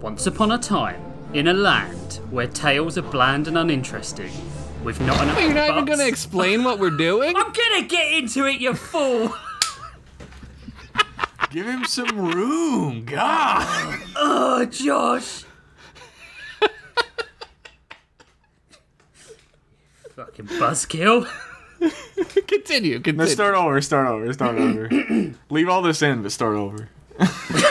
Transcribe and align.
Once 0.00 0.28
upon 0.28 0.52
a 0.52 0.58
time, 0.58 1.02
in 1.34 1.48
a 1.48 1.52
land 1.52 2.20
where 2.30 2.46
tales 2.46 2.96
are 2.96 3.02
bland 3.02 3.48
and 3.48 3.58
uninteresting, 3.58 4.30
with 4.84 5.00
not 5.00 5.20
enough. 5.22 5.40
You're 5.40 5.54
not 5.54 5.70
even 5.70 5.84
gonna 5.84 6.06
explain 6.06 6.62
what 6.62 6.78
we're 6.78 6.90
doing? 6.90 7.34
I'm 7.36 7.52
gonna 7.52 7.86
get 7.86 8.12
into 8.12 8.46
it, 8.46 8.60
you 8.60 8.74
fool! 8.74 9.34
Give 11.50 11.66
him 11.66 11.84
some 11.84 12.16
room, 12.16 13.04
God. 13.06 14.00
Oh, 14.14 14.64
Josh! 14.66 15.44
Fucking 20.14 20.46
buzzkill. 20.46 21.28
continue, 22.46 23.00
continue. 23.00 23.18
Let's 23.18 23.32
start 23.32 23.54
over. 23.54 23.80
Start 23.80 24.08
over. 24.08 24.32
Start 24.32 24.58
over. 24.58 24.88
Leave 25.50 25.68
all 25.68 25.82
this 25.82 26.02
in, 26.02 26.22
but 26.22 26.32
start 26.32 26.54
over. 26.56 26.88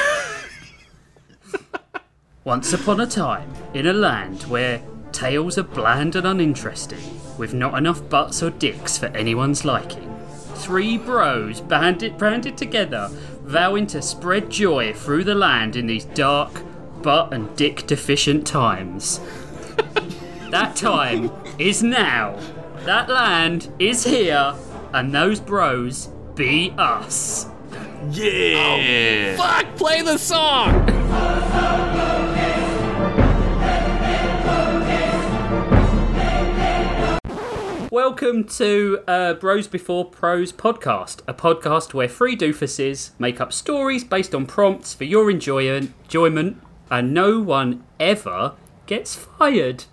Once 2.47 2.71
upon 2.71 3.01
a 3.01 3.05
time, 3.05 3.53
in 3.73 3.87
a 3.87 3.91
land 3.91 4.43
where 4.43 4.81
tales 5.11 5.57
are 5.57 5.63
bland 5.63 6.15
and 6.15 6.25
uninteresting, 6.25 7.19
with 7.37 7.53
not 7.53 7.77
enough 7.77 8.07
butts 8.07 8.41
or 8.41 8.49
dicks 8.51 8.97
for 8.97 9.07
anyone's 9.07 9.65
liking, 9.65 10.17
three 10.55 10.97
bros 10.97 11.59
banded, 11.59 12.17
banded 12.17 12.57
together, 12.57 13.09
vowing 13.41 13.85
to 13.85 14.01
spread 14.01 14.49
joy 14.49 14.93
through 14.93 15.25
the 15.25 15.35
land 15.35 15.75
in 15.75 15.87
these 15.87 16.05
dark, 16.05 16.63
butt 17.01 17.33
and 17.33 17.53
dick 17.57 17.85
deficient 17.85 18.47
times. 18.47 19.19
that 20.49 20.73
time 20.73 21.29
is 21.59 21.83
now. 21.83 22.39
That 22.85 23.09
land 23.09 23.73
is 23.77 24.05
here, 24.05 24.55
and 24.93 25.13
those 25.13 25.41
bros 25.41 26.07
be 26.33 26.73
us. 26.77 27.47
Yeah. 28.09 29.35
Oh, 29.35 29.43
fuck, 29.43 29.75
play 29.75 30.01
the 30.01 30.17
song! 30.17 32.13
Welcome 38.01 38.43
to 38.43 38.99
uh, 39.07 39.33
Bros 39.33 39.65
Before 39.67 40.05
Pros 40.05 40.51
podcast, 40.53 41.21
a 41.27 41.33
podcast 41.33 41.95
where 41.95 42.07
three 42.07 42.37
doofuses 42.37 43.09
make 43.17 43.41
up 43.41 43.51
stories 43.51 44.03
based 44.03 44.35
on 44.35 44.45
prompts 44.45 44.93
for 44.93 45.03
your 45.03 45.31
enjoy- 45.31 45.75
enjoyment, 45.75 46.61
and 46.91 47.11
no 47.11 47.39
one 47.39 47.83
ever 47.99 48.53
gets 48.85 49.15
fired. 49.15 49.85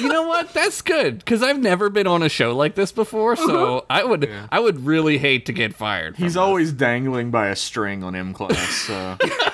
You 0.00 0.08
know 0.08 0.26
what? 0.26 0.54
That's 0.54 0.80
good 0.80 1.18
because 1.18 1.42
I've 1.42 1.60
never 1.60 1.90
been 1.90 2.06
on 2.06 2.22
a 2.22 2.28
show 2.30 2.56
like 2.56 2.74
this 2.76 2.90
before, 2.90 3.36
so 3.36 3.84
I 3.90 4.04
would 4.04 4.28
I 4.50 4.60
would 4.60 4.86
really 4.86 5.18
hate 5.18 5.44
to 5.46 5.52
get 5.52 5.74
fired. 5.74 6.16
He's 6.16 6.32
this. 6.32 6.36
always 6.36 6.72
dangling 6.72 7.30
by 7.30 7.48
a 7.48 7.56
string 7.56 8.02
on 8.02 8.16
M 8.16 8.32
class. 8.32 8.70
So 8.86 9.16
But 9.20 9.53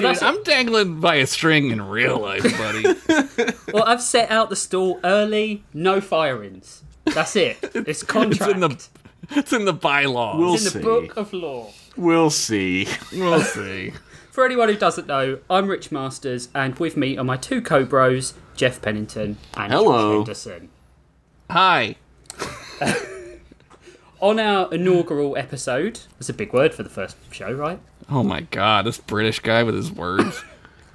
Dude, 0.00 0.10
that's, 0.10 0.22
I'm 0.22 0.42
dangling 0.44 1.00
by 1.00 1.16
a 1.16 1.26
string 1.26 1.70
in 1.70 1.82
real 1.82 2.18
life, 2.20 2.42
buddy. 2.58 3.52
well, 3.72 3.84
I've 3.84 4.02
set 4.02 4.30
out 4.30 4.50
the 4.50 4.56
stall 4.56 5.00
early, 5.04 5.64
no 5.74 6.00
firings. 6.00 6.82
That's 7.04 7.36
it. 7.36 7.58
It's 7.74 8.02
contract. 8.02 8.42
it's 8.42 8.52
in 8.54 8.60
the 8.60 8.88
it's 9.30 9.52
in 9.52 9.64
the 9.64 9.72
bylaws. 9.72 10.38
We'll 10.38 10.54
It's 10.54 10.66
in 10.66 10.70
see. 10.72 10.78
the 10.78 10.84
book 10.84 11.16
of 11.16 11.32
law. 11.32 11.70
we'll 11.96 12.30
see. 12.30 12.88
we'll 13.12 13.40
see. 13.56 13.92
For 14.30 14.44
anyone 14.44 14.68
who 14.68 14.76
doesn't 14.76 15.06
know, 15.06 15.38
I'm 15.50 15.68
Rich 15.68 15.90
Masters, 15.90 16.48
and 16.54 16.78
with 16.78 16.96
me 16.96 17.18
are 17.18 17.24
my 17.24 17.36
two 17.36 17.60
co-bros, 17.60 18.34
Jeff 18.56 18.80
Pennington 18.80 19.36
and 19.54 19.72
Hello. 19.72 20.24
Josh 20.24 20.44
Henderson. 20.44 20.68
Hi. 21.50 21.96
On 24.20 24.40
our 24.40 24.72
inaugural 24.74 25.36
episode, 25.36 26.00
that's 26.18 26.28
a 26.28 26.32
big 26.34 26.52
word 26.52 26.74
for 26.74 26.82
the 26.82 26.88
first 26.88 27.16
show, 27.30 27.52
right? 27.52 27.78
Oh 28.10 28.22
my 28.22 28.40
god, 28.42 28.86
this 28.86 28.98
British 28.98 29.40
guy 29.40 29.62
with 29.62 29.74
his 29.74 29.92
words. 29.92 30.42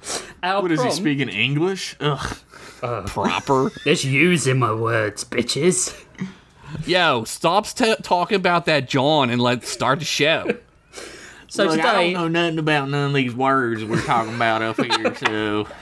Our 0.42 0.62
What 0.62 0.72
is 0.72 0.80
he 0.80 0.84
prompt- 0.84 0.96
speaking 0.96 1.28
English? 1.28 1.96
Ugh. 2.00 2.36
Proper. 3.06 3.70
There's 3.84 4.04
using 4.04 4.58
my 4.58 4.72
words, 4.74 5.24
bitches. 5.24 5.98
Yo, 6.86 7.24
stop 7.24 7.66
t- 7.68 7.94
talking 8.02 8.36
about 8.36 8.66
that 8.66 8.88
John 8.88 9.30
and 9.30 9.40
let's 9.40 9.70
start 9.70 10.00
the 10.00 10.04
show. 10.04 10.58
So 11.48 11.70
today, 11.70 12.12
don't 12.12 12.32
know 12.32 12.42
nothing 12.42 12.58
about 12.58 12.90
none 12.90 13.08
of 13.10 13.14
these 13.14 13.34
words 13.34 13.84
we're 13.84 14.02
talking 14.02 14.34
about 14.34 14.60
up 14.62 14.76
here. 14.84 15.64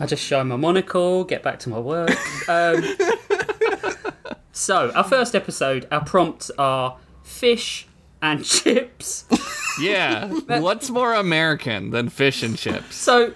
So 0.00 0.04
I 0.04 0.06
just 0.06 0.24
show 0.24 0.42
my 0.42 0.56
monocle, 0.56 1.24
get 1.24 1.42
back 1.42 1.58
to 1.60 1.68
my 1.68 1.78
work. 1.78 2.10
Um, 2.48 2.82
so, 4.52 4.90
our 4.92 5.04
first 5.04 5.34
episode, 5.36 5.86
our 5.92 6.02
prompts 6.02 6.50
are 6.56 6.96
fish 7.22 7.86
and 8.22 8.42
chips. 8.42 9.26
Yeah. 9.80 10.26
What's 10.60 10.90
more 10.90 11.14
American 11.14 11.90
than 11.90 12.08
fish 12.08 12.42
and 12.42 12.56
chips? 12.56 12.96
So, 12.96 13.34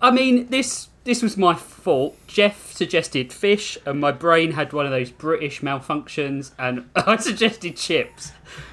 I 0.00 0.10
mean, 0.10 0.48
this 0.48 0.88
this 1.04 1.22
was 1.22 1.36
my 1.36 1.54
fault. 1.54 2.16
Jeff 2.26 2.72
suggested 2.72 3.32
fish, 3.32 3.78
and 3.86 4.00
my 4.00 4.12
brain 4.12 4.52
had 4.52 4.72
one 4.72 4.86
of 4.86 4.92
those 4.92 5.10
British 5.10 5.60
malfunctions, 5.60 6.50
and 6.58 6.88
I 6.96 7.16
suggested 7.16 7.76
chips. 7.76 8.32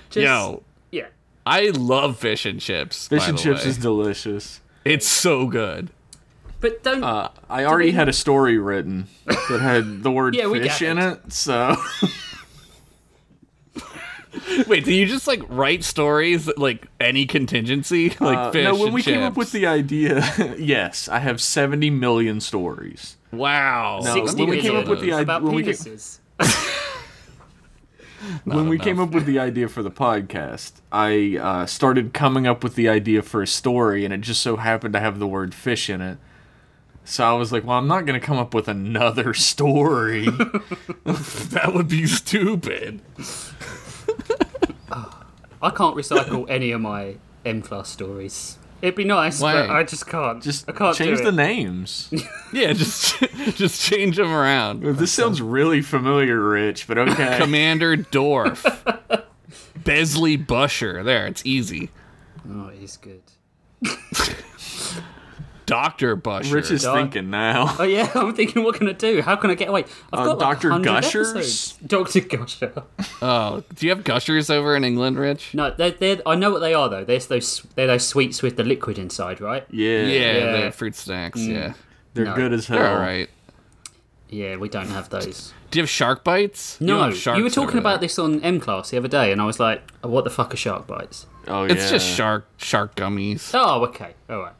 Just, 0.10 0.24
Yo, 0.26 0.64
yeah. 0.92 1.08
I 1.46 1.70
love 1.70 2.18
fish 2.18 2.46
and 2.46 2.60
chips. 2.60 3.08
fish 3.08 3.22
by 3.22 3.30
and 3.30 3.38
the 3.38 3.42
chips 3.42 3.64
way. 3.64 3.70
is 3.70 3.78
delicious. 3.78 4.62
It's 4.84 5.08
so 5.08 5.48
good. 5.48 5.90
But 6.60 6.82
don't. 6.84 7.04
Uh, 7.04 7.30
I 7.50 7.66
already 7.66 7.92
had 7.92 8.08
a 8.10 8.14
story 8.14 8.58
written 8.58 9.08
that 9.26 9.60
had 9.60 10.02
the 10.02 10.10
word 10.12 10.34
Yeah, 10.36 10.50
fish 10.52 10.82
in 10.82 10.98
it. 10.98 11.34
So 11.34 11.76
Wait, 14.68 14.84
do 14.86 14.94
you 14.94 15.06
just 15.06 15.28
like 15.28 15.42
write 15.50 15.84
stories 15.84 16.50
like 16.58 16.88
any 17.00 17.26
contingency, 17.26 18.10
like 18.20 18.38
uh, 18.38 18.52
fish 18.52 18.64
no, 18.64 18.74
when 18.76 18.86
and 18.86 18.94
we 18.94 19.02
chips? 19.02 19.14
came 19.16 19.24
up 19.24 19.38
with 19.38 19.52
the 19.52 19.66
idea, 19.66 20.24
yes, 20.58 21.08
I 21.08 21.20
have 21.20 21.40
seventy 21.42 21.90
million 21.90 22.40
stories. 22.42 23.18
wow, 23.32 24.00
No, 24.04 24.14
60 24.14 24.42
when 24.42 24.50
we 24.50 24.62
came 24.62 24.76
up 24.76 24.88
with 24.88 25.02
the 25.02 25.14
idea, 25.14 25.22
about 25.22 25.44
when 25.44 25.56
we, 25.56 25.64
came, 25.64 25.98
when 28.46 28.70
we 28.70 28.80
came 28.80 29.00
up 29.00 29.12
with 29.12 29.26
the 29.26 29.40
idea 29.40 29.68
for 29.68 29.84
the 29.84 29.92
podcast, 29.92 30.74
I 30.92 31.38
uh, 31.42 31.66
started 31.66 32.14
coming 32.14 32.48
up 32.48 32.64
with 32.64 32.76
the 32.76 32.88
idea 32.90 33.22
for 33.22 33.42
a 33.42 33.48
story, 33.48 34.06
and 34.06 34.14
it 34.14 34.22
just 34.22 34.42
so 34.42 34.56
happened 34.58 34.94
to 34.94 35.00
have 35.00 35.20
the 35.20 35.28
word 35.28 35.54
fish 35.54 35.90
in 35.90 36.02
it. 36.02 36.18
So 37.06 37.26
I 37.26 37.34
was 37.34 37.52
like, 37.52 37.66
well, 37.66 37.78
I'm 37.78 37.88
not 37.88 38.06
going 38.06 38.18
to 38.18 38.26
come 38.26 38.38
up 38.38 38.54
with 38.54 38.70
another 38.70 39.34
story. 39.34 40.26
that 41.04 41.72
would 41.74 41.90
be 41.90 42.08
stupid. 42.08 43.02
I 45.64 45.70
can't 45.72 45.96
recycle 45.96 46.46
any 46.50 46.72
of 46.72 46.82
my 46.82 47.16
M 47.46 47.62
class 47.62 47.90
stories. 47.90 48.58
It'd 48.82 48.96
be 48.96 49.06
nice, 49.06 49.40
Why? 49.40 49.54
but 49.54 49.70
I 49.70 49.84
just 49.84 50.06
can't. 50.08 50.44
just 50.44 50.68
I 50.70 50.74
can't 50.74 50.96
change 50.96 51.20
do 51.20 51.24
the 51.24 51.30
it. 51.30 51.36
names. 51.36 52.14
Yeah, 52.54 52.74
just 52.74 53.20
just 53.56 53.82
change 53.82 54.18
them 54.18 54.32
around. 54.32 54.84
this 54.84 55.12
sounds 55.12 55.42
really 55.42 55.82
familiar, 55.82 56.40
Rich, 56.40 56.86
but 56.88 56.98
okay. 57.00 57.38
Commander 57.40 57.96
Dorf, 57.96 58.64
Besley 59.84 60.36
Busher. 60.38 61.02
There, 61.02 61.26
it's 61.26 61.44
easy. 61.46 61.90
Oh, 62.48 62.68
he's 62.68 62.98
good. 62.98 63.22
Doctor 65.66 66.16
Busher. 66.16 66.54
Rich 66.56 66.72
is 66.72 66.84
Dog. 66.84 66.96
thinking 66.96 67.30
now. 67.30 67.76
Oh 67.80 67.84
yeah, 67.84 68.10
I'm 68.16 68.34
thinking, 68.36 68.64
what 68.64 68.76
can 68.76 68.88
I 68.90 68.94
do? 68.94 69.22
How 69.22 69.36
can 69.36 69.50
I 69.50 69.56
get 69.56 69.70
away? 69.70 69.86
I've 70.12 70.20
Uh, 70.20 70.26
got 70.26 70.40
like 70.40 70.56
Dr. 70.58 70.70
100 70.72 70.84
Gushers? 70.86 71.74
Dr. 71.86 72.20
Gusher. 72.22 72.84
oh, 73.22 73.64
do 73.76 73.86
you 73.86 73.90
have 73.96 74.04
gushers 74.04 74.50
over 74.50 74.76
in 74.76 74.84
England, 74.84 75.18
Rich? 75.18 75.54
No, 75.54 75.72
they're, 75.72 75.92
they're, 75.92 76.22
I 76.26 76.36
know 76.36 76.52
what 76.52 76.60
they 76.60 76.74
are 76.74 76.90
though. 76.90 77.04
They're 77.04 77.20
those 77.20 77.62
they're 77.76 77.88
those 77.88 78.08
sweets 78.08 78.42
with 78.42 78.58
the 78.58 78.64
liquid 78.64 78.98
inside, 79.00 79.40
right? 79.42 79.66
Yeah, 79.72 80.04
Yeah, 80.04 80.06
Yeah. 80.08 80.52
they're 80.52 80.72
fruit 80.72 80.96
snacks. 80.96 81.40
Yeah, 81.40 81.74
they're 82.14 82.26
No. 82.26 82.36
good 82.36 82.54
as 82.54 82.68
hell. 82.68 82.78
they're 82.80 82.88
all 82.90 82.98
right. 83.00 83.30
Yeah, 84.30 84.56
we 84.58 84.68
don't 84.68 84.88
have 84.90 85.10
those. 85.10 85.54
Do 85.70 85.78
you 85.80 85.84
have 85.84 85.90
shark 85.90 86.24
bites? 86.24 86.82
No, 86.82 87.04
have 87.04 87.16
sharks 87.16 87.38
you 87.38 87.44
were 87.44 87.50
talking 87.52 87.78
about 87.78 88.00
there. 88.00 88.08
this 88.08 88.18
on 88.18 88.40
M 88.42 88.60
class 88.60 88.90
the 88.90 88.98
other 88.98 89.08
day, 89.08 89.32
and 89.32 89.40
I 89.40 89.46
was 89.46 89.60
like, 89.60 89.84
oh, 90.04 90.10
"What 90.10 90.24
the 90.24 90.32
fuck 90.32 90.54
are 90.54 90.58
shark 90.58 90.88
bites?" 90.88 91.28
Oh 91.48 91.64
It's 91.66 91.84
yeah. 91.86 91.90
just 91.92 92.08
shark 92.08 92.48
shark 92.58 92.96
gummies, 92.96 93.52
Oh, 93.54 93.84
okay, 93.86 94.14
all 94.30 94.40
right. 94.40 94.54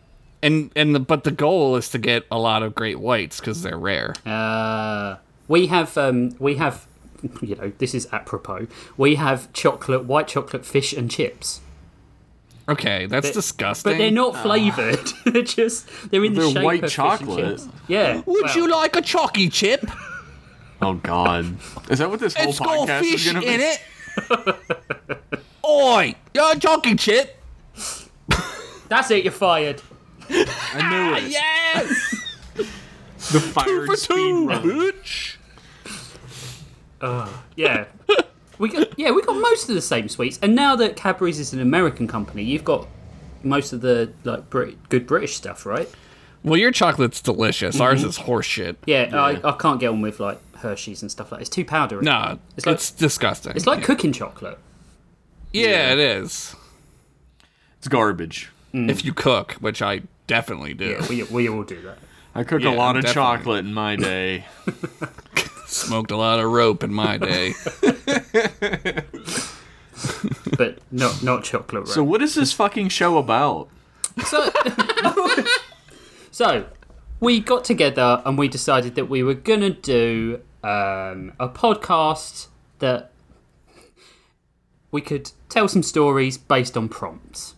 And 0.44 0.70
and 0.76 0.94
the, 0.94 1.00
but 1.00 1.24
the 1.24 1.32
goal 1.32 1.76
is 1.76 1.90
to 1.90 1.98
get 1.98 2.26
a 2.30 2.38
lot 2.38 2.62
of 2.62 2.76
great 2.76 3.00
whites 3.00 3.40
because 3.40 3.64
they're 3.64 3.78
rare. 3.78 4.14
Uh, 4.26 5.16
we 5.48 5.68
have 5.68 5.98
um, 5.98 6.36
we 6.38 6.56
have 6.56 6.86
you 7.42 7.56
know 7.56 7.72
this 7.80 7.96
is 7.96 8.08
apropos. 8.12 8.68
We 8.98 9.16
have 9.16 9.52
chocolate, 9.54 10.06
white 10.06 10.28
chocolate 10.28 10.66
fish 10.66 10.94
and 10.94 11.10
chips, 11.10 11.62
Okay, 12.68 13.08
that's 13.08 13.32
disgusting. 13.32 13.92
but 13.92 13.98
they're 13.98 14.12
not 14.12 14.38
flavored. 14.38 15.00
they're 15.26 15.42
just 15.42 15.88
they're 16.12 16.24
in 16.24 16.34
the 16.34 16.42
They're 16.42 16.52
shape 16.52 16.64
white 16.64 16.84
of 16.84 16.92
chocolate. 16.92 17.60
Fish 17.60 17.64
and 17.64 17.72
chips. 17.74 17.82
Yeah. 17.88 18.22
Would 18.26 18.44
well, 18.44 18.56
you 18.56 18.70
like 18.70 18.96
a 18.96 19.02
chalky 19.02 19.50
chip? 19.50 19.86
Oh 20.82 20.96
God, 20.96 21.46
is 21.90 22.00
that 22.00 22.10
what 22.10 22.20
this 22.20 22.36
whole 22.36 22.50
It's 22.50 22.60
got 22.60 22.90
podcast 22.90 23.02
is 23.04 23.12
fish 23.12 23.26
gonna 23.28 23.40
be? 23.40 23.48
in 23.48 23.62
it. 23.62 23.80
Oi, 25.66 26.14
you're 26.34 26.52
a 26.52 26.60
chalky 26.60 26.96
chip. 26.96 27.42
That's 28.90 29.10
it. 29.12 29.24
You're 29.24 29.32
fired. 29.32 29.82
I 30.30 30.90
knew 30.90 31.14
ah, 31.14 31.18
it. 31.18 31.32
Yes, 31.32 32.16
The 33.32 33.40
fired 33.40 33.86
for 33.88 33.96
speed 33.96 34.16
two, 34.16 34.48
run. 34.50 34.64
bitch. 34.64 35.36
Uh, 37.02 37.30
yeah. 37.56 37.86
We 38.60 38.70
got 38.70 38.98
yeah, 38.98 39.12
we 39.12 39.22
got 39.22 39.36
most 39.36 39.68
of 39.70 39.76
the 39.76 39.82
same 39.82 40.08
sweets, 40.08 40.40
and 40.42 40.56
now 40.56 40.76
that 40.76 40.96
Cadbury's 40.96 41.40
is 41.40 41.54
an 41.54 41.60
American 41.60 42.08
company, 42.08 42.44
you've 42.44 42.64
got 42.64 42.88
most 43.44 43.74
of 43.74 43.82
the 43.82 44.14
like 44.24 44.50
Brit- 44.50 44.90
good 44.90 45.08
British 45.08 45.36
stuff, 45.36 45.66
right? 45.66 45.90
Well, 46.44 46.60
your 46.60 46.72
chocolate's 46.72 47.22
delicious. 47.22 47.80
Ours 47.80 48.02
mm-hmm. 48.02 48.10
is 48.10 48.20
horseshit. 48.20 48.76
Yeah, 48.86 49.10
I, 49.14 49.50
I 49.50 49.52
can't 49.54 49.80
get 49.80 49.88
on 49.88 50.02
with 50.02 50.20
like 50.20 50.40
Hershey's 50.58 51.02
and 51.02 51.10
stuff 51.10 51.32
like. 51.32 51.40
that. 51.40 51.42
It's 51.42 51.50
too 51.50 51.66
powdery. 51.66 52.04
Nah, 52.04 52.38
It's 52.58 52.68
it's, 52.68 52.92
disgusting. 52.92 53.54
it's 53.56 53.66
like 53.66 53.84
cooking 53.84 54.12
chocolate. 54.12 54.60
yeah, 55.52 55.92
it 55.94 56.00
is. 56.00 56.56
It's 57.78 57.88
garbage. 57.88 58.50
Mm. 58.74 58.90
If 58.90 59.06
you 59.06 59.14
cook, 59.14 59.54
which 59.54 59.82
I 59.82 60.02
definitely 60.34 60.74
do. 60.74 60.86
Yeah, 60.86 61.08
we 61.08 61.24
we 61.24 61.50
all 61.50 61.64
do 61.64 61.80
that. 61.84 62.00
I 62.34 62.44
cooked 62.44 62.64
Yeah, 62.64 62.74
a 62.74 62.76
lot 62.76 62.98
of 62.98 63.04
definitely. 63.04 63.38
chocolate 63.38 63.66
in 63.66 63.74
my 63.74 63.96
day. 63.96 64.46
Smoked 65.68 66.10
a 66.12 66.18
lot 66.18 66.40
of 66.40 66.52
rope 66.52 66.84
in 66.84 66.92
my 66.92 67.18
day. 67.18 67.54
but 70.58 70.80
not 70.92 71.22
not 71.24 71.44
chocolate. 71.44 71.84
Right? 71.86 71.94
so 71.94 72.04
what 72.04 72.22
is 72.24 72.34
this 72.34 72.52
fucking 72.52 72.90
show 72.90 73.18
about? 73.20 73.70
So, 74.26 74.52
so 76.32 76.66
we 77.20 77.40
got 77.40 77.64
together 77.64 78.22
and 78.26 78.38
we 78.38 78.48
decided 78.48 78.96
that 78.96 79.10
we 79.10 79.22
were 79.22 79.36
gonna 79.36 79.70
do 79.70 80.42
um, 80.64 81.34
a 81.40 81.48
podcast 81.50 82.48
that 82.80 83.12
we 84.92 85.02
could 85.02 85.32
tell 85.50 85.68
some 85.68 85.84
stories 85.84 86.38
based 86.38 86.76
on 86.76 86.90
prompts. 86.90 87.56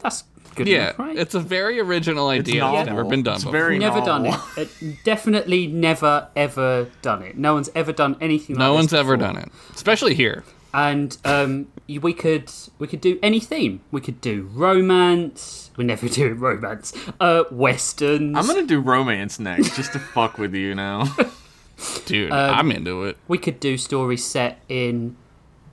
That's 0.00 0.24
good 0.54 0.66
Yeah, 0.68 0.84
enough, 0.84 0.98
right? 0.98 1.16
it's 1.18 1.34
a 1.34 1.40
very 1.40 1.80
original 1.80 2.28
idea. 2.28 2.54
It's, 2.54 2.60
novel. 2.60 2.84
never 2.86 3.04
been 3.04 3.22
done 3.22 3.34
It's 3.34 3.44
before. 3.44 3.52
very 3.58 3.78
never 3.78 3.98
novel. 4.00 4.24
done 4.24 4.26
it. 4.56 4.68
it. 4.82 5.04
Definitely 5.04 5.66
never 5.66 6.28
ever 6.36 6.88
done 7.02 7.22
it. 7.22 7.36
No 7.38 7.54
one's 7.54 7.70
ever 7.74 7.92
done 7.92 8.16
anything. 8.20 8.56
no 8.56 8.70
like 8.70 8.78
one's 8.78 8.90
this 8.90 9.00
ever 9.00 9.16
done 9.16 9.36
it, 9.36 9.48
especially 9.74 10.14
here. 10.14 10.44
and 10.74 11.16
um, 11.24 11.66
we 12.00 12.12
could 12.14 12.50
we 12.78 12.86
could 12.86 13.00
do 13.00 13.18
any 13.22 13.40
theme. 13.40 13.80
We 13.90 14.00
could 14.00 14.20
do 14.20 14.48
romance. 14.54 15.70
We 15.76 15.84
never 15.84 16.08
do 16.08 16.34
romance. 16.34 16.92
Uh, 17.20 17.44
westerns. 17.50 18.36
I'm 18.36 18.46
gonna 18.46 18.66
do 18.66 18.80
romance 18.80 19.38
next, 19.38 19.76
just 19.76 19.92
to 19.92 19.98
fuck 19.98 20.38
with 20.38 20.54
you 20.54 20.74
now. 20.74 21.04
Dude, 22.06 22.30
Um, 22.30 22.54
I'm 22.54 22.70
into 22.70 23.04
it. 23.04 23.16
we 23.26 23.38
could 23.38 23.58
do 23.58 23.76
stories 23.76 24.24
set 24.24 24.60
in. 24.68 25.16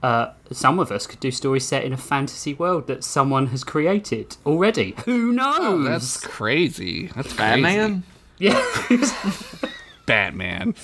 Uh, 0.01 0.31
some 0.51 0.79
of 0.79 0.91
us 0.91 1.05
could 1.05 1.19
do 1.19 1.29
stories 1.31 1.65
set 1.65 1.83
in 1.83 1.91
a 1.91 1.97
fantasy 1.97 2.53
world 2.53 2.87
that 2.87 3.03
someone 3.03 3.47
has 3.47 3.63
created 3.63 4.37
already. 4.45 4.95
Who 5.05 5.33
knows? 5.33 5.57
Oh, 5.59 5.83
That's 5.83 6.17
crazy. 6.25 7.07
That's 7.07 7.33
crazy. 7.33 7.61
Batman. 7.61 8.03
yeah. 8.37 8.63
Batman. 10.05 10.75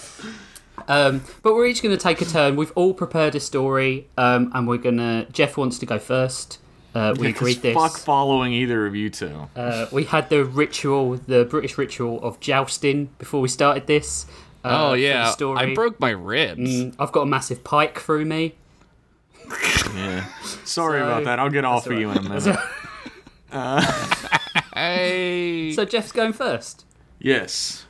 um, 0.88 1.23
but 1.44 1.56
we're 1.56 1.65
each 1.67 1.81
going 1.81 1.95
to 1.95 2.01
take 2.01 2.21
a 2.21 2.25
turn. 2.25 2.56
We've 2.56 2.71
all 2.75 2.94
prepared 2.94 3.35
a 3.35 3.39
story, 3.39 4.07
um, 4.17 4.51
and 4.53 4.67
we're 4.67 4.77
gonna. 4.77 5.25
Jeff 5.31 5.57
wants 5.57 5.79
to 5.79 5.85
go 5.85 5.97
first. 6.00 6.59
Uh, 6.94 7.13
we 7.17 7.27
Because 7.27 7.41
agreed 7.41 7.62
this. 7.62 7.73
fuck 7.75 7.97
following 7.97 8.53
either 8.53 8.85
of 8.85 8.95
you 8.95 9.09
two. 9.09 9.50
Uh, 9.56 9.85
we 9.91 10.06
had 10.06 10.29
the 10.29 10.45
ritual, 10.45 11.15
the 11.27 11.44
British 11.44 11.77
ritual 11.77 12.23
of 12.23 12.39
jousting 12.39 13.09
before 13.19 13.41
we 13.41 13.50
started 13.50 13.85
this. 13.85 14.25
Uh, 14.63 14.91
Oh 14.91 14.94
yeah, 14.94 15.29
story. 15.31 15.59
I 15.59 15.73
broke 15.73 16.00
my 16.00 16.12
ribs. 16.12 16.59
Mm, 16.62 16.95
I've 16.97 17.12
got 17.12 17.21
a 17.21 17.25
massive 17.25 17.63
pike 17.65 18.00
through 18.00 18.23
me. 18.25 18.56
Yeah. 19.95 20.25
Sorry 20.65 21.00
So- 21.00 21.06
about 21.06 21.24
that. 21.25 21.39
I'll 21.39 21.50
get 21.50 21.65
off 21.65 21.88
of 21.88 21.97
you 22.00 22.12
in 22.12 22.18
a 22.18 22.21
minute. 22.21 22.57
Hey. 24.74 25.71
So 25.74 25.86
Jeff's 25.86 26.12
going 26.12 26.33
first. 26.33 26.86
Yes. 27.19 27.86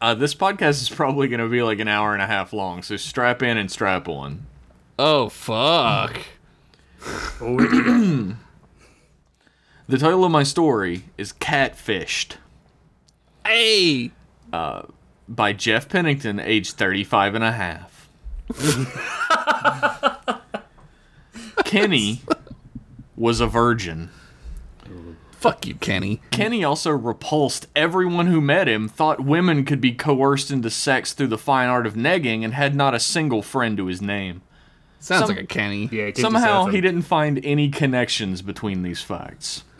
Uh, 0.00 0.14
this 0.14 0.34
podcast 0.34 0.82
is 0.82 0.90
probably 0.90 1.26
going 1.28 1.40
to 1.40 1.48
be 1.48 1.62
like 1.62 1.78
an 1.80 1.88
hour 1.88 2.12
and 2.12 2.20
a 2.22 2.26
half 2.26 2.52
long, 2.52 2.82
so 2.82 2.96
strap 2.98 3.42
in 3.42 3.56
and 3.56 3.70
strap 3.70 4.08
on. 4.08 4.46
oh 4.98 5.28
fuck. 5.30 6.18
The 9.88 9.96
title 9.96 10.22
of 10.22 10.30
my 10.30 10.42
story 10.42 11.04
is 11.16 11.32
Catfished 11.32 12.34
Hey. 13.46 14.10
by 14.52 15.52
Jeff 15.54 15.88
Pennington, 15.88 16.38
age 16.38 16.72
35 16.72 17.34
and 17.36 17.44
a 17.44 17.52
half. 17.52 18.10
Kenny 21.68 22.22
was 23.14 23.40
a 23.40 23.46
virgin. 23.46 24.08
Fuck 25.32 25.66
you, 25.66 25.74
Kenny. 25.74 26.22
Kenny 26.30 26.64
also 26.64 26.90
repulsed 26.90 27.66
everyone 27.76 28.26
who 28.26 28.40
met 28.40 28.66
him, 28.66 28.88
thought 28.88 29.20
women 29.20 29.66
could 29.66 29.80
be 29.80 29.92
coerced 29.92 30.50
into 30.50 30.70
sex 30.70 31.12
through 31.12 31.26
the 31.26 31.36
fine 31.36 31.68
art 31.68 31.86
of 31.86 31.92
negging, 31.92 32.42
and 32.42 32.54
had 32.54 32.74
not 32.74 32.94
a 32.94 32.98
single 32.98 33.42
friend 33.42 33.76
to 33.76 33.84
his 33.86 34.00
name. 34.00 34.40
Sounds 34.98 35.26
Some- 35.26 35.36
like 35.36 35.44
a 35.44 35.46
Kenny. 35.46 35.90
Yeah, 35.92 36.06
he 36.06 36.14
Somehow 36.20 36.66
he 36.66 36.80
didn't 36.80 37.02
find 37.02 37.38
any 37.44 37.68
connections 37.68 38.40
between 38.40 38.82
these 38.82 39.02
facts. 39.02 39.62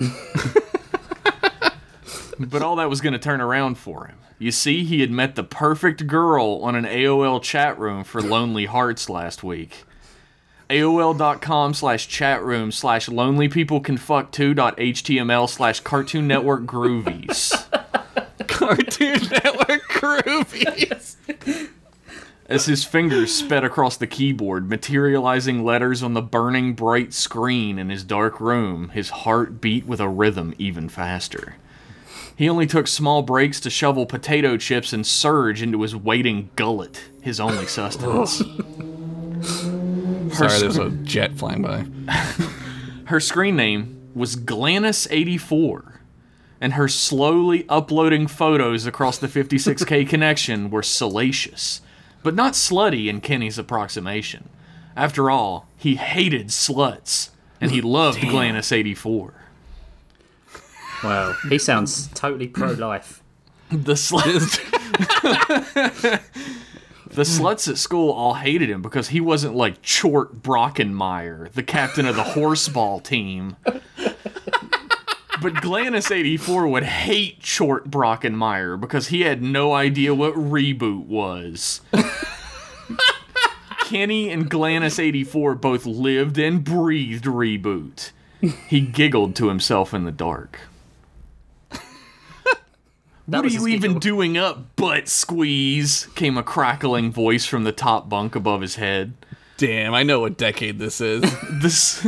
but 2.39 2.61
all 2.61 2.77
that 2.77 2.91
was 2.91 3.01
going 3.01 3.15
to 3.15 3.19
turn 3.19 3.41
around 3.41 3.79
for 3.79 4.07
him. 4.07 4.19
You 4.39 4.53
see, 4.53 4.85
he 4.85 5.01
had 5.01 5.11
met 5.11 5.37
the 5.37 5.43
perfect 5.43 6.07
girl 6.07 6.61
on 6.63 6.77
an 6.77 6.85
AOL 6.85 7.43
chat 7.43 7.79
room 7.79 8.05
for 8.05 8.21
Lonely 8.21 8.67
Hearts 8.67 9.09
last 9.09 9.43
week. 9.43 9.85
AOL.com 10.71 11.73
slash 11.75 12.09
chat 12.09 12.43
room 12.43 12.71
slash 12.71 13.09
lonely 13.09 13.49
people 13.49 13.81
can 13.81 13.97
fuck 13.97 14.31
two 14.31 14.53
dot 14.53 14.77
html 14.77 15.49
slash 15.49 15.81
cartoon 15.81 16.27
network 16.27 16.65
groovies. 16.65 17.65
Cartoon 18.47 19.21
Network 19.31 19.83
Groovies. 19.89 21.17
as 22.47 22.67
his 22.67 22.85
fingers 22.85 23.35
sped 23.35 23.63
across 23.65 23.97
the 23.97 24.07
keyboard, 24.07 24.69
materializing 24.69 25.65
letters 25.65 26.03
on 26.03 26.15
the 26.15 26.21
burning 26.23 26.75
bright 26.75 27.15
screen 27.15 27.79
in 27.79 27.89
his 27.89 28.05
dark 28.05 28.41
room, 28.41 28.89
his 28.91 29.11
heart 29.11 29.61
beat 29.61 29.87
with 29.87 30.01
a 30.01 30.09
rhythm 30.09 30.55
even 30.59 30.89
faster. 30.89 31.57
He 32.35 32.49
only 32.49 32.67
took 32.67 32.89
small 32.89 33.23
breaks 33.23 33.61
to 33.61 33.71
shovel 33.71 34.07
potato 34.07 34.57
chips 34.57 34.93
and 34.93 35.07
surge 35.07 35.63
into 35.63 35.83
his 35.83 35.95
waiting 35.97 36.51
gullet, 36.57 37.05
his 37.23 37.41
only 37.41 37.67
sustenance. 37.67 38.43
Sorry, 40.39 40.61
there's 40.61 40.79
a 40.79 40.91
jet 40.91 41.37
flying 41.37 41.63
by. 41.63 41.87
Her 43.07 43.21
screen 43.21 43.57
name 43.57 44.11
was 44.15 44.37
Glanis84, 44.37 45.99
and 46.61 46.73
her 46.75 46.89
slowly 46.89 47.65
uploading 47.69 48.27
photos 48.27 48.85
across 48.85 49.17
the 49.17 49.29
56K 49.29 50.09
connection 50.11 50.71
were 50.71 50.83
salacious, 50.83 51.81
but 52.23 52.35
not 52.35 52.53
slutty 52.53 53.07
in 53.07 53.21
Kenny's 53.21 53.59
approximation. 53.59 54.49
After 54.97 55.31
all, 55.31 55.69
he 55.77 55.95
hated 55.95 56.49
sluts, 56.49 57.31
and 57.61 57.71
he 57.71 57.81
loved 57.83 58.19
Glanis84. 58.19 59.33
Wow, 61.05 61.35
he 61.49 61.59
sounds 61.59 62.09
totally 62.09 62.49
pro-life. 62.49 63.23
The 63.71 63.95
sluts. 63.95 64.59
The 67.19 67.25
hmm. 67.25 67.45
sluts 67.45 67.69
at 67.69 67.79
school 67.79 68.13
all 68.13 68.35
hated 68.35 68.71
him 68.71 68.81
because 68.81 69.09
he 69.09 69.21
wasn't 69.21 69.57
like 69.57 69.83
Chort 69.83 70.41
Brockenmeyer, 70.41 71.51
the 71.51 71.65
captain 71.65 72.07
of 72.07 72.15
the 72.15 72.23
horseball 72.23 73.03
team. 73.03 73.57
But 73.67 75.55
Glanis84 75.55 76.71
would 76.71 76.85
hate 76.85 77.41
Chort 77.41 77.91
Brockenmeyer 77.91 78.81
because 78.81 79.09
he 79.09 79.23
had 79.23 79.43
no 79.43 79.73
idea 79.73 80.15
what 80.15 80.35
reboot 80.35 81.07
was. 81.07 81.81
Kenny 83.81 84.31
and 84.31 84.49
Glanis84 84.49 85.61
both 85.61 85.87
lived 85.87 86.39
and 86.39 86.63
breathed 86.63 87.25
reboot. 87.25 88.13
He 88.69 88.81
giggled 88.81 89.35
to 89.37 89.49
himself 89.49 89.93
in 89.93 90.05
the 90.05 90.13
dark. 90.13 90.61
That 93.29 93.45
What 93.45 93.53
are 93.53 93.55
you 93.55 93.67
even 93.69 93.91
giggle. 93.93 94.01
doing 94.01 94.39
up, 94.39 94.75
butt 94.77 95.07
squeeze? 95.07 96.07
Came 96.15 96.39
a 96.39 96.43
crackling 96.43 97.13
voice 97.13 97.45
from 97.45 97.65
the 97.65 97.73
top 97.73 98.09
bunk 98.09 98.35
above 98.35 98.63
his 98.63 98.77
head. 98.77 99.13
Damn, 99.59 99.93
I 99.93 100.03
know 100.03 100.21
what 100.21 100.39
decade 100.39 100.79
this 100.79 101.01
is. 101.01 101.21
The, 101.61 101.67
s- 101.67 102.07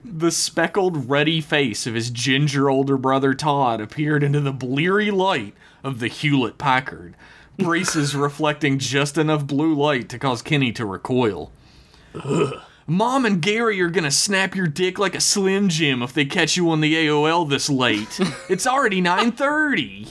the 0.04 0.30
speckled, 0.30 1.08
ruddy 1.08 1.40
face 1.40 1.86
of 1.86 1.94
his 1.94 2.10
ginger 2.10 2.68
older 2.70 2.96
brother 2.96 3.34
Todd 3.34 3.80
appeared 3.80 4.22
into 4.22 4.40
the 4.40 4.52
bleary 4.52 5.10
light 5.10 5.54
of 5.82 5.98
the 5.98 6.08
Hewlett 6.08 6.58
Packard, 6.58 7.16
braces 7.58 8.14
reflecting 8.14 8.78
just 8.78 9.16
enough 9.18 9.46
blue 9.46 9.74
light 9.74 10.08
to 10.10 10.18
cause 10.18 10.42
Kenny 10.42 10.70
to 10.72 10.84
recoil. 10.86 11.50
Mom 12.86 13.24
and 13.24 13.40
Gary 13.40 13.80
are 13.80 13.88
gonna 13.88 14.10
snap 14.10 14.54
your 14.54 14.66
dick 14.66 14.98
like 14.98 15.14
a 15.14 15.20
Slim 15.20 15.68
Jim 15.68 16.02
if 16.02 16.12
they 16.12 16.24
catch 16.26 16.56
you 16.56 16.68
on 16.70 16.80
the 16.82 16.94
AOL 16.94 17.48
this 17.48 17.70
late. 17.70 18.20
It's 18.50 18.66
already 18.66 19.00
9:30. 19.00 20.08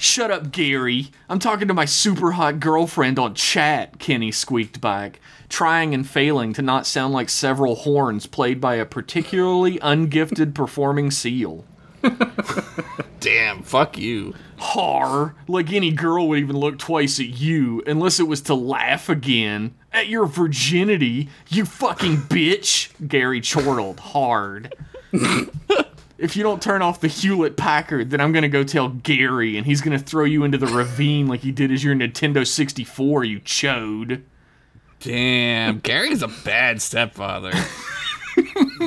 Shut 0.00 0.30
up, 0.30 0.52
Gary. 0.52 1.10
I'm 1.28 1.40
talking 1.40 1.66
to 1.68 1.74
my 1.74 1.84
super 1.84 2.32
hot 2.32 2.60
girlfriend 2.60 3.18
on 3.18 3.34
chat, 3.34 3.98
Kenny 3.98 4.30
squeaked 4.30 4.80
back, 4.80 5.20
trying 5.48 5.92
and 5.92 6.08
failing 6.08 6.52
to 6.54 6.62
not 6.62 6.86
sound 6.86 7.12
like 7.12 7.28
several 7.28 7.74
horns 7.74 8.26
played 8.26 8.60
by 8.60 8.76
a 8.76 8.86
particularly 8.86 9.78
ungifted 9.80 10.54
performing 10.54 11.10
seal. 11.10 11.64
Damn, 13.20 13.62
fuck 13.62 13.98
you. 13.98 14.34
Har, 14.58 15.34
like 15.48 15.72
any 15.72 15.90
girl 15.90 16.28
would 16.28 16.38
even 16.38 16.56
look 16.56 16.78
twice 16.78 17.18
at 17.18 17.26
you, 17.26 17.82
unless 17.86 18.20
it 18.20 18.28
was 18.28 18.40
to 18.42 18.54
laugh 18.54 19.08
again. 19.08 19.74
At 19.92 20.08
your 20.08 20.26
virginity, 20.26 21.28
you 21.48 21.64
fucking 21.64 22.18
bitch, 22.18 22.90
Gary 23.08 23.40
chortled 23.40 23.98
hard. 24.00 24.74
if 26.18 26.36
you 26.36 26.42
don't 26.42 26.60
turn 26.60 26.82
off 26.82 27.00
the 27.00 27.08
Hewlett 27.08 27.56
Packard, 27.56 28.10
then 28.10 28.20
I'm 28.20 28.32
gonna 28.32 28.48
go 28.48 28.64
tell 28.64 28.88
Gary, 28.88 29.56
and 29.56 29.64
he's 29.66 29.80
gonna 29.80 29.98
throw 29.98 30.24
you 30.24 30.44
into 30.44 30.58
the 30.58 30.66
ravine 30.66 31.28
like 31.28 31.40
he 31.40 31.52
did 31.52 31.70
as 31.70 31.84
your 31.84 31.94
Nintendo 31.94 32.46
64, 32.46 33.24
you 33.24 33.40
chode. 33.40 34.22
Damn, 35.00 35.78
Gary's 35.78 36.22
a 36.22 36.28
bad 36.28 36.82
stepfather. 36.82 37.52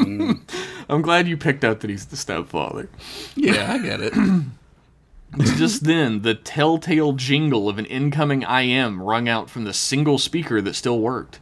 I'm 0.90 1.02
glad 1.02 1.28
you 1.28 1.38
picked 1.38 1.64
out 1.64 1.80
that 1.80 1.90
he's 1.90 2.08
the 2.08 2.18
stepfather. 2.18 2.90
Yeah, 3.36 3.74
I 3.74 3.78
get 3.78 4.02
it. 4.02 4.14
Just 5.56 5.86
then, 5.86 6.24
the 6.24 6.36
telltale 6.36 7.14
jingle 7.14 7.70
of 7.70 7.80
an 7.80 7.86
incoming 7.86 8.42
IM 8.42 9.02
rung 9.02 9.30
out 9.30 9.50
from 9.50 9.64
the 9.64 9.74
single 9.74 10.18
speaker 10.18 10.62
that 10.62 10.74
still 10.74 11.00
worked. 11.00 11.40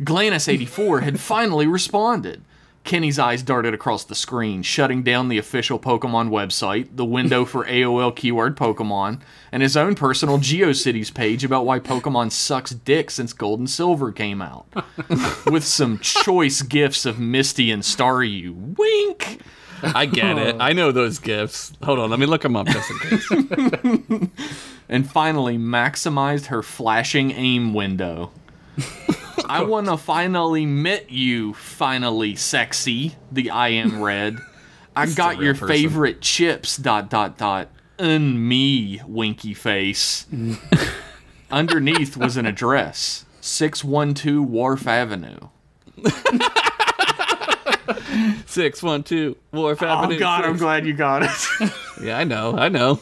Glanis84 0.00 1.02
had 1.02 1.20
finally 1.20 1.68
responded. 1.68 2.42
Kenny's 2.84 3.18
eyes 3.18 3.42
darted 3.42 3.72
across 3.72 4.04
the 4.04 4.14
screen, 4.14 4.62
shutting 4.62 5.02
down 5.02 5.28
the 5.28 5.38
official 5.38 5.78
Pokemon 5.78 6.28
website, 6.28 6.96
the 6.96 7.04
window 7.04 7.44
for 7.46 7.64
AOL 7.66 8.14
keyword 8.14 8.56
Pokemon, 8.56 9.20
and 9.50 9.62
his 9.62 9.76
own 9.76 9.94
personal 9.94 10.38
GeoCities 10.38 11.12
page 11.12 11.44
about 11.44 11.64
why 11.64 11.80
Pokemon 11.80 12.30
sucks 12.30 12.72
dick 12.72 13.10
since 13.10 13.32
Gold 13.32 13.58
and 13.58 13.70
Silver 13.70 14.12
came 14.12 14.42
out. 14.42 14.66
With 15.46 15.64
some 15.64 15.98
choice 15.98 16.60
gifs 16.60 17.06
of 17.06 17.18
Misty 17.18 17.70
and 17.70 17.82
Staryu. 17.82 18.76
Wink! 18.76 19.40
I 19.82 20.06
get 20.06 20.38
it. 20.38 20.56
I 20.60 20.72
know 20.72 20.92
those 20.92 21.18
gifts. 21.18 21.72
Hold 21.82 21.98
on, 21.98 22.10
let 22.10 22.18
me 22.18 22.26
look 22.26 22.42
them 22.42 22.56
up 22.56 22.66
just 22.66 22.90
in 22.90 22.98
case. 22.98 24.30
and 24.88 25.10
finally 25.10 25.58
maximized 25.58 26.46
her 26.46 26.62
flashing 26.62 27.30
aim 27.32 27.74
window. 27.74 28.30
I 29.46 29.62
want 29.62 29.86
to 29.88 29.96
finally 29.96 30.64
meet 30.66 31.10
you, 31.10 31.54
finally 31.54 32.34
sexy, 32.36 33.16
the 33.30 33.50
I 33.50 33.68
am 33.68 34.02
red. 34.02 34.38
I 34.96 35.06
got 35.06 35.38
your 35.38 35.54
person. 35.54 35.68
favorite 35.68 36.20
chips, 36.20 36.76
dot, 36.76 37.10
dot, 37.10 37.36
dot, 37.36 37.68
and 37.98 38.48
me, 38.48 39.00
winky 39.06 39.54
face. 39.54 40.26
Underneath 41.50 42.16
was 42.16 42.36
an 42.36 42.46
address 42.46 43.24
612 43.40 44.48
Wharf 44.48 44.86
Avenue. 44.86 45.38
Six 48.46 48.82
one 48.82 49.02
two 49.02 49.36
Wharf 49.52 49.82
Oh, 49.82 49.86
Avenue. 49.86 50.18
God, 50.18 50.44
I'm 50.44 50.56
glad 50.56 50.86
you 50.86 50.94
got 50.94 51.22
it. 51.24 51.70
Yeah, 52.02 52.18
I 52.18 52.24
know. 52.24 52.56
I 52.56 52.68
know. 52.68 53.00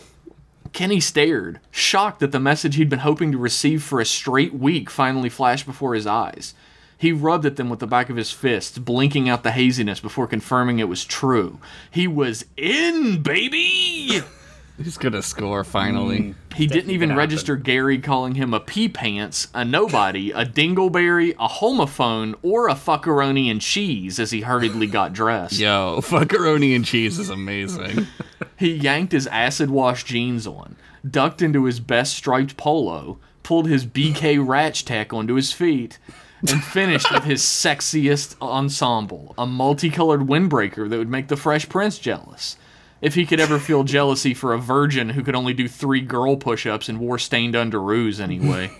Kenny 0.73 1.00
stared, 1.00 1.61
shocked 1.71 2.21
that 2.21 2.33
the 2.33 2.41
message 2.41 2.76
he'd 2.76 2.88
been 2.88 3.00
hoping 3.00 3.31
to 3.33 3.38
receive 3.38 3.83
for 3.83 4.00
a 4.00 4.07
straight 4.07 4.55
week 4.55 4.88
finally 4.88 5.29
flashed 5.29 5.67
before 5.67 5.95
his 5.95 6.07
eyes. 6.07 6.55
He 6.97 7.12
rubbed 7.12 7.45
at 7.45 7.57
them 7.57 7.69
with 7.69 7.81
the 7.81 7.87
back 7.87 8.09
of 8.11 8.17
his 8.17 8.31
fists, 8.31 8.79
blinking 8.79 9.29
out 9.29 9.43
the 9.43 9.50
haziness 9.50 10.00
before 10.00 10.26
confirming 10.26 10.79
it 10.79 10.88
was 10.88 11.05
true. 11.05 11.59
He 11.91 12.07
was 12.07 12.45
in, 12.57 13.23
baby! 13.23 14.23
He's 14.83 14.97
gonna 14.97 15.23
score 15.23 15.64
finally. 15.64 16.35
He 16.55 16.67
didn't 16.67 16.91
even 16.91 17.11
gonna 17.11 17.19
register 17.19 17.57
Gary 17.57 17.99
calling 17.99 18.35
him 18.35 18.55
a 18.55 18.61
pea 18.61 18.88
pants, 18.88 19.49
a 19.55 19.64
nobody, 19.64 20.31
a 20.33 20.45
dingleberry, 20.45 21.35
a 21.38 21.49
homophone, 21.49 22.35
or 22.43 22.69
a 22.69 22.75
fuckeroni 22.75 23.50
and 23.50 23.61
cheese 23.61 24.19
as 24.19 24.31
he 24.31 24.41
hurriedly 24.41 24.87
got 24.87 25.12
dressed. 25.14 25.59
Yo, 25.59 25.99
fuckeroni 26.02 26.75
and 26.75 26.85
cheese 26.85 27.19
is 27.19 27.31
amazing. 27.31 28.07
He 28.57 28.75
yanked 28.75 29.11
his 29.11 29.26
acid 29.26 29.71
wash 29.71 30.05
jeans 30.05 30.47
on, 30.47 30.76
ducked 31.09 31.43
into 31.43 31.64
his 31.64 31.81
best 31.81 32.14
striped 32.14 32.57
polo, 32.57 33.19
pulled 33.43 33.67
his 33.67 33.85
BK 33.85 34.45
Ratch 34.47 34.85
Tech 34.85 35.12
onto 35.12 35.35
his 35.35 35.50
feet, 35.52 35.99
and 36.41 36.62
finished 36.62 37.11
with 37.11 37.25
his 37.25 37.43
sexiest 37.43 38.37
ensemble 38.41 39.35
a 39.37 39.47
multicolored 39.47 40.21
windbreaker 40.29 40.88
that 40.88 40.97
would 40.99 41.09
make 41.09 41.26
the 41.26 41.37
Fresh 41.37 41.69
Prince 41.71 41.99
jealous. 41.99 42.57
If 43.02 43.16
he 43.16 43.26
could 43.26 43.40
ever 43.40 43.59
feel 43.59 43.82
jealousy 43.82 44.32
for 44.32 44.54
a 44.54 44.59
virgin 44.59 45.11
who 45.11 45.25
could 45.25 45.35
only 45.35 45.52
do 45.52 45.66
three 45.68 46.00
girl 46.00 46.37
push 46.37 46.66
ups 46.66 46.88
and 46.88 47.00
wore 47.00 47.18
stained 47.18 47.54
underoos 47.54 48.21
anyway. 48.21 48.71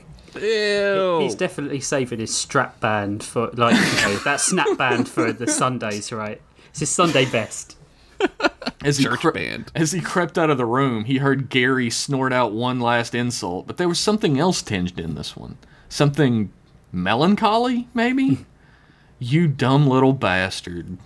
Ew. 0.41 1.19
He's 1.21 1.35
definitely 1.35 1.81
saving 1.81 2.21
his 2.21 2.35
strap 2.35 2.81
band 2.81 3.23
for 3.23 3.50
like 3.50 3.75
you 3.75 4.02
know, 4.02 4.17
that 4.19 4.41
snap 4.41 4.79
band 4.79 5.09
for 5.09 5.33
the 5.33 5.47
Sundays, 5.47 6.12
right? 6.12 6.41
It's 6.71 6.81
his 6.81 6.88
Sunday 6.88 7.26
best. 7.26 7.76
As 8.85 8.99
he, 8.99 9.05
cre- 9.05 9.31
band. 9.31 9.71
as 9.75 9.93
he 9.93 10.00
crept 10.00 10.38
out 10.38 10.50
of 10.50 10.57
the 10.57 10.64
room, 10.64 11.05
he 11.05 11.19
heard 11.19 11.49
Gary 11.49 11.91
snort 11.91 12.33
out 12.33 12.52
one 12.52 12.81
last 12.81 13.14
insult, 13.14 13.67
but 13.67 13.76
there 13.76 13.88
was 13.88 13.99
something 13.99 14.38
else 14.38 14.62
tinged 14.62 14.99
in 14.99 15.14
this 15.17 15.37
one. 15.37 15.59
Something 15.88 16.52
melancholy, 16.93 17.88
maybe? 17.93 18.47
you 19.19 19.49
dumb 19.49 19.87
little 19.87 20.12
bastard. 20.12 20.99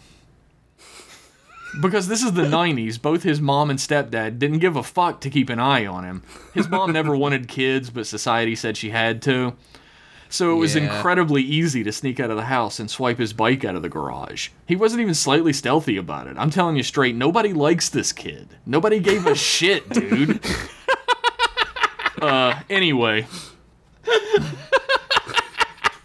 Because 1.80 2.09
this 2.09 2.23
is 2.23 2.33
the 2.33 2.42
90s, 2.42 3.00
both 3.00 3.23
his 3.23 3.40
mom 3.40 3.68
and 3.71 3.78
stepdad 3.78 4.38
didn't 4.38 4.61
give 4.61 4.76
a 4.76 4.83
fuck 4.83 5.21
to 5.21 5.30
keep 5.30 5.50
an 5.50 5.59
eye 5.59 5.85
on 5.87 6.04
him. 6.04 6.23
His 6.54 6.68
mom 6.68 6.92
never 6.92 7.16
wanted 7.16 7.49
kids, 7.49 7.90
but 7.90 8.06
society 8.06 8.54
said 8.56 8.76
she 8.76 8.90
had 8.90 9.21
to. 9.23 9.54
So 10.28 10.50
it 10.52 10.56
was 10.56 10.75
Yeah. 10.75 10.83
incredibly 10.97 11.42
easy 11.42 11.85
to 11.85 11.92
sneak 11.92 12.18
out 12.18 12.30
of 12.30 12.37
the 12.37 12.45
house 12.47 12.80
and 12.80 12.90
swipe 12.90 13.18
his 13.18 13.33
bike 13.33 13.64
out 13.64 13.76
of 13.76 13.83
the 13.83 13.88
garage. 13.88 14.49
He 14.66 14.75
wasn't 14.75 15.02
even 15.02 15.14
slightly 15.14 15.52
stealthy 15.52 15.97
about 15.97 16.26
it. 16.26 16.37
I'm 16.38 16.50
telling 16.50 16.76
you 16.76 16.83
straight, 16.83 17.14
nobody 17.14 17.52
likes 17.52 17.88
this 17.90 18.12
kid. 18.12 18.49
Nobody 18.66 18.99
gave 18.99 19.26
a 19.26 19.35
shit, 19.37 19.88
dude. 19.90 20.40
Uh, 22.21 22.59
anyway. 22.71 23.26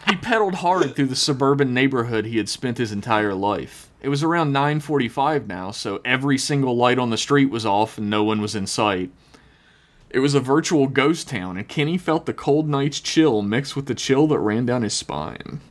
he 0.07 0.15
pedaled 0.17 0.55
hard 0.55 0.95
through 0.95 1.07
the 1.07 1.15
suburban 1.15 1.73
neighborhood 1.73 2.25
he 2.25 2.37
had 2.37 2.49
spent 2.49 2.77
his 2.77 2.91
entire 2.91 3.33
life. 3.33 3.87
It 4.01 4.09
was 4.09 4.23
around 4.23 4.51
9:45 4.51 5.47
now, 5.47 5.71
so 5.71 6.01
every 6.03 6.37
single 6.37 6.75
light 6.75 6.97
on 6.97 7.11
the 7.11 7.17
street 7.17 7.49
was 7.51 7.65
off 7.65 7.97
and 7.97 8.09
no 8.09 8.23
one 8.23 8.41
was 8.41 8.55
in 8.55 8.65
sight. 8.65 9.11
It 10.09 10.19
was 10.19 10.33
a 10.33 10.39
virtual 10.39 10.87
ghost 10.87 11.29
town, 11.29 11.55
and 11.55 11.67
Kenny 11.67 11.97
felt 11.97 12.25
the 12.25 12.33
cold 12.33 12.67
night's 12.67 12.99
chill 12.99 13.41
mixed 13.41 13.75
with 13.75 13.85
the 13.85 13.95
chill 13.95 14.27
that 14.27 14.39
ran 14.39 14.65
down 14.65 14.81
his 14.81 14.93
spine. 14.93 15.61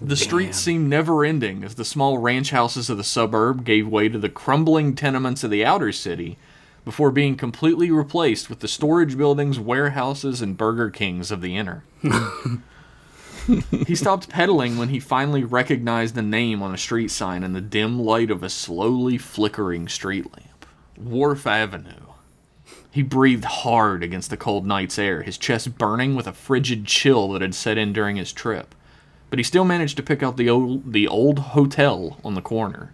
The 0.00 0.16
streets 0.16 0.58
seemed 0.58 0.90
never 0.90 1.24
ending 1.24 1.62
as 1.62 1.76
the 1.76 1.84
small 1.84 2.18
ranch 2.18 2.50
houses 2.50 2.90
of 2.90 2.96
the 2.96 3.04
suburb 3.04 3.64
gave 3.64 3.86
way 3.86 4.08
to 4.08 4.18
the 4.18 4.28
crumbling 4.28 4.94
tenements 4.94 5.44
of 5.44 5.50
the 5.50 5.64
outer 5.64 5.92
city 5.92 6.36
before 6.84 7.10
being 7.10 7.36
completely 7.36 7.90
replaced 7.90 8.50
with 8.50 8.60
the 8.60 8.68
storage 8.68 9.16
buildings, 9.16 9.58
warehouses, 9.58 10.42
and 10.42 10.58
Burger 10.58 10.90
Kings 10.90 11.30
of 11.30 11.40
the 11.40 11.56
inner. 11.56 11.84
he 13.86 13.94
stopped 13.94 14.28
pedaling 14.28 14.78
when 14.78 14.88
he 14.88 15.00
finally 15.00 15.44
recognized 15.44 16.14
the 16.14 16.22
name 16.22 16.62
on 16.62 16.74
a 16.74 16.78
street 16.78 17.10
sign 17.10 17.42
in 17.42 17.52
the 17.52 17.60
dim 17.60 17.98
light 17.98 18.30
of 18.30 18.42
a 18.42 18.50
slowly 18.50 19.18
flickering 19.18 19.88
street 19.88 20.26
lamp 20.32 20.66
Wharf 20.96 21.46
Avenue. 21.46 22.12
He 22.90 23.02
breathed 23.02 23.44
hard 23.44 24.04
against 24.04 24.30
the 24.30 24.36
cold 24.36 24.64
night's 24.66 24.98
air, 24.98 25.22
his 25.22 25.36
chest 25.36 25.76
burning 25.76 26.14
with 26.14 26.26
a 26.26 26.32
frigid 26.32 26.86
chill 26.86 27.32
that 27.32 27.42
had 27.42 27.54
set 27.54 27.76
in 27.76 27.92
during 27.92 28.16
his 28.16 28.32
trip. 28.32 28.74
But 29.30 29.40
he 29.40 29.42
still 29.42 29.64
managed 29.64 29.96
to 29.96 30.02
pick 30.02 30.22
out 30.22 30.36
the 30.36 30.48
old, 30.48 30.92
the 30.92 31.08
old 31.08 31.40
hotel 31.40 32.20
on 32.24 32.34
the 32.34 32.40
corner. 32.40 32.92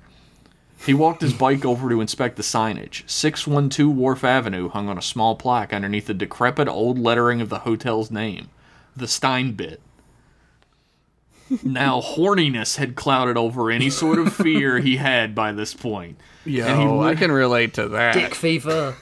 He 0.86 0.94
walked 0.94 1.20
his 1.20 1.34
bike 1.34 1.66
over 1.66 1.90
to 1.90 2.00
inspect 2.00 2.36
the 2.36 2.42
signage. 2.42 3.08
612 3.08 3.94
Wharf 3.94 4.24
Avenue 4.24 4.70
hung 4.70 4.88
on 4.88 4.96
a 4.96 5.02
small 5.02 5.36
plaque 5.36 5.74
underneath 5.74 6.06
the 6.06 6.14
decrepit 6.14 6.66
old 6.66 6.98
lettering 6.98 7.42
of 7.42 7.50
the 7.50 7.60
hotel's 7.60 8.10
name, 8.10 8.48
the 8.96 9.04
Steinbit. 9.04 9.78
Now, 11.64 12.00
horniness 12.00 12.76
had 12.76 12.94
clouded 12.94 13.36
over 13.36 13.70
any 13.70 13.90
sort 13.90 14.18
of 14.18 14.32
fear 14.32 14.78
he 14.78 14.96
had 14.96 15.34
by 15.34 15.52
this 15.52 15.74
point. 15.74 16.18
Yo, 16.44 16.64
And 16.66 16.80
he 16.80 17.08
I 17.08 17.14
can 17.14 17.32
relate 17.32 17.74
to 17.74 17.88
that. 17.88 18.14
Dick 18.14 18.34
fever. 18.34 18.96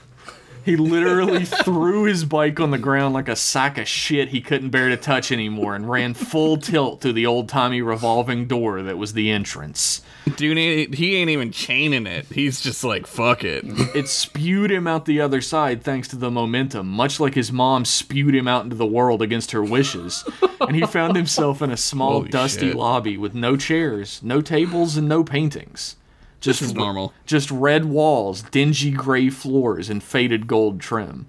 He 0.68 0.76
literally 0.76 1.44
threw 1.64 2.04
his 2.04 2.26
bike 2.26 2.60
on 2.60 2.72
the 2.72 2.76
ground 2.78 3.14
like 3.14 3.26
a 3.30 3.36
sack 3.36 3.78
of 3.78 3.88
shit 3.88 4.28
he 4.28 4.42
couldn't 4.42 4.68
bear 4.68 4.90
to 4.90 4.98
touch 4.98 5.32
anymore 5.32 5.74
and 5.74 5.88
ran 5.88 6.12
full 6.12 6.58
tilt 6.58 7.00
through 7.00 7.14
the 7.14 7.24
old 7.24 7.48
timey 7.48 7.80
revolving 7.80 8.46
door 8.46 8.82
that 8.82 8.98
was 8.98 9.14
the 9.14 9.30
entrance. 9.30 10.02
Dude, 10.36 10.58
he 10.94 11.16
ain't 11.16 11.30
even 11.30 11.52
chaining 11.52 12.06
it. 12.06 12.26
He's 12.26 12.60
just 12.60 12.84
like, 12.84 13.06
fuck 13.06 13.44
it. 13.44 13.64
It 13.96 14.08
spewed 14.08 14.70
him 14.70 14.86
out 14.86 15.06
the 15.06 15.22
other 15.22 15.40
side 15.40 15.82
thanks 15.82 16.06
to 16.08 16.16
the 16.16 16.30
momentum, 16.30 16.86
much 16.86 17.18
like 17.18 17.32
his 17.32 17.50
mom 17.50 17.86
spewed 17.86 18.34
him 18.34 18.46
out 18.46 18.64
into 18.64 18.76
the 18.76 18.84
world 18.84 19.22
against 19.22 19.52
her 19.52 19.64
wishes. 19.64 20.22
And 20.60 20.76
he 20.76 20.84
found 20.84 21.16
himself 21.16 21.62
in 21.62 21.70
a 21.70 21.78
small, 21.78 22.12
Holy 22.12 22.28
dusty 22.28 22.68
shit. 22.68 22.76
lobby 22.76 23.16
with 23.16 23.34
no 23.34 23.56
chairs, 23.56 24.20
no 24.22 24.42
tables, 24.42 24.98
and 24.98 25.08
no 25.08 25.24
paintings. 25.24 25.96
Just 26.40 26.60
This 26.60 26.70
is 26.70 26.74
normal. 26.74 27.12
Just 27.26 27.50
red 27.50 27.86
walls, 27.86 28.42
dingy 28.42 28.90
gray 28.90 29.28
floors, 29.28 29.90
and 29.90 30.02
faded 30.02 30.46
gold 30.46 30.80
trim. 30.80 31.26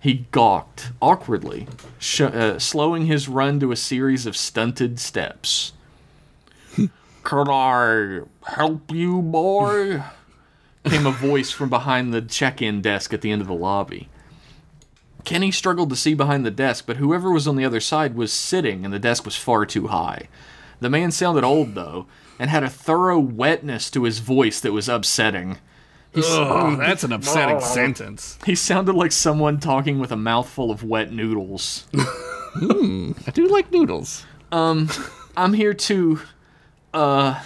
He 0.00 0.26
gawked 0.32 0.92
awkwardly, 1.00 1.68
sh- 1.98 2.22
uh, 2.22 2.58
slowing 2.58 3.06
his 3.06 3.28
run 3.28 3.60
to 3.60 3.70
a 3.70 3.76
series 3.76 4.26
of 4.26 4.36
stunted 4.36 4.98
steps. 4.98 5.72
Can 6.76 7.48
I 7.48 8.20
help 8.46 8.90
you, 8.90 9.20
boy? 9.22 10.02
Came 10.84 11.06
a 11.06 11.12
voice 11.12 11.50
from 11.50 11.68
behind 11.68 12.14
the 12.14 12.22
check 12.22 12.62
in 12.62 12.80
desk 12.80 13.12
at 13.12 13.20
the 13.20 13.30
end 13.30 13.42
of 13.42 13.48
the 13.48 13.54
lobby. 13.54 14.08
Kenny 15.24 15.50
struggled 15.50 15.90
to 15.90 15.96
see 15.96 16.14
behind 16.14 16.46
the 16.46 16.50
desk, 16.50 16.84
but 16.86 16.96
whoever 16.96 17.30
was 17.30 17.46
on 17.46 17.56
the 17.56 17.64
other 17.64 17.80
side 17.80 18.14
was 18.16 18.32
sitting, 18.32 18.84
and 18.84 18.94
the 18.94 18.98
desk 18.98 19.26
was 19.26 19.36
far 19.36 19.66
too 19.66 19.88
high. 19.88 20.28
The 20.80 20.88
man 20.88 21.10
sounded 21.10 21.44
old, 21.44 21.74
though, 21.74 22.06
and 22.40 22.48
had 22.48 22.64
a 22.64 22.70
thorough 22.70 23.18
wetness 23.18 23.90
to 23.90 24.04
his 24.04 24.18
voice 24.18 24.60
that 24.60 24.72
was 24.72 24.88
upsetting. 24.88 25.58
Ugh, 26.16 26.78
that's 26.78 27.04
an 27.04 27.12
upsetting 27.12 27.60
sentence. 27.60 28.38
He 28.46 28.54
sounded 28.54 28.94
like 28.94 29.12
someone 29.12 29.60
talking 29.60 29.98
with 30.00 30.10
a 30.10 30.16
mouthful 30.16 30.70
of 30.70 30.82
wet 30.82 31.12
noodles. 31.12 31.86
I 31.94 33.30
do 33.34 33.46
like 33.46 33.70
noodles. 33.70 34.24
Um, 34.50 34.88
I'm 35.36 35.52
here 35.52 35.74
to. 35.74 36.20
Uh. 36.92 37.40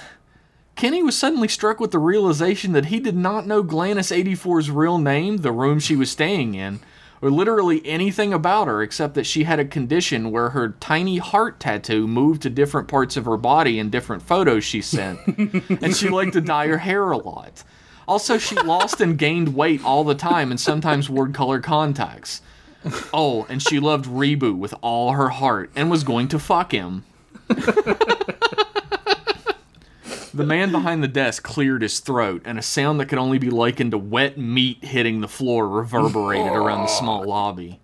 Kenny 0.77 1.05
was 1.05 1.17
suddenly 1.17 1.47
struck 1.47 1.79
with 1.79 1.93
the 1.93 2.01
realization 2.01 2.73
that 2.73 2.87
he 2.87 2.99
did 2.99 3.15
not 3.15 3.47
know 3.47 3.63
Glanis 3.63 4.13
84's 4.13 4.73
real 4.73 4.99
name, 4.99 5.39
the 5.39 5.53
room 5.53 5.79
she 5.79 5.95
was 5.95 6.11
staying 6.11 6.55
in, 6.55 6.81
or 7.25 7.31
literally 7.31 7.81
anything 7.87 8.35
about 8.35 8.69
her 8.69 8.83
except 8.83 9.15
that 9.15 9.25
she 9.25 9.45
had 9.45 9.59
a 9.59 9.65
condition 9.65 10.31
where 10.31 10.51
her 10.51 10.77
tiny 10.79 11.17
heart 11.17 11.59
tattoo 11.59 12.07
moved 12.07 12.43
to 12.43 12.51
different 12.51 12.87
parts 12.87 13.17
of 13.17 13.25
her 13.25 13.39
body 13.39 13.79
in 13.79 13.89
different 13.89 14.23
photos 14.23 14.63
she 14.63 14.83
sent. 14.83 15.19
and 15.81 15.97
she 15.97 16.11
liked 16.11 16.35
to 16.35 16.43
dye 16.43 16.67
her 16.67 16.77
hair 16.77 17.11
a 17.13 17.17
lot. 17.17 17.65
Also, 18.07 18.37
she 18.37 18.55
lost 18.57 19.01
and 19.01 19.17
gained 19.17 19.55
weight 19.55 19.83
all 19.83 20.05
the 20.05 20.15
time 20.15 20.51
and 20.51 20.61
sometimes 20.61 21.09
wore 21.09 21.31
colored 21.31 21.63
contacts. 21.63 22.43
Oh, 23.15 23.47
and 23.49 23.63
she 23.63 23.81
loved 23.81 24.05
Reboot 24.05 24.59
with 24.59 24.75
all 24.83 25.13
her 25.13 25.31
heart 25.31 25.71
and 25.75 25.91
was 25.91 26.05
going 26.05 26.29
to 26.29 26.39
fuck 26.39 26.73
him. 26.73 27.05
The 30.35 30.45
man 30.45 30.73
behind 30.73 31.01
the 31.01 31.09
desk 31.09 31.45
cleared 31.45 31.83
his 31.83 32.01
throat, 32.01 32.43
and 32.45 32.59
a 32.59 32.63
sound 32.63 32.99
that 32.99 33.07
could 33.07 33.19
only 33.19 33.39
be 33.39 33.51
likened 33.51 33.93
to 33.93 33.99
wet 33.99 34.37
meat 34.37 34.85
hitting 34.85 35.21
the 35.21 35.29
floor 35.29 35.69
reverberated 35.69 36.53
around 36.53 36.83
the 36.83 36.89
small 36.89 37.23
lobby. 37.23 37.81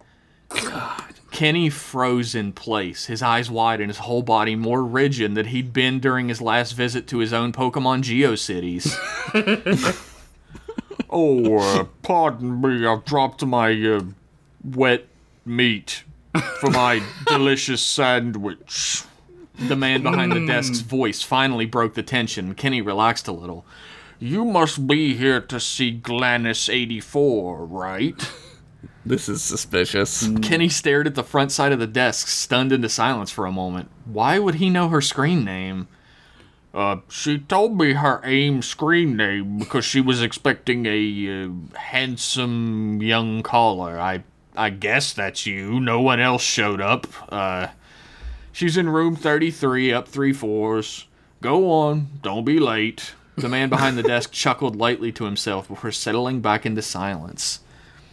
Kenny 1.31 1.71
froze 1.71 2.35
in 2.35 2.53
place, 2.53 3.07
his 3.07 3.23
eyes 3.23 3.49
wide 3.49 3.81
and 3.81 3.89
his 3.89 3.99
whole 3.99 4.23
body 4.23 4.57
more 4.57 4.85
rigid 4.85 5.37
than 5.37 5.47
he'd 5.47 5.73
been 5.73 6.01
during 6.01 6.29
his 6.29 6.41
last 6.41 6.73
visit 6.73 7.07
to 7.07 7.19
his 7.19 7.33
own 7.33 7.53
Pokemon 7.53 8.03
GeoCities. 8.03 8.97
oh, 11.11 11.59
uh, 11.59 11.85
pardon 12.03 12.61
me, 12.61 12.85
I've 12.85 13.05
dropped 13.05 13.47
my 13.47 13.71
uh, 13.81 14.03
wet 14.65 15.07
meat 15.47 16.03
for 16.59 16.71
my 16.71 17.01
delicious 17.27 17.81
sandwich. 17.81 19.05
The 19.69 19.77
man 19.77 20.03
behind 20.03 20.33
the 20.33 20.47
desk's 20.47 20.81
voice 20.81 21.23
finally 21.23 21.67
broke 21.67 21.95
the 21.95 22.03
tension. 22.03 22.55
Kenny 22.55 22.81
relaxed 22.81 23.29
a 23.29 23.33
little. 23.33 23.65
You 24.19 24.45
must 24.45 24.87
be 24.87 25.15
here 25.15 25.41
to 25.41 25.61
see 25.61 25.99
Glanis 25.99 26.73
84, 26.73 27.67
right? 27.67 28.15
This 29.05 29.31
is 29.31 29.43
suspicious. 29.43 30.29
Kenny 30.43 30.69
stared 30.69 31.07
at 31.07 31.15
the 31.15 31.25
front 31.25 31.53
side 31.53 31.73
of 31.73 31.79
the 31.79 31.87
desk, 31.87 32.29
stunned 32.29 32.71
into 32.71 32.89
silence 32.89 33.31
for 33.31 33.47
a 33.47 33.53
moment. 33.53 33.91
Why 34.05 34.39
would 34.39 34.57
he 34.57 34.69
know 34.69 34.89
her 34.89 35.01
screen 35.01 35.45
name? 35.45 35.89
Uh, 36.73 36.99
she 37.09 37.39
told 37.39 37.79
me 37.79 37.95
her 37.95 38.21
AIM 38.25 38.63
screen 38.63 39.17
name 39.17 39.59
because 39.59 39.85
she 39.85 40.01
was 40.01 40.23
expecting 40.23 40.87
a 40.87 41.45
uh, 41.45 41.49
handsome 41.79 43.03
young 43.03 43.43
caller. 43.43 43.99
I 43.99 44.23
I 44.55 44.71
guess 44.71 45.13
that's 45.13 45.47
you. 45.47 45.81
No 45.81 46.01
one 46.01 46.21
else 46.21 46.43
showed 46.43 46.81
up. 46.81 47.07
Uh, 47.33 47.69
she's 48.53 48.77
in 48.77 48.89
room 48.89 49.17
33, 49.17 49.93
up 49.93 50.09
three 50.09 50.33
floors. 50.33 51.07
Go 51.41 51.71
on, 51.71 52.09
don't 52.23 52.45
be 52.45 52.59
late. 52.59 53.15
The 53.37 53.49
man 53.49 53.69
behind 53.71 53.97
the 53.97 54.03
desk 54.03 54.33
chuckled 54.33 54.77
lightly 54.77 55.13
to 55.13 55.25
himself 55.25 55.69
before 55.69 55.93
settling 55.93 56.41
back 56.41 56.67
into 56.67 56.83
silence. 56.83 57.61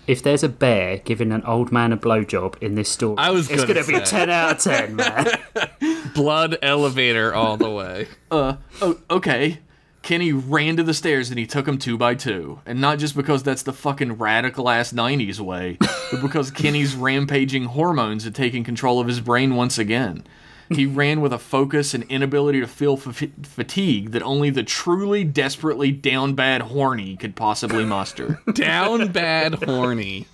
If 0.08 0.24
there's 0.24 0.44
a 0.44 0.48
bear 0.50 1.00
giving 1.00 1.34
an 1.34 1.44
old 1.44 1.70
man 1.74 1.92
a 1.92 1.98
blowjob 1.98 2.62
in 2.64 2.76
this 2.76 2.88
story, 2.88 3.18
I 3.18 3.32
was 3.32 3.50
it's 3.50 3.62
gonna 3.64 3.74
going 3.74 3.86
to 3.86 3.92
be 3.92 3.98
a 3.98 4.06
10 4.06 4.30
out 4.30 4.52
of 4.56 4.60
10, 4.64 4.96
man. 4.96 5.28
Blood 6.16 6.58
elevator 6.62 7.34
all 7.36 7.58
the 7.58 7.70
way. 7.70 8.08
Uh 8.32 8.56
oh, 8.82 8.98
okay. 9.12 9.60
Kenny 10.08 10.32
ran 10.32 10.78
to 10.78 10.84
the 10.84 10.94
stairs 10.94 11.30
and 11.32 11.38
he 11.38 11.46
took 11.46 11.66
them 11.66 11.78
two 11.78 11.98
by 11.98 12.16
two. 12.16 12.62
And 12.66 12.80
not 12.80 12.98
just 12.98 13.14
because 13.14 13.44
that's 13.44 13.64
the 13.64 13.74
fucking 13.74 14.14
radical 14.14 14.70
ass 14.70 14.94
90s 14.94 15.42
way, 15.42 15.76
but 15.82 16.22
because 16.22 16.50
Kenny's 16.50 16.96
rampaging 16.96 17.66
hormones 17.66 18.24
had 18.24 18.34
taken 18.34 18.64
control 18.64 19.02
of 19.02 19.08
his 19.08 19.20
brain 19.20 19.58
once 19.58 19.78
again. 19.78 20.24
He 20.70 20.86
ran 20.86 21.20
with 21.20 21.34
a 21.34 21.38
focus 21.38 21.94
and 21.94 22.06
inability 22.06 22.62
to 22.62 22.68
feel 22.68 22.96
fa- 22.96 23.28
fatigue 23.44 24.12
that 24.12 24.24
only 24.24 24.50
the 24.50 24.64
truly 24.64 25.26
desperately 25.26 25.92
down 25.92 26.36
bad 26.36 26.62
horny 26.62 27.18
could 27.18 27.36
possibly 27.36 27.84
muster. 27.84 28.40
Down 28.54 29.12
bad 29.12 29.56
horny. 29.66 30.28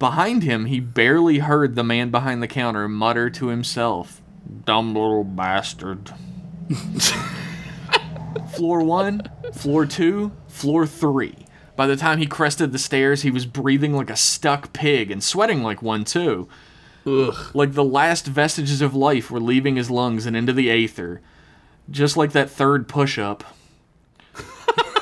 Behind 0.00 0.42
him, 0.42 0.64
he 0.64 0.80
barely 0.80 1.38
heard 1.38 1.76
the 1.76 1.84
man 1.84 2.10
behind 2.10 2.42
the 2.42 2.48
counter 2.48 2.88
mutter 2.88 3.30
to 3.30 3.46
himself, 3.46 4.20
Dumb 4.64 4.92
little 4.92 5.22
bastard. 5.22 6.12
floor 8.54 8.82
one, 8.82 9.30
floor 9.52 9.86
two, 9.86 10.32
floor 10.48 10.86
three. 10.86 11.46
By 11.76 11.86
the 11.86 11.96
time 11.96 12.18
he 12.18 12.26
crested 12.26 12.72
the 12.72 12.78
stairs, 12.78 13.22
he 13.22 13.30
was 13.30 13.46
breathing 13.46 13.94
like 13.94 14.10
a 14.10 14.16
stuck 14.16 14.72
pig 14.72 15.10
and 15.10 15.22
sweating 15.22 15.62
like 15.62 15.82
one, 15.82 16.04
too. 16.04 16.48
Ugh. 17.06 17.34
Like 17.52 17.72
the 17.72 17.84
last 17.84 18.26
vestiges 18.26 18.80
of 18.80 18.94
life 18.94 19.30
were 19.30 19.40
leaving 19.40 19.76
his 19.76 19.90
lungs 19.90 20.24
and 20.24 20.36
into 20.36 20.52
the 20.52 20.70
aether. 20.70 21.20
Just 21.90 22.16
like 22.16 22.32
that 22.32 22.48
third 22.48 22.88
push 22.88 23.18
up. 23.18 23.44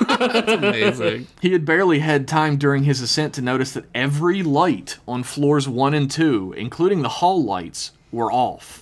Amazing. 0.09 1.27
He 1.41 1.53
had 1.53 1.65
barely 1.65 1.99
had 2.01 2.27
time 2.29 2.57
during 2.57 2.85
his 2.85 3.01
ascent 3.01 3.35
to 3.35 3.43
notice 3.43 3.73
that 3.73 3.87
every 3.95 4.43
light 4.43 4.99
on 5.07 5.23
floors 5.23 5.69
one 5.69 5.95
and 5.95 6.11
two, 6.11 6.55
including 6.57 7.03
the 7.03 7.09
hall 7.09 7.43
lights, 7.43 7.93
were 8.11 8.33
off. 8.33 8.82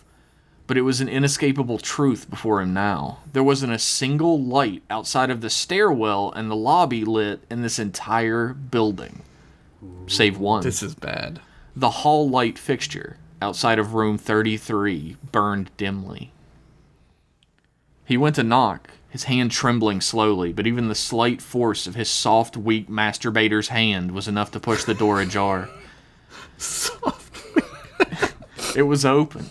But 0.71 0.79
it 0.79 0.83
was 0.83 1.01
an 1.01 1.09
inescapable 1.09 1.79
truth 1.79 2.31
before 2.31 2.63
him 2.63 2.73
now. 2.73 3.19
There 3.33 3.43
wasn't 3.43 3.73
a 3.73 3.79
single 3.81 4.41
light 4.41 4.85
outside 4.89 5.29
of 5.29 5.41
the 5.41 5.51
stairwell 5.51 6.31
and 6.31 6.49
the 6.49 6.55
lobby 6.55 7.05
lit 7.05 7.43
in 7.51 7.63
this 7.63 7.81
entire 7.81 8.55
building, 8.55 9.23
save 10.07 10.39
one. 10.39 10.63
This 10.63 10.81
is 10.81 10.95
bad. 10.95 11.41
The 11.75 11.91
hall 11.91 12.31
light 12.31 12.57
fixture 12.57 13.17
outside 13.43 13.81
of 13.81 13.95
room 13.95 14.17
33 14.17 15.17
burned 15.33 15.77
dimly. 15.77 16.31
He 18.05 18.17
went 18.17 18.37
to 18.37 18.45
knock, 18.45 18.91
his 19.09 19.25
hand 19.25 19.51
trembling 19.51 20.01
slowly, 20.01 20.53
but 20.53 20.69
even 20.69 20.87
the 20.87 20.95
slight 20.95 21.43
force 21.43 21.89
of 21.89 21.97
his 21.97 22.09
soft, 22.09 22.57
weak 22.57 22.89
masturbator's 22.89 23.71
hand 23.71 24.13
was 24.13 24.29
enough 24.29 24.53
to 24.53 24.61
push 24.61 24.85
the 24.85 24.95
door 24.95 25.21
ajar. 25.21 25.69
soft. 26.59 27.45
it 28.77 28.83
was 28.83 29.05
open. 29.05 29.47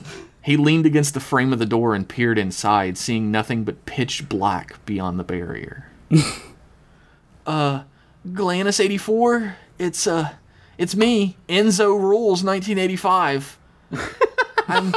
He 0.50 0.58
leaned 0.58 0.88
against 0.88 1.14
the 1.14 1.20
frame 1.20 1.54
of 1.54 1.60
the 1.60 1.66
door 1.68 1.94
and 1.94 2.10
peered 2.10 2.40
inside, 2.40 2.98
seeing 2.98 3.30
nothing 3.30 3.66
but 3.66 3.86
pitch 3.86 4.28
black 4.28 4.84
beyond 4.84 5.20
the 5.20 5.24
barrier. 5.24 5.86
uh, 7.46 7.84
Glanis 8.28 8.84
84? 8.84 9.58
It's, 9.78 10.08
uh, 10.08 10.34
it's 10.76 10.96
me, 10.96 11.38
Enzo 11.48 11.90
Rules 11.90 12.44
1985. 12.44 13.60
I'm, 14.68 14.92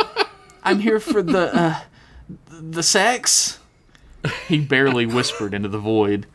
I'm 0.64 0.78
here 0.78 0.98
for 0.98 1.22
the, 1.22 1.54
uh, 1.54 1.80
the 2.48 2.82
sex? 2.82 3.60
He 4.48 4.58
barely 4.58 5.04
whispered 5.04 5.52
into 5.52 5.68
the 5.68 5.78
void. 5.78 6.26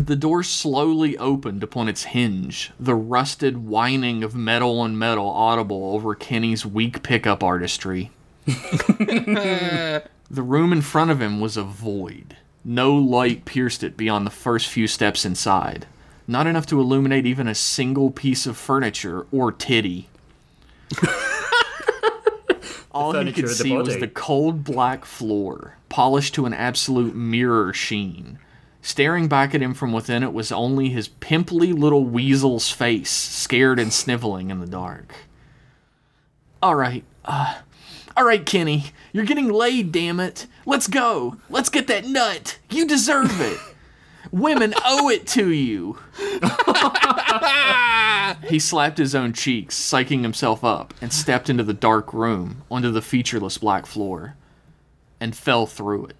The 0.00 0.16
door 0.16 0.42
slowly 0.42 1.18
opened 1.18 1.62
upon 1.62 1.86
its 1.86 2.04
hinge, 2.04 2.72
the 2.80 2.94
rusted 2.94 3.58
whining 3.58 4.24
of 4.24 4.34
metal 4.34 4.80
on 4.80 4.98
metal 4.98 5.28
audible 5.28 5.92
over 5.92 6.14
Kenny's 6.14 6.64
weak 6.64 7.02
pickup 7.02 7.44
artistry. 7.44 8.10
the 8.46 10.02
room 10.30 10.72
in 10.72 10.80
front 10.80 11.10
of 11.10 11.20
him 11.20 11.38
was 11.38 11.58
a 11.58 11.62
void. 11.62 12.38
No 12.64 12.94
light 12.94 13.44
pierced 13.44 13.82
it 13.82 13.98
beyond 13.98 14.26
the 14.26 14.30
first 14.30 14.68
few 14.68 14.86
steps 14.86 15.26
inside. 15.26 15.84
Not 16.26 16.46
enough 16.46 16.64
to 16.68 16.80
illuminate 16.80 17.26
even 17.26 17.46
a 17.46 17.54
single 17.54 18.10
piece 18.10 18.46
of 18.46 18.56
furniture 18.56 19.26
or 19.30 19.52
titty. 19.52 20.08
All 22.90 23.12
he 23.12 23.18
furniture 23.18 23.34
could 23.34 23.44
of 23.44 23.50
the 23.50 23.54
see 23.54 23.76
was 23.76 23.98
the 23.98 24.08
cold 24.08 24.64
black 24.64 25.04
floor, 25.04 25.76
polished 25.90 26.32
to 26.36 26.46
an 26.46 26.54
absolute 26.54 27.14
mirror 27.14 27.74
sheen. 27.74 28.38
Staring 28.82 29.28
back 29.28 29.54
at 29.54 29.62
him 29.62 29.74
from 29.74 29.92
within 29.92 30.22
it 30.22 30.32
was 30.32 30.50
only 30.50 30.88
his 30.88 31.08
pimply 31.08 31.72
little 31.72 32.04
weasel's 32.04 32.70
face, 32.70 33.10
scared 33.10 33.78
and 33.78 33.92
sniveling 33.92 34.50
in 34.50 34.60
the 34.60 34.66
dark. 34.66 35.14
All 36.62 36.74
right, 36.74 37.04
uh, 37.24 37.60
all 38.16 38.24
right, 38.24 38.44
Kenny, 38.44 38.86
you're 39.12 39.24
getting 39.24 39.50
laid, 39.50 39.92
damn 39.92 40.20
it. 40.20 40.46
Let's 40.66 40.88
go. 40.88 41.36
Let's 41.48 41.68
get 41.68 41.86
that 41.88 42.06
nut. 42.06 42.58
You 42.70 42.86
deserve 42.86 43.40
it. 43.40 43.58
Women 44.30 44.74
owe 44.84 45.08
it 45.08 45.26
to 45.28 45.50
you. 45.50 45.98
he 48.48 48.58
slapped 48.58 48.98
his 48.98 49.14
own 49.14 49.32
cheeks, 49.32 49.78
psyching 49.78 50.22
himself 50.22 50.62
up, 50.62 50.94
and 51.00 51.12
stepped 51.12 51.48
into 51.50 51.64
the 51.64 51.72
dark 51.72 52.12
room 52.12 52.62
onto 52.70 52.90
the 52.90 53.02
featureless 53.02 53.58
black 53.58 53.86
floor 53.86 54.36
and 55.18 55.34
fell 55.36 55.66
through 55.66 56.06
it. 56.06 56.16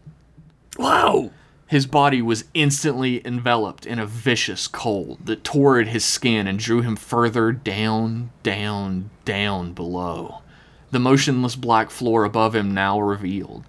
Wow. 0.79 1.31
His 1.70 1.87
body 1.87 2.20
was 2.20 2.46
instantly 2.52 3.24
enveloped 3.24 3.87
in 3.87 4.00
a 4.00 4.06
vicious 4.06 4.66
cold 4.66 5.18
that 5.26 5.44
tore 5.44 5.78
at 5.78 5.87
his 5.87 6.04
skin 6.04 6.48
and 6.48 6.59
drew 6.59 6.83
him 6.83 6.96
further 6.96 7.52
down, 7.52 8.33
down, 8.42 9.11
down 9.24 9.72
below. 9.72 10.42
The 10.90 10.98
motionless 10.98 11.54
black 11.54 11.92
floor 11.92 12.24
above 12.24 12.56
him 12.56 12.74
now 12.74 12.98
revealed. 13.00 13.66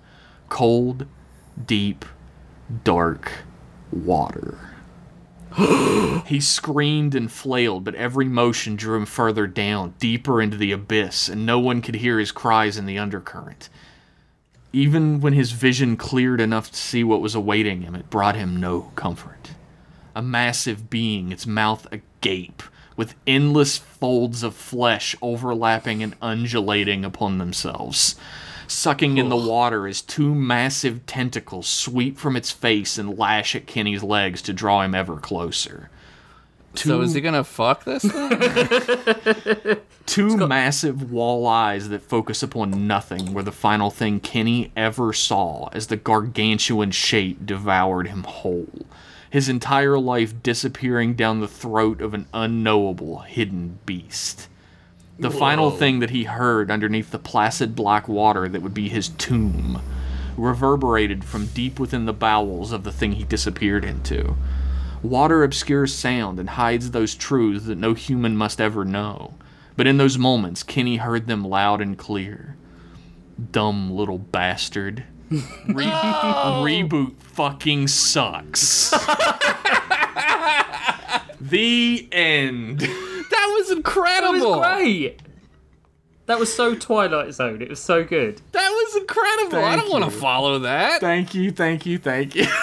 Cold, 0.50 1.06
deep, 1.64 2.04
dark 2.84 3.44
water. 3.92 4.74
he 6.26 6.40
screamed 6.40 7.14
and 7.14 7.32
flailed, 7.32 7.84
but 7.84 7.94
every 7.94 8.26
motion 8.26 8.76
drew 8.76 8.98
him 8.98 9.06
further 9.06 9.46
down, 9.46 9.94
deeper 10.00 10.42
into 10.42 10.58
the 10.58 10.72
abyss, 10.72 11.30
and 11.30 11.46
no 11.46 11.60
one 11.60 11.84
could 11.84 11.94
hear 11.94 12.18
his 12.18 12.32
cries 12.32 12.78
in 12.78 12.88
the 12.88 12.98
undercurrent. 12.98 13.70
Even 14.74 15.20
when 15.20 15.34
his 15.34 15.52
vision 15.52 15.98
cleared 15.98 16.40
enough 16.40 16.72
to 16.72 16.78
see 16.78 17.04
what 17.04 17.22
was 17.22 17.36
awaiting 17.36 17.82
him, 17.82 17.94
it 17.94 18.10
brought 18.10 18.36
him 18.36 18.60
no 18.60 18.92
comfort. 18.96 19.52
A 20.16 20.22
massive 20.22 20.90
being, 20.90 21.32
its 21.32 21.46
mouth 21.46 21.88
agape, 21.92 22.64
with 22.96 23.16
endless 23.28 23.78
folds 23.78 24.44
of 24.44 24.56
flesh 24.56 25.16
overlapping 25.22 26.02
and 26.02 26.16
undulating 26.22 27.04
upon 27.04 27.38
themselves. 27.38 28.16
Sucking 28.68 29.18
in 29.18 29.28
the 29.28 29.36
water 29.36 29.88
as 29.88 30.02
two 30.02 30.34
massive 30.34 31.06
tentacles 31.06 31.68
sweep 31.68 32.18
from 32.18 32.38
its 32.38 32.52
face 32.52 32.98
and 32.98 33.18
lash 33.18 33.54
at 33.56 33.68
Kenny's 33.68 34.04
legs 34.04 34.42
to 34.44 34.54
draw 34.54 34.82
him 34.84 34.96
ever 34.96 35.18
closer. 35.18 35.90
So 36.76 37.02
is 37.02 37.14
he 37.14 37.22
gonna 37.22 37.44
fuck 37.44 37.84
this 37.84 38.04
thing? 38.04 39.78
Two 40.06 40.36
massive 40.36 41.12
wall 41.12 41.46
eyes 41.48 41.90
that 41.90 42.02
focus 42.02 42.42
upon 42.42 42.88
nothing 42.88 43.34
were 43.34 43.44
the 43.44 43.52
final 43.52 43.90
thing 43.90 44.20
Kenny 44.20 44.72
ever 44.76 45.14
saw 45.14 45.70
as 45.74 45.88
the 45.88 45.98
gargantuan 45.98 46.92
shape 46.92 47.46
devoured 47.46 48.08
him 48.08 48.24
whole. 48.24 48.86
His 49.30 49.48
entire 49.48 49.98
life 50.00 50.42
disappearing 50.44 51.14
down 51.14 51.40
the 51.40 51.48
throat 51.48 52.02
of 52.02 52.14
an 52.14 52.28
unknowable 52.34 53.20
hidden 53.20 53.80
beast. 53.86 54.48
The 55.20 55.32
final 55.32 55.70
thing 55.70 56.00
that 56.00 56.10
he 56.10 56.24
heard 56.24 56.72
underneath 56.72 57.12
the 57.12 57.20
placid 57.20 57.76
black 57.76 58.08
water 58.08 58.50
that 58.50 58.62
would 58.62 58.74
be 58.74 58.90
his 58.90 59.10
tomb 59.10 59.82
reverberated 60.36 61.24
from 61.24 61.46
deep 61.48 61.80
within 61.80 62.06
the 62.06 62.14
bowels 62.14 62.72
of 62.72 62.84
the 62.84 62.92
thing 62.92 63.12
he 63.14 63.24
disappeared 63.24 63.86
into. 63.86 64.36
Water 65.04 65.44
obscures 65.44 65.94
sound 65.94 66.40
and 66.40 66.50
hides 66.52 66.92
those 66.92 67.16
truths 67.16 67.66
that 67.66 67.78
no 67.78 67.94
human 67.94 68.36
must 68.38 68.62
ever 68.62 68.86
know. 68.86 69.34
But 69.76 69.88
in 69.88 69.98
those 69.98 70.18
moments, 70.18 70.64
Kenny 70.64 70.98
heard 70.98 71.28
them 71.28 71.44
loud 71.44 71.82
and 71.82 71.98
clear. 71.98 72.56
Dumb 73.52 73.90
little 73.92 74.20
bastard. 74.20 75.06
Re- 75.32 75.86
Reboot 75.86 77.16
fucking 77.18 77.88
sucks. 77.88 78.92
the 81.42 82.08
end. 82.12 82.82
that 82.82 83.56
was 83.58 83.72
incredible. 83.72 84.62
That 84.62 84.78
was 84.78 84.78
great. 84.78 85.22
That 86.28 86.38
was 86.40 86.54
so 86.54 86.76
Twilight 86.76 87.34
Zone. 87.34 87.62
It 87.62 87.70
was 87.70 87.82
so 87.82 88.04
good. 88.04 88.40
That 88.52 88.70
was 88.70 88.96
incredible. 89.02 89.64
I 89.64 89.76
don't 89.76 89.90
want 89.90 90.06
to 90.06 90.12
follow 90.12 90.60
that. 90.60 91.02
Thank 91.02 91.34
you, 91.34 91.52
thank 91.52 91.86
you, 91.86 91.98
thank 91.98 92.36
you. 92.36 92.46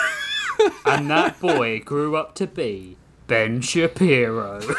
And 0.85 1.11
that 1.11 1.39
boy 1.41 1.81
grew 1.81 2.17
up 2.17 2.35
to 2.37 2.47
be 2.47 2.97
Ben 3.27 3.61
Shapiro. 3.61 4.61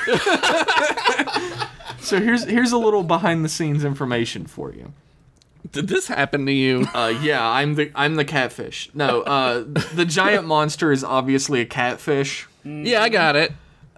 So 2.01 2.19
here's 2.19 2.45
here's 2.45 2.71
a 2.71 2.77
little 2.77 3.03
behind 3.03 3.43
the 3.45 3.49
scenes 3.49 3.83
information 3.83 4.45
for 4.47 4.73
you. 4.73 4.93
Did 5.71 5.89
this 5.89 6.07
happen 6.07 6.45
to 6.45 6.51
you? 6.51 6.87
Uh, 6.93 7.13
yeah, 7.21 7.45
I'm 7.47 7.75
the 7.75 7.91
I'm 7.93 8.15
the 8.15 8.25
catfish. 8.25 8.89
No, 8.93 9.21
uh, 9.21 9.65
the 9.93 10.05
giant 10.05 10.47
monster 10.47 10.91
is 10.91 11.03
obviously 11.03 11.61
a 11.61 11.65
catfish 11.65 12.47
yeah, 12.63 13.01
I 13.03 13.09
got 13.09 13.35
it. 13.35 13.51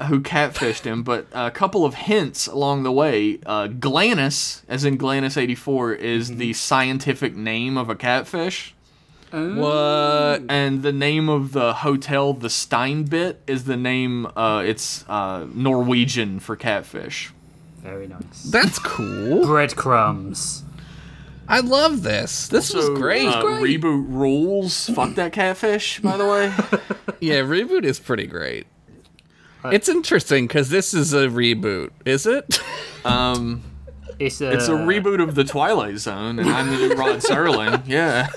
who 0.07 0.19
catfished 0.21 0.83
him, 0.83 1.03
but 1.03 1.27
a 1.31 1.51
couple 1.51 1.85
of 1.85 1.93
hints 1.93 2.47
along 2.47 2.83
the 2.83 2.91
way. 2.91 3.39
Uh, 3.45 3.67
Glanus, 3.67 4.63
as 4.67 4.83
in 4.83 4.97
Glanus 4.97 5.37
84, 5.37 5.93
is 5.93 6.35
the 6.37 6.53
scientific 6.53 7.35
name 7.35 7.77
of 7.77 7.89
a 7.89 7.95
catfish, 7.95 8.73
What? 9.31 10.43
and 10.49 10.83
the 10.83 10.91
name 10.91 11.29
of 11.29 11.51
the 11.53 11.73
hotel, 11.73 12.33
the 12.33 12.47
Steinbit, 12.49 13.37
is 13.47 13.63
the 13.63 13.77
name. 13.77 14.27
Uh, 14.35 14.63
it's 14.65 15.05
uh, 15.09 15.47
Norwegian 15.53 16.39
for 16.39 16.55
catfish. 16.55 17.31
Very 17.77 18.07
nice. 18.07 18.43
That's 18.43 18.77
cool. 18.79 19.45
Breadcrumbs. 19.45 20.63
I 21.47 21.59
love 21.61 22.03
this. 22.03 22.47
This 22.47 22.73
was 22.73 22.87
great. 22.89 23.27
uh, 23.27 23.43
Reboot 23.43 24.05
rules. 24.07 24.87
Fuck 24.89 25.15
that 25.15 25.33
catfish. 25.33 25.99
By 25.99 26.15
the 26.17 26.25
way. 26.25 26.45
yeah, 27.19 27.41
reboot 27.41 27.83
is 27.83 27.99
pretty 27.99 28.27
great. 28.27 28.67
It's 29.65 29.89
interesting 29.89 30.47
because 30.47 30.69
this 30.69 30.93
is 30.93 31.13
a 31.13 31.27
reboot, 31.27 31.91
is 32.05 32.25
it? 32.25 32.59
Um, 33.03 33.63
It's 34.19 34.41
a, 34.41 34.51
it's 34.51 34.67
a 34.67 34.73
reboot 34.73 35.23
of 35.23 35.33
the 35.33 35.43
Twilight 35.43 35.97
Zone, 35.97 36.37
and 36.37 36.47
I'm 36.47 36.91
Rod 36.95 37.17
Serling. 37.17 37.81
Yeah. 37.87 38.27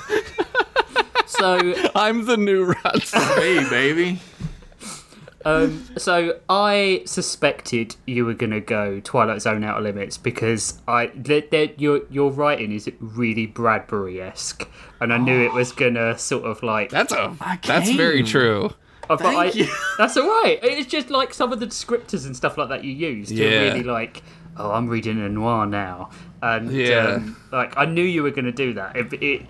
So, 1.39 1.91
I'm 1.95 2.27
the 2.27 2.37
new 2.37 2.65
Rod. 2.65 2.77
Serling. 3.03 3.63
Hey, 3.65 3.71
baby. 3.71 4.21
um, 5.45 5.85
so 5.99 6.39
I 6.49 7.03
suspected 7.05 7.97
you 8.07 8.25
were 8.25 8.35
gonna 8.35 8.61
go 8.61 9.01
Twilight 9.01 9.43
Zone 9.43 9.63
Outer 9.65 9.83
Limits 9.83 10.17
because 10.17 10.81
I 10.89 11.07
that 11.17 11.51
that 11.51 11.81
your 11.81 12.03
your 12.11 12.31
writing 12.31 12.73
is 12.73 12.91
really 12.99 13.47
Bradbury 13.47 14.21
esque, 14.23 14.69
and 15.01 15.13
I 15.13 15.19
knew 15.19 15.43
it 15.45 15.53
was 15.53 15.73
gonna 15.73 16.17
sort 16.19 16.45
of 16.45 16.63
like. 16.63 16.91
That's 16.91 17.13
a. 17.13 17.37
I 17.41 17.59
That's 17.67 17.91
very 17.91 18.23
true. 18.23 18.71
Uh, 19.11 19.17
but 19.17 19.27
I, 19.27 19.51
Thank 19.51 19.55
you. 19.57 19.75
That's 19.99 20.17
all 20.17 20.27
right. 20.27 20.59
It's 20.63 20.91
just 20.91 21.11
like 21.11 21.35
some 21.35 21.53
of 21.53 21.61
the 21.61 21.67
descriptors 21.67 22.25
and 22.25 22.35
stuff 22.35 22.57
like 22.57 22.71
that 22.71 22.85
you 22.85 22.93
use 22.93 23.29
to 23.29 23.35
Yeah. 23.35 23.49
really 23.65 23.83
like. 23.83 24.23
Oh, 24.57 24.71
I'm 24.71 24.87
reading 24.89 25.21
a 25.21 25.29
noir 25.29 25.67
now, 25.67 26.09
and 26.41 26.71
Yeah. 26.73 27.17
um, 27.17 27.37
like 27.53 27.77
I 27.77 27.85
knew 27.87 28.05
you 28.05 28.23
were 28.23 28.31
going 28.31 28.45
to 28.47 28.53
do 28.53 28.73
that. 28.75 28.97
It, 28.97 29.13
it, 29.23 29.43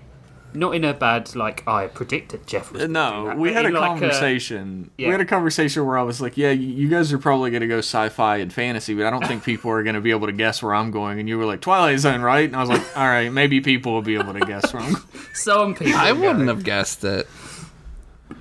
not 0.55 0.75
in 0.75 0.85
a 0.85 0.95
bad 0.95 1.35
like 1.35 1.67
I 1.67 1.89
predicted 1.89 2.47
Jeff 2.47 2.73
was. 2.73 2.89
No, 2.89 3.27
that, 3.27 3.39
we 3.39 3.53
had 3.53 3.67
a 3.67 3.71
like, 3.71 3.99
conversation. 3.99 4.91
yeah. 4.97 5.09
We 5.09 5.13
had 5.13 5.21
a 5.21 5.25
conversation 5.25 5.85
where 5.85 5.99
I 5.99 6.03
was 6.03 6.21
like, 6.21 6.37
"Yeah, 6.37 6.51
you 6.51 6.69
you 6.69 6.89
guys 6.89 7.13
are 7.13 7.19
probably 7.19 7.51
going 7.51 7.63
to 7.63 7.67
go 7.67 7.79
sci-fi 7.79 8.37
and 8.39 8.53
fantasy, 8.53 8.95
but 8.95 9.07
I 9.07 9.11
don't 9.11 9.27
think 9.27 9.45
people 9.45 9.71
are 9.71 9.83
going 9.83 9.95
to 9.95 10.01
be 10.01 10.11
able 10.11 10.27
to 10.27 10.33
guess 10.33 10.63
where 10.63 10.75
I'm 10.75 10.91
going." 10.91 11.19
And 11.19 11.29
you 11.29 11.39
were 11.39 11.45
like, 11.45 11.61
"Twilight 11.61 11.99
Zone, 11.99 12.21
right?" 12.23 12.47
And 12.47 12.57
I 12.57 12.61
was 12.61 12.69
like, 12.71 12.97
"All 12.97 13.07
right, 13.07 13.33
maybe 13.33 13.61
people 13.61 13.93
will 13.93 14.03
be 14.03 14.15
able 14.15 14.33
to 14.33 14.41
guess 14.41 14.73
where 14.73 14.83
I'm." 14.83 14.97
some 15.35 15.75
people. 15.75 15.99
I 15.99 16.13
wouldn't 16.13 16.49
have 16.49 16.65
guessed 16.65 17.05
it. 17.05 17.29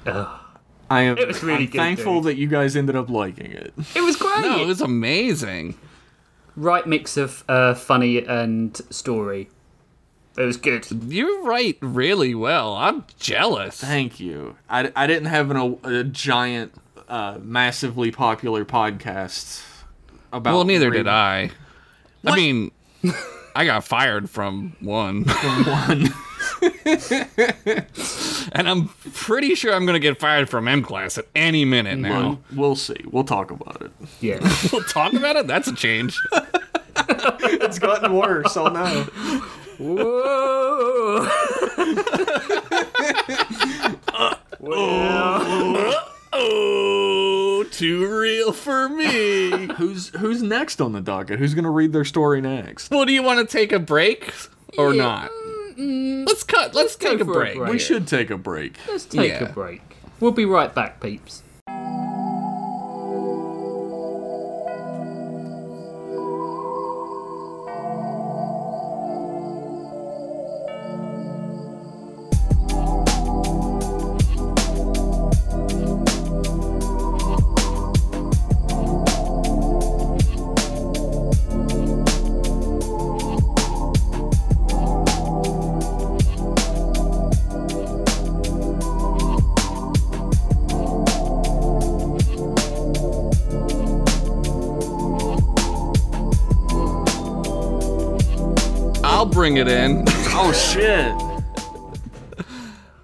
"Ugh." 0.06 0.40
I 0.90 1.02
am. 1.02 1.18
It 1.18 1.28
was 1.28 1.42
really 1.42 1.64
I'm 1.64 1.66
good, 1.72 1.78
thankful 1.78 2.16
dude. 2.16 2.26
that 2.26 2.36
you 2.38 2.48
guys 2.48 2.76
ended 2.76 2.96
up 2.96 3.10
liking 3.10 3.52
it. 3.52 3.74
It 3.96 4.02
was 4.02 4.16
great. 4.16 4.42
No, 4.42 4.62
it 4.62 4.68
was 4.68 4.82
amazing. 4.82 5.76
right 6.56 6.86
mix 6.86 7.18
of 7.18 7.44
uh, 7.50 7.74
funny 7.74 8.20
and 8.24 8.76
story. 8.92 9.50
It 10.36 10.42
was 10.44 10.58
good. 10.58 10.88
You 11.08 11.44
write 11.44 11.78
really 11.82 12.34
well. 12.34 12.74
I'm 12.76 13.06
jealous. 13.20 13.80
Thank 13.80 14.20
you. 14.20 14.56
I, 14.70 14.92
I 14.96 15.06
didn't 15.06 15.28
have 15.28 15.52
an, 15.52 15.58
a, 15.58 16.00
a 16.00 16.04
giant, 16.04 16.74
uh, 17.08 17.38
massively 17.42 18.12
popular 18.12 18.66
podcast 18.66 19.64
about. 20.32 20.54
Well, 20.54 20.64
neither 20.64 20.90
did 20.90 21.06
reading. 21.06 21.12
I. 21.12 21.52
I 22.26 22.36
mean, 22.36 22.72
I 23.56 23.66
got 23.66 23.84
fired 23.84 24.30
from 24.30 24.76
one. 24.80 25.26
From 25.26 25.66
one. 25.66 26.14
and 28.54 28.68
I'm 28.70 28.88
pretty 29.14 29.56
sure 29.56 29.74
I'm 29.74 29.86
going 29.86 29.94
to 29.94 30.00
get 30.00 30.20
fired 30.20 30.50
from 30.50 30.68
M 30.68 30.82
class 30.84 31.18
at 31.18 31.26
any 31.36 31.64
minute 31.66 32.00
now. 32.00 32.40
We'll, 32.52 32.60
we'll 32.60 32.76
see. 32.76 32.98
We'll 33.10 33.24
talk 33.24 33.52
about 33.52 33.82
it. 33.82 33.92
Yeah. 34.22 34.40
We'll 34.72 34.84
talk 34.84 35.14
about 35.14 35.36
it. 35.36 35.48
That's 35.48 35.68
a 35.68 35.76
change. 35.76 36.18
It's 36.96 37.80
gotten 37.80 38.14
worse. 38.14 38.56
Oh 38.58 38.68
no. 38.68 39.06
Whoa. 39.80 41.28
oh, 46.34 47.66
too 47.72 48.20
real 48.20 48.52
for 48.52 48.90
me. 48.90 49.68
Who's 49.78 50.10
who's 50.10 50.42
next 50.44 50.82
on 50.82 50.92
the 50.94 51.02
docket? 51.02 51.40
Who's 51.40 51.54
gonna 51.54 51.72
read 51.72 51.94
their 51.94 52.06
story 52.06 52.42
next? 52.42 52.92
well, 52.92 53.06
do 53.06 53.14
you 53.14 53.24
want 53.24 53.48
to 53.48 53.58
take 53.58 53.72
a 53.72 53.80
break 53.80 54.34
or 54.78 54.94
Yeah, 54.94 55.04
not? 55.04 55.32
Let's 55.78 56.44
cut. 56.44 56.76
Let's, 56.76 56.96
go 56.96 57.12
take 57.12 57.22
a 57.22 57.26
for 57.26 57.32
a 57.32 57.34
break. 57.34 57.58
break. 57.58 57.72
We 57.72 57.80
should 57.80 58.08
take 58.08 58.30
a 58.30 58.38
break. 58.38 58.78
Let's 58.88 59.06
take 59.06 59.32
Yeah. 59.32 59.46
a 59.46 59.52
break. 59.52 59.82
We'll 60.20 60.32
be 60.32 60.46
right 60.46 60.74
back, 60.74 61.02
peeps. 61.02 61.43
Bring 99.44 99.58
it 99.58 99.68
in. 99.68 100.06
Oh 100.30 100.54
shit! 100.54 101.14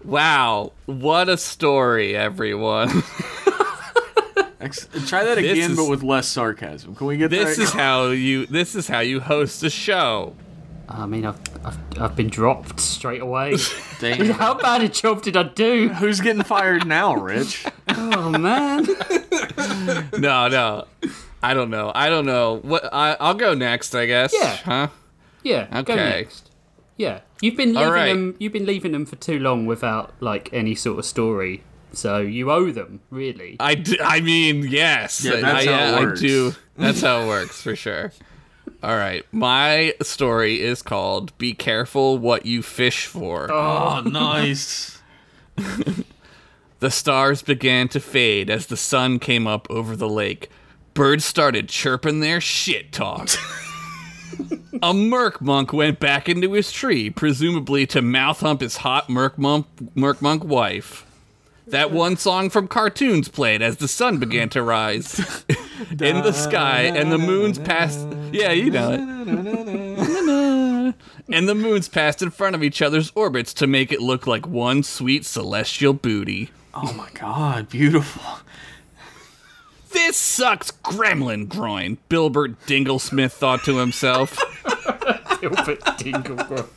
Wow, 0.06 0.72
what 0.86 1.28
a 1.28 1.36
story, 1.36 2.16
everyone. 2.16 2.88
Ex- 4.62 4.88
try 5.06 5.26
that 5.26 5.36
This 5.36 5.52
again, 5.52 5.72
is- 5.72 5.78
but 5.78 5.90
with 5.90 6.02
less 6.02 6.30
sarcasm. 6.30 6.96
Can 6.96 7.08
we 7.08 7.18
get 7.18 7.30
this 7.30 7.58
that? 7.58 7.64
is 7.64 7.72
how 7.74 8.06
you 8.08 8.46
this 8.46 8.74
is 8.74 8.88
how 8.88 9.02
you 9.02 9.20
host 9.20 9.62
a 9.64 9.70
show. 9.70 10.34
I 10.88 11.06
mean, 11.08 11.26
I've, 11.26 11.40
I've, 11.66 11.78
I've 12.00 12.16
been 12.16 12.30
dropped 12.30 12.80
straight 12.80 13.22
away. 13.22 13.58
Damn. 14.00 14.28
How 14.30 14.54
bad 14.54 14.82
a 14.82 14.88
job 14.88 15.22
did 15.22 15.36
I 15.36 15.44
do? 15.44 15.90
Who's 15.90 16.22
getting 16.22 16.44
fired 16.44 16.88
now, 16.88 17.16
Rich? 17.16 17.66
Oh 17.90 18.30
man. 18.32 18.86
No, 20.18 20.48
no. 20.48 20.86
I 21.44 21.54
don't 21.54 21.70
know. 21.70 21.92
I 21.94 22.08
don't 22.10 22.26
know. 22.26 22.60
What 22.62 22.86
I 22.94 23.18
I'll 23.20 23.34
go 23.36 23.54
next, 23.54 23.94
I 23.94 24.06
guess. 24.06 24.34
Yeah. 24.34 24.56
Huh? 24.56 24.88
Yeah. 25.44 25.68
Go 25.84 25.94
Okay. 25.94 25.96
next. 25.96 26.52
Yeah, 26.98 27.22
you've 27.42 27.56
been 27.56 27.74
leaving 27.74 27.92
right. 27.94 28.08
them. 28.08 28.36
You've 28.40 28.52
been 28.52 28.66
leaving 28.66 28.92
them 28.92 29.06
for 29.06 29.16
too 29.16 29.40
long 29.40 29.66
without 29.66 30.14
like 30.20 30.50
any 30.52 30.76
sort 30.76 31.00
of 31.00 31.06
story. 31.06 31.64
So 31.94 32.18
you 32.20 32.52
owe 32.52 32.72
them, 32.72 33.00
really. 33.10 33.56
I, 33.60 33.76
d- 33.76 34.00
I 34.04 34.20
mean, 34.20 34.64
yes. 34.68 35.24
Yeah, 35.24 35.38
that's 35.40 35.66
I, 35.66 35.72
how 35.72 35.86
it 35.86 35.96
I 35.96 36.00
works. 36.02 36.20
do. 36.22 36.54
That's 36.78 37.02
how 37.02 37.22
it 37.24 37.28
works 37.28 37.62
for 37.62 37.76
sure. 37.76 38.12
All 38.84 38.96
right. 38.96 39.26
My 39.34 39.94
story 40.02 40.62
is 40.62 40.82
called 40.82 41.38
Be 41.38 41.54
Careful 41.54 42.18
What 42.18 42.46
You 42.46 42.62
Fish 42.62 43.06
For. 43.06 43.52
Oh, 43.52 44.02
nice. 44.02 45.02
The 46.80 46.90
stars 46.92 47.42
began 47.42 47.90
to 47.90 48.00
fade 48.00 48.50
as 48.50 48.68
the 48.68 48.78
sun 48.78 49.20
came 49.20 49.46
up 49.48 49.68
over 49.70 49.98
the 49.98 50.08
lake. 50.08 50.50
Birds 50.94 51.26
started 51.26 51.68
chirping 51.68 52.22
their 52.22 52.40
shit 52.40 52.94
talk. 52.94 53.30
A 54.82 54.94
merc 54.94 55.42
monk 55.42 55.74
went 55.74 56.00
back 56.00 56.30
into 56.30 56.54
his 56.54 56.72
tree, 56.72 57.10
presumably 57.10 57.86
to 57.88 58.02
mouth 58.02 58.40
hump 58.40 58.62
his 58.62 58.78
hot 58.78 59.10
merc 59.10 59.38
monk, 59.38 59.68
merc 59.96 60.22
monk 60.22 60.44
wife. 60.44 61.06
That 61.68 61.92
one 61.92 62.18
song 62.18 62.50
from 62.50 62.68
cartoons 62.68 63.28
played 63.28 63.62
as 63.62 63.78
the 63.78 63.88
sun 63.88 64.18
began 64.18 64.50
to 64.50 64.64
rise 64.64 65.20
in 65.92 66.22
the 66.22 66.32
sky, 66.32 66.82
and 66.82 67.12
the 67.12 67.20
moons 67.20 67.60
passed. 67.60 68.08
Yeah, 68.32 68.52
you 68.52 68.72
know 68.72 68.92
it. 68.92 70.96
And 71.32 71.48
the 71.48 71.54
moons 71.54 71.88
passed 71.88 72.24
in 72.24 72.32
front 72.32 72.56
of 72.56 72.64
each 72.64 72.82
other's 72.82 73.12
orbits 73.14 73.54
to 73.56 73.68
make 73.68 73.92
it 73.92 74.02
look 74.02 74.26
like 74.26 74.48
one 74.48 74.82
sweet 74.82 75.26
celestial 75.26 75.94
booty. 75.94 76.50
Oh 76.74 76.92
my 76.94 77.08
god, 77.14 77.70
beautiful. 77.70 78.40
This 79.92 80.18
sucks 80.18 80.72
gremlin 80.72 81.48
groin, 81.48 81.98
Bilbert 82.10 82.56
Dinglesmith 82.66 83.32
thought 83.32 83.64
to 83.66 83.78
himself. 83.78 84.38
Dingle. 85.98 86.70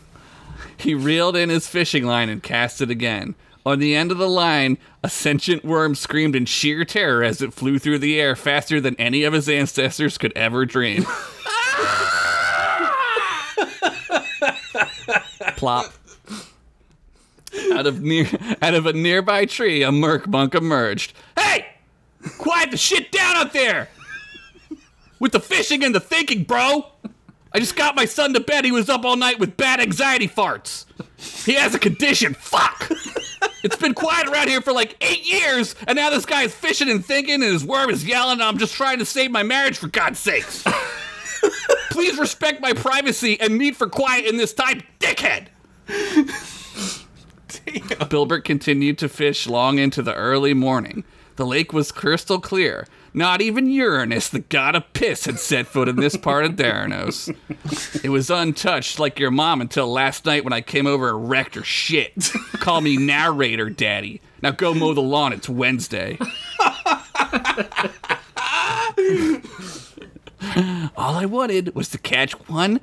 He 0.77 0.95
reeled 0.95 1.37
in 1.37 1.49
his 1.49 1.69
fishing 1.69 2.05
line 2.05 2.29
and 2.29 2.43
cast 2.43 2.81
it 2.81 2.91
again. 2.91 3.35
On 3.65 3.79
the 3.79 3.95
end 3.95 4.11
of 4.11 4.19
the 4.19 4.29
line, 4.29 4.79
a 5.05 5.09
sentient 5.09 5.65
worm 5.65 5.95
screamed 5.95 6.35
in 6.35 6.47
sheer 6.47 6.85
terror 6.85 7.23
as 7.23 7.41
it 7.41 7.55
flew 7.55 7.79
through 7.79 8.01
the 8.01 8.21
air 8.21 8.35
faster 8.35 8.81
than 8.81 8.97
any 8.97 9.23
of 9.23 9.33
his 9.33 9.49
ancestors 9.49 10.19
could 10.19 10.33
ever 10.35 10.67
dream. 10.67 11.05
Plop. 15.57 15.93
Out 17.73 17.87
of 17.87 18.01
near 18.03 18.27
out 18.61 18.75
of 18.75 18.87
a 18.87 18.93
nearby 18.93 19.45
tree, 19.45 19.83
a 19.83 19.93
merc 19.93 20.27
monk 20.27 20.55
emerged. 20.55 21.13
Hey! 21.39 21.72
Quiet 22.39 22.71
the 22.71 22.77
shit 22.77 23.11
down 23.13 23.37
up 23.37 23.53
there! 23.53 23.89
With 25.19 25.33
the 25.33 25.41
fishing 25.41 25.85
and 25.85 25.95
the 25.95 26.01
thinking, 26.01 26.45
bro! 26.45 26.87
I 27.53 27.59
just 27.59 27.77
got 27.77 27.95
my 27.95 28.07
son 28.07 28.33
to 28.35 28.41
bed. 28.41 28.65
He 28.65 28.73
was 28.73 28.89
up 28.89 29.05
all 29.05 29.17
night 29.17 29.39
with 29.39 29.57
bad 29.57 29.79
anxiety 29.81 30.27
farts. 30.27 30.87
He 31.45 31.55
has 31.55 31.75
a 31.75 31.79
condition. 31.79 32.35
Fuck. 32.35 32.91
It's 33.63 33.77
been 33.77 33.95
quiet 33.95 34.27
around 34.27 34.49
here 34.49 34.61
for 34.61 34.73
like 34.73 34.97
eight 35.01 35.25
years, 35.25 35.77
and 35.87 35.97
now 35.97 36.11
this 36.11 36.27
guy 36.27 36.43
is 36.43 36.55
fishing 36.55 36.89
and 36.89 37.05
thinking, 37.05 37.35
and 37.35 37.45
his 37.45 37.65
worm 37.65 37.91
is 37.91 38.05
yelling, 38.05 38.35
and 38.35 38.43
I'm 38.43 38.59
just 38.59 38.75
trying 38.75 38.99
to 38.99 39.05
save 39.05 39.31
my 39.31 39.43
marriage 39.43 39.79
for 39.79 39.87
God's 39.87 40.19
sakes. 40.19 40.65
Please 41.91 42.19
respect 42.19 42.61
my 42.61 42.73
privacy 42.73 43.39
and 43.39 43.59
need 43.59 43.77
for 43.77 43.89
quiet 43.89 44.25
in 44.25 44.37
this 44.37 44.53
time, 44.53 44.83
dickhead. 44.99 45.49
Bilbert 48.09 48.45
continued 48.45 48.99
to 48.99 49.09
fish 49.09 49.47
long 49.47 49.79
into 49.79 50.03
the 50.03 50.15
early 50.15 50.55
morning. 50.55 51.05
The 51.37 51.47
lake 51.47 51.73
was 51.73 51.93
crystal 51.93 52.41
clear. 52.41 52.87
Not 53.15 53.43
even 53.43 53.71
Uranus, 53.71 54.29
the 54.29 54.41
god 54.41 54.75
of 54.75 54.91
piss, 54.93 55.27
had 55.27 55.39
set 55.39 55.67
foot 55.67 55.89
in 55.89 55.97
this 55.97 56.17
part 56.17 56.45
of 56.45 56.53
Daranos. 56.53 57.35
It 58.03 58.09
was 58.09 58.31
untouched 58.31 58.99
like 58.99 59.19
your 59.19 59.31
mom 59.31 59.61
until 59.61 59.91
last 59.91 60.25
night 60.25 60.45
when 60.45 60.53
I 60.53 60.61
came 60.63 60.87
over 60.87 61.11
and 61.11 61.29
wrecked 61.29 61.55
her 61.55 61.65
shit. 61.65 62.31
Call 62.55 62.81
me 62.81 62.97
narrator, 62.97 63.69
daddy. 63.69 64.21
Now 64.43 64.53
go 64.53 64.73
mow 64.73 64.95
the 64.95 65.03
lawn, 65.03 65.33
it's 65.33 65.49
Wednesday. 65.49 66.19
All 70.97 71.15
I 71.17 71.27
wanted 71.27 71.75
was 71.75 71.89
to 71.91 71.99
catch 71.99 72.33
one 72.49 72.81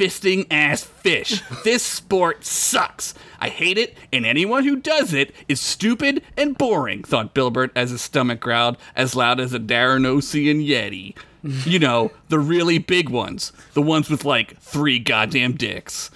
fisting 0.00 0.46
ass 0.50 0.82
fish. 0.82 1.42
This 1.62 1.82
sport 1.82 2.42
sucks. 2.46 3.12
I 3.38 3.50
hate 3.50 3.76
it, 3.76 3.98
and 4.10 4.24
anyone 4.24 4.64
who 4.64 4.76
does 4.76 5.12
it 5.12 5.34
is 5.46 5.60
stupid 5.60 6.22
and 6.38 6.56
boring, 6.56 7.04
thought 7.04 7.34
Bilbert 7.34 7.70
as 7.76 7.90
his 7.90 8.00
stomach 8.00 8.40
growled 8.40 8.78
as 8.96 9.14
loud 9.14 9.40
as 9.40 9.52
a 9.52 9.58
Daranosian 9.58 10.66
Yeti. 10.66 11.14
You 11.66 11.78
know, 11.78 12.12
the 12.30 12.38
really 12.38 12.78
big 12.78 13.10
ones. 13.10 13.52
The 13.74 13.82
ones 13.82 14.08
with 14.08 14.24
like 14.24 14.58
three 14.58 14.98
goddamn 14.98 15.52
dicks. 15.52 16.10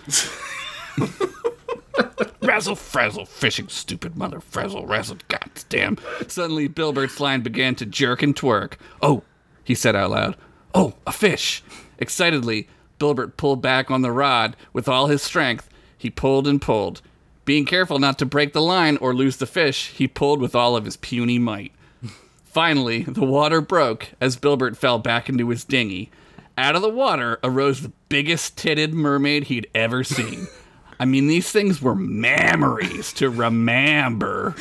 Razzle 2.41 2.77
frazzle, 2.77 3.27
fishing 3.27 3.69
stupid 3.69 4.17
mother 4.17 4.41
frazzle 4.41 4.87
razzle, 4.87 5.19
goddamn. 5.29 5.99
Suddenly, 6.27 6.69
Bilbert's 6.71 7.21
line 7.21 7.43
began 7.43 7.75
to 7.75 7.85
jerk 7.85 8.23
and 8.23 8.35
twerk. 8.35 8.75
Oh, 9.03 9.25
he 9.63 9.75
said 9.75 9.95
out 9.95 10.11
loud. 10.11 10.37
Oh, 10.75 10.95
a 11.07 11.13
fish! 11.13 11.63
Excitedly, 11.99 12.69
Bilbert 13.05 13.37
pulled 13.37 13.61
back 13.61 13.91
on 13.91 14.01
the 14.01 14.11
rod 14.11 14.57
with 14.73 14.89
all 14.89 15.09
his 15.09 15.21
strength. 15.21 15.69
He 15.99 16.09
pulled 16.09 16.49
and 16.49 16.59
pulled. 16.59 17.03
Being 17.45 17.67
careful 17.67 17.99
not 17.99 18.19
to 18.19 18.25
break 18.25 18.55
the 18.55 18.63
line 18.63 18.97
or 18.97 19.13
lose 19.15 19.37
the 19.37 19.45
fish, 19.45 19.89
he 19.89 20.09
pulled 20.09 20.41
with 20.41 20.55
all 20.55 20.75
of 20.75 20.87
his 20.87 20.97
puny 20.97 21.39
might. 21.39 21.73
Finally, 22.47 23.03
the 23.03 23.27
water 23.27 23.61
broke 23.61 24.13
as 24.23 24.39
Bilbert 24.39 24.79
fell 24.79 24.99
back 24.99 25.29
into 25.29 25.51
his 25.51 25.65
dinghy. 25.65 26.11
Out 26.57 26.77
of 26.77 26.81
the 26.81 26.89
water 26.89 27.39
arose 27.45 27.83
the 27.83 27.93
biggest 28.09 28.57
titted 28.57 28.95
mermaid 28.95 29.45
he'd 29.45 29.69
ever 29.75 30.03
seen. 30.03 30.47
I 30.99 31.05
mean, 31.05 31.27
these 31.27 31.51
things 31.51 31.83
were 31.83 31.95
memories 31.95 33.13
to 33.15 33.29
remember. 33.29 34.55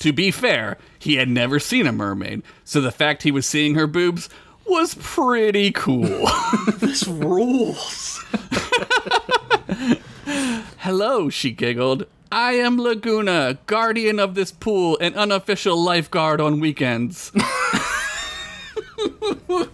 to 0.00 0.12
be 0.12 0.30
fair, 0.30 0.76
he 0.98 1.14
had 1.16 1.30
never 1.30 1.58
seen 1.58 1.86
a 1.86 1.92
mermaid, 1.92 2.42
so 2.62 2.82
the 2.82 2.90
fact 2.90 3.22
he 3.22 3.30
was 3.30 3.46
seeing 3.46 3.74
her 3.76 3.86
boobs 3.86 4.28
was 4.66 4.94
pretty 4.96 5.70
cool. 5.72 6.28
This 6.78 7.06
rules. 7.06 8.22
Hello, 10.78 11.28
she 11.30 11.50
giggled. 11.50 12.06
I 12.30 12.52
am 12.54 12.78
Laguna, 12.78 13.58
guardian 13.66 14.18
of 14.18 14.34
this 14.34 14.50
pool 14.52 14.98
and 15.00 15.14
unofficial 15.14 15.76
lifeguard 15.82 16.40
on 16.40 16.60
weekends. 16.60 17.30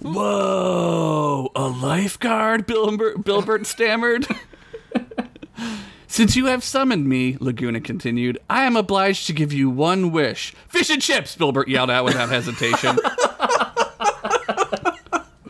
Whoa, 0.02 1.50
a 1.54 1.68
lifeguard? 1.68 2.66
Bilbert, 2.66 3.24
Bilbert 3.24 3.66
stammered. 3.66 4.26
Since 6.06 6.36
you 6.36 6.46
have 6.46 6.62
summoned 6.64 7.06
me, 7.08 7.36
Laguna 7.40 7.80
continued, 7.80 8.38
I 8.50 8.64
am 8.64 8.76
obliged 8.76 9.26
to 9.28 9.32
give 9.32 9.52
you 9.52 9.70
one 9.70 10.10
wish. 10.12 10.54
Fish 10.68 10.90
and 10.90 11.00
chips, 11.00 11.36
Bilbert 11.36 11.68
yelled 11.68 11.90
out 11.90 12.04
without 12.04 12.28
hesitation. 12.28 12.98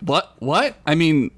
What? 0.00 0.34
What? 0.38 0.76
I 0.86 0.94
mean, 0.94 1.30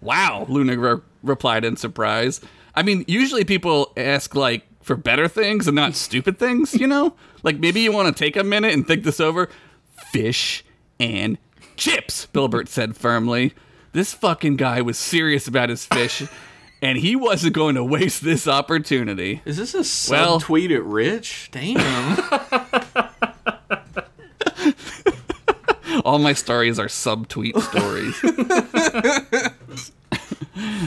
wow, 0.00 0.46
Luna 0.48 0.76
re- 0.78 1.00
replied 1.22 1.64
in 1.64 1.76
surprise. 1.76 2.40
I 2.74 2.82
mean, 2.82 3.04
usually 3.08 3.44
people 3.44 3.92
ask, 3.96 4.34
like, 4.34 4.64
for 4.82 4.96
better 4.96 5.28
things 5.28 5.66
and 5.66 5.74
not 5.74 5.94
stupid 5.94 6.38
things, 6.38 6.74
you 6.74 6.86
know? 6.86 7.14
Like, 7.44 7.60
maybe 7.60 7.80
you 7.80 7.92
want 7.92 8.14
to 8.14 8.24
take 8.24 8.36
a 8.36 8.42
minute 8.42 8.74
and 8.74 8.84
think 8.84 9.04
this 9.04 9.20
over. 9.20 9.48
Fish 10.10 10.64
and 10.98 11.38
chips, 11.76 12.26
Bilbert 12.26 12.66
said 12.66 12.96
firmly. 12.96 13.54
This 13.92 14.12
fucking 14.12 14.56
guy 14.56 14.82
was 14.82 14.98
serious 14.98 15.46
about 15.46 15.68
his 15.68 15.86
fish, 15.86 16.24
and 16.82 16.98
he 16.98 17.14
wasn't 17.14 17.54
going 17.54 17.76
to 17.76 17.84
waste 17.84 18.24
this 18.24 18.48
opportunity. 18.48 19.40
Is 19.44 19.56
this 19.56 19.72
a 19.74 20.10
Well- 20.12 20.40
subtweet 20.40 20.74
at 20.74 20.82
Rich? 20.84 21.50
Damn. 21.52 22.16
All 26.04 26.18
my 26.18 26.32
stories 26.32 26.78
are 26.78 26.86
subtweet 26.86 27.60
stories. 27.60 28.22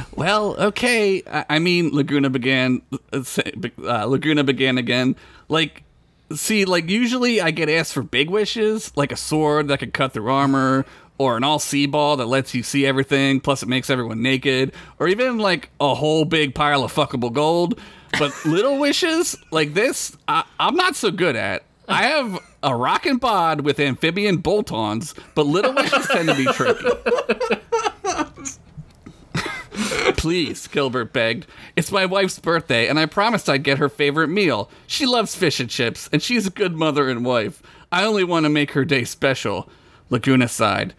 well, 0.16 0.56
okay. 0.60 1.24
I, 1.32 1.46
I 1.50 1.60
mean, 1.60 1.92
Laguna 1.92 2.30
began. 2.30 2.82
Uh, 3.12 4.06
Laguna 4.06 4.44
began 4.44 4.78
again. 4.78 5.16
Like, 5.50 5.84
see, 6.34 6.66
like 6.66 6.90
usually 6.90 7.42
I 7.42 7.52
get 7.52 7.70
asked 7.70 7.94
for 7.94 8.04
big 8.04 8.30
wishes, 8.30 8.92
like 8.96 9.12
a 9.12 9.18
sword 9.18 9.68
that 9.68 9.80
could 9.80 9.94
cut 9.94 10.14
through 10.14 10.32
armor, 10.32 10.86
or 11.18 11.38
an 11.38 11.44
all 11.44 11.60
sea 11.60 11.86
ball 11.86 12.18
that 12.18 12.26
lets 12.26 12.56
you 12.56 12.64
see 12.64 12.86
everything, 12.86 13.40
plus 13.40 13.62
it 13.62 13.70
makes 13.70 13.90
everyone 13.90 14.22
naked, 14.22 14.74
or 15.00 15.08
even 15.08 15.38
like 15.38 15.70
a 15.80 15.94
whole 15.94 16.26
big 16.26 16.56
pile 16.56 16.84
of 16.84 16.94
fuckable 16.94 17.32
gold. 17.32 17.80
But 18.18 18.34
little 18.46 18.78
wishes 18.80 19.38
like 19.52 19.74
this, 19.74 20.18
I, 20.28 20.44
I'm 20.60 20.76
not 20.76 20.96
so 20.96 21.12
good 21.12 21.36
at. 21.36 21.64
I 21.92 22.04
have 22.04 22.40
a 22.64 22.76
rockin' 22.76 23.18
bod 23.18 23.62
with 23.62 23.80
amphibian 23.80 24.38
bolt-ons, 24.38 25.14
but 25.36 25.46
little 25.46 25.74
wishes 25.74 26.08
tend 26.12 26.30
to 26.30 26.36
be 26.36 26.46
tricky. 26.46 26.90
Please, 30.18 30.68
Bilbert 30.68 31.12
begged. 31.14 31.48
It's 31.76 31.92
my 31.92 32.06
wife's 32.06 32.38
birthday, 32.40 32.88
and 32.88 33.00
I 33.00 33.08
promised 33.08 33.50
I'd 33.50 33.64
get 33.64 33.80
her 33.80 33.90
favorite 33.90 34.28
meal. 34.28 34.70
She 34.86 35.06
loves 35.06 35.36
fish 35.36 35.60
and 35.60 35.70
chips, 35.70 36.08
and 36.12 36.22
she's 36.22 36.46
a 36.46 36.52
good 36.52 36.76
mother 36.76 37.10
and 37.10 37.26
wife. 37.26 37.64
I 37.92 38.04
only 38.04 38.24
want 38.24 38.46
to 38.46 38.50
make 38.50 38.72
her 38.72 38.86
day 38.86 39.04
special. 39.04 39.68
Laguna 40.10 40.48
sighed. 40.48 40.94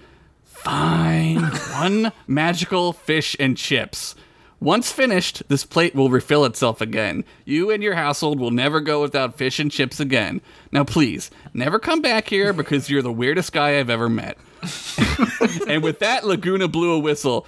Fine. 0.44 1.42
One 1.72 2.12
magical 2.26 2.92
fish 2.92 3.36
and 3.38 3.56
chips. 3.56 4.14
Once 4.62 4.92
finished, 4.92 5.42
this 5.48 5.64
plate 5.64 5.92
will 5.92 6.08
refill 6.08 6.44
itself 6.44 6.80
again. 6.80 7.24
You 7.44 7.72
and 7.72 7.82
your 7.82 7.96
household 7.96 8.38
will 8.38 8.52
never 8.52 8.80
go 8.80 9.02
without 9.02 9.36
fish 9.36 9.58
and 9.58 9.72
chips 9.72 9.98
again. 9.98 10.40
Now, 10.70 10.84
please, 10.84 11.32
never 11.52 11.80
come 11.80 12.00
back 12.00 12.28
here 12.28 12.52
because 12.52 12.88
you're 12.88 13.02
the 13.02 13.10
weirdest 13.10 13.52
guy 13.52 13.80
I've 13.80 13.90
ever 13.90 14.08
met. 14.08 14.38
and 15.66 15.82
with 15.82 15.98
that, 15.98 16.24
Laguna 16.24 16.68
blew 16.68 16.92
a 16.92 16.98
whistle. 17.00 17.44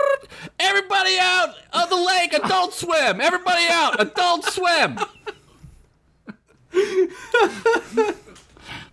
Everybody 0.58 1.16
out 1.20 1.54
of 1.72 1.90
the 1.90 1.96
lake, 1.96 2.32
adult 2.32 2.74
swim! 2.74 3.20
Everybody 3.20 3.66
out, 3.70 4.00
adult 4.00 4.44
swim! 4.46 4.98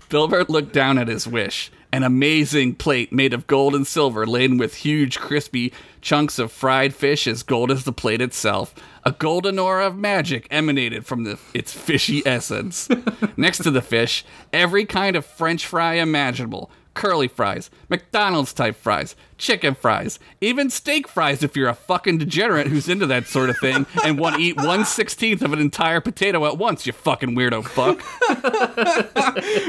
Bilbert 0.10 0.49
looked 0.49 0.71
down 0.71 0.99
at 0.99 1.08
his 1.08 1.28
wish. 1.28 1.71
An 1.91 2.04
amazing 2.04 2.75
plate 2.75 3.12
made 3.12 3.34
of 3.34 3.47
gold 3.47 3.73
and 3.73 3.88
silver, 3.88 4.28
laden 4.28 4.58
with 4.58 4.75
huge, 4.75 5.17
crispy 5.17 5.73
chunks 6.05 6.37
of 6.37 6.51
fried 6.51 6.93
fish 6.93 7.25
as 7.25 7.41
gold 7.41 7.71
as 7.71 7.83
the 7.83 7.91
plate 7.91 8.21
itself. 8.21 8.75
A 9.03 9.11
golden 9.11 9.57
aura 9.57 9.87
of 9.87 9.97
magic 9.97 10.47
emanated 10.51 11.03
from 11.03 11.23
the, 11.23 11.39
its 11.53 11.73
fishy 11.73 12.21
essence. 12.25 12.87
Next 13.37 13.63
to 13.63 13.71
the 13.71 13.81
fish, 13.81 14.23
every 14.53 14.85
kind 14.85 15.15
of 15.15 15.25
French 15.25 15.65
fry 15.65 15.95
imaginable 15.95 16.69
curly 16.93 17.27
fries, 17.27 17.69
McDonald's 17.89 18.53
type 18.53 18.77
fries, 18.77 19.17
chicken 19.37 19.75
fries, 19.75 20.17
even 20.39 20.69
steak 20.69 21.09
fries 21.09 21.43
if 21.43 21.53
you're 21.55 21.67
a 21.67 21.73
fucking 21.73 22.19
degenerate 22.19 22.67
who's 22.67 22.87
into 22.87 23.05
that 23.05 23.27
sort 23.27 23.49
of 23.49 23.57
thing 23.57 23.85
and 24.05 24.17
want 24.17 24.37
to 24.37 24.41
eat 24.41 24.55
one 24.55 24.85
sixteenth 24.85 25.41
of 25.41 25.51
an 25.53 25.59
entire 25.59 25.99
potato 25.99 26.45
at 26.45 26.57
once, 26.57 26.87
you 26.87 26.93
fucking 26.93 27.35
weirdo 27.35 27.65
fuck. 27.65 27.99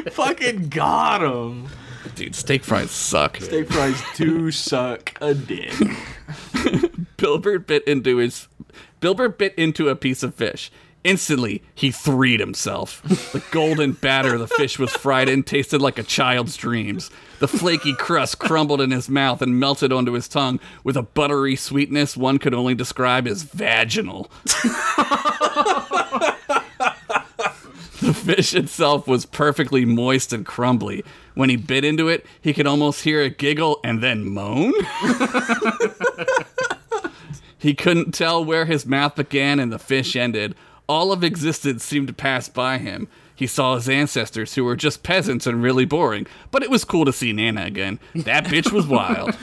Fucking 0.13 0.69
got 0.69 1.23
him. 1.23 1.67
Dude, 2.15 2.35
steak 2.35 2.65
fries 2.65 2.91
suck. 2.91 3.37
Steak 3.39 3.69
fries 3.69 4.01
do 4.17 4.51
suck 4.53 5.13
a 5.21 5.35
dick. 5.35 5.73
Bilbert 7.17 7.67
bit 7.67 7.87
into 7.87 8.19
his 8.19 8.49
Bilbert 9.01 9.39
bit 9.39 9.55
into 9.57 9.89
a 9.89 9.97
piece 9.97 10.23
of 10.23 10.35
fish. 10.35 10.71
Instantly, 11.05 11.63
he 11.73 11.93
threed 11.93 12.41
himself. 12.41 13.01
The 13.33 13.41
golden 13.53 13.93
batter 13.93 14.37
the 14.39 14.49
fish 14.49 14.77
was 14.77 14.91
fried 14.91 15.29
in 15.29 15.45
tasted 15.45 15.81
like 15.81 16.01
a 16.01 16.03
child's 16.03 16.57
dreams. 16.57 17.13
The 17.39 17.47
flaky 17.47 17.95
crust 17.95 18.41
crumbled 18.41 18.81
in 18.81 18.91
his 18.91 19.09
mouth 19.09 19.41
and 19.41 19.61
melted 19.61 19.93
onto 19.93 20.13
his 20.13 20.27
tongue 20.27 20.59
with 20.83 20.97
a 20.97 21.03
buttery 21.03 21.55
sweetness 21.55 22.17
one 22.17 22.39
could 22.39 22.55
only 22.55 22.75
describe 22.75 23.29
as 23.29 23.45
vaginal. 23.45 24.29
The 28.07 28.15
fish 28.15 28.55
itself 28.55 29.09
was 29.09 29.27
perfectly 29.27 29.85
moist 29.85 30.33
and 30.33 30.47
crumbly. 30.47 31.05
When 31.35 31.51
he 31.51 31.57
bit 31.57 31.85
into 31.85 32.07
it, 32.07 32.25
he 32.41 32.55
could 32.55 32.69
almost 32.69 33.03
hear 33.03 33.21
it 33.21 33.37
giggle 33.37 33.81
and 33.83 34.01
then 34.01 34.25
moan. 34.25 34.73
he 37.59 37.75
couldn't 37.75 38.15
tell 38.15 38.45
where 38.45 38.65
his 38.65 38.87
mouth 38.87 39.17
began 39.17 39.59
and 39.59 39.73
the 39.73 39.81
fish 39.81 40.15
ended. 40.15 40.55
All 40.89 41.11
of 41.11 41.25
existence 41.25 41.83
seemed 41.83 42.07
to 42.07 42.13
pass 42.13 42.49
by 42.49 42.79
him. 42.79 43.09
He 43.35 43.49
saw 43.49 43.75
his 43.75 43.89
ancestors, 43.89 44.55
who 44.55 44.63
were 44.63 44.77
just 44.77 45.03
peasants 45.03 45.45
and 45.45 45.61
really 45.61 45.85
boring, 45.85 46.29
but 46.53 46.63
it 46.63 46.71
was 46.71 46.85
cool 46.85 47.07
to 47.07 47.13
see 47.13 47.33
Nana 47.33 47.65
again. 47.65 47.99
That 48.15 48.45
bitch 48.45 48.71
was 48.71 48.87
wild. 48.87 49.35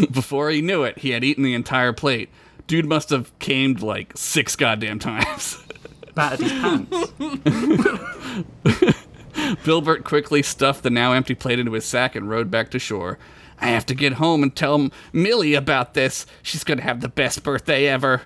Before 0.12 0.50
he 0.50 0.60
knew 0.60 0.82
it, 0.82 0.98
he 0.98 1.10
had 1.10 1.24
eaten 1.24 1.44
the 1.44 1.54
entire 1.54 1.94
plate. 1.94 2.28
Dude 2.66 2.86
must 2.86 3.08
have 3.08 3.36
camed 3.38 3.80
like 3.80 4.12
six 4.16 4.54
goddamn 4.54 4.98
times. 4.98 5.64
Battered 6.20 6.40
his 6.40 6.52
pants. 6.60 7.12
Bilbert 9.64 10.04
quickly 10.04 10.42
stuffed 10.42 10.82
the 10.82 10.90
now 10.90 11.12
empty 11.12 11.34
plate 11.34 11.58
into 11.58 11.72
his 11.72 11.86
sack 11.86 12.14
and 12.14 12.28
rode 12.28 12.50
back 12.50 12.70
to 12.72 12.78
shore. 12.78 13.18
I 13.58 13.68
have 13.68 13.86
to 13.86 13.94
get 13.94 14.14
home 14.14 14.42
and 14.42 14.54
tell 14.54 14.90
Millie 15.14 15.54
about 15.54 15.94
this. 15.94 16.26
She's 16.42 16.62
gonna 16.62 16.82
have 16.82 17.00
the 17.00 17.08
best 17.08 17.42
birthday 17.42 17.86
ever. 17.86 18.20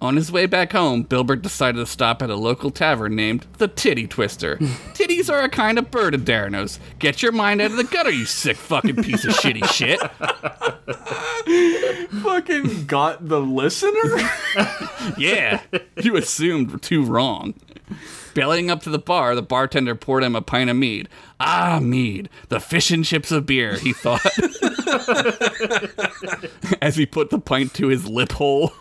On 0.00 0.14
his 0.14 0.30
way 0.30 0.46
back 0.46 0.72
home, 0.72 1.04
Bilbert 1.04 1.42
decided 1.42 1.78
to 1.78 1.86
stop 1.86 2.22
at 2.22 2.30
a 2.30 2.36
local 2.36 2.70
tavern 2.70 3.16
named 3.16 3.46
the 3.58 3.66
Titty 3.66 4.06
Twister. 4.06 4.56
Titties 4.94 5.32
are 5.32 5.40
a 5.40 5.48
kind 5.48 5.76
of 5.76 5.90
bird 5.90 6.14
of 6.14 6.20
Daranos. 6.20 6.78
Get 7.00 7.20
your 7.20 7.32
mind 7.32 7.60
out 7.60 7.72
of 7.72 7.76
the 7.76 7.84
gutter, 7.84 8.10
you 8.10 8.24
sick 8.24 8.56
fucking 8.56 9.02
piece 9.02 9.24
of 9.24 9.34
shitty 9.34 9.66
shit. 9.72 9.98
Fucking 12.22 12.86
got 12.86 13.28
the 13.28 13.40
listener? 13.40 14.30
Yeah, 15.16 15.62
you 15.96 16.16
assumed 16.16 16.82
too 16.82 17.04
wrong. 17.04 17.54
Bellying 18.34 18.70
up 18.70 18.82
to 18.82 18.90
the 18.90 18.98
bar, 18.98 19.34
the 19.34 19.42
bartender 19.42 19.94
poured 19.94 20.22
him 20.22 20.36
a 20.36 20.42
pint 20.42 20.70
of 20.70 20.76
mead. 20.76 21.08
Ah, 21.40 21.80
mead, 21.82 22.28
the 22.50 22.60
fish 22.60 22.90
and 22.90 23.04
chips 23.04 23.32
of 23.32 23.46
beer, 23.46 23.76
he 23.78 23.92
thought. 23.92 24.24
As 26.82 26.96
he 26.96 27.06
put 27.06 27.30
the 27.30 27.40
pint 27.42 27.74
to 27.74 27.88
his 27.88 28.06
lip 28.06 28.32
hole. 28.32 28.72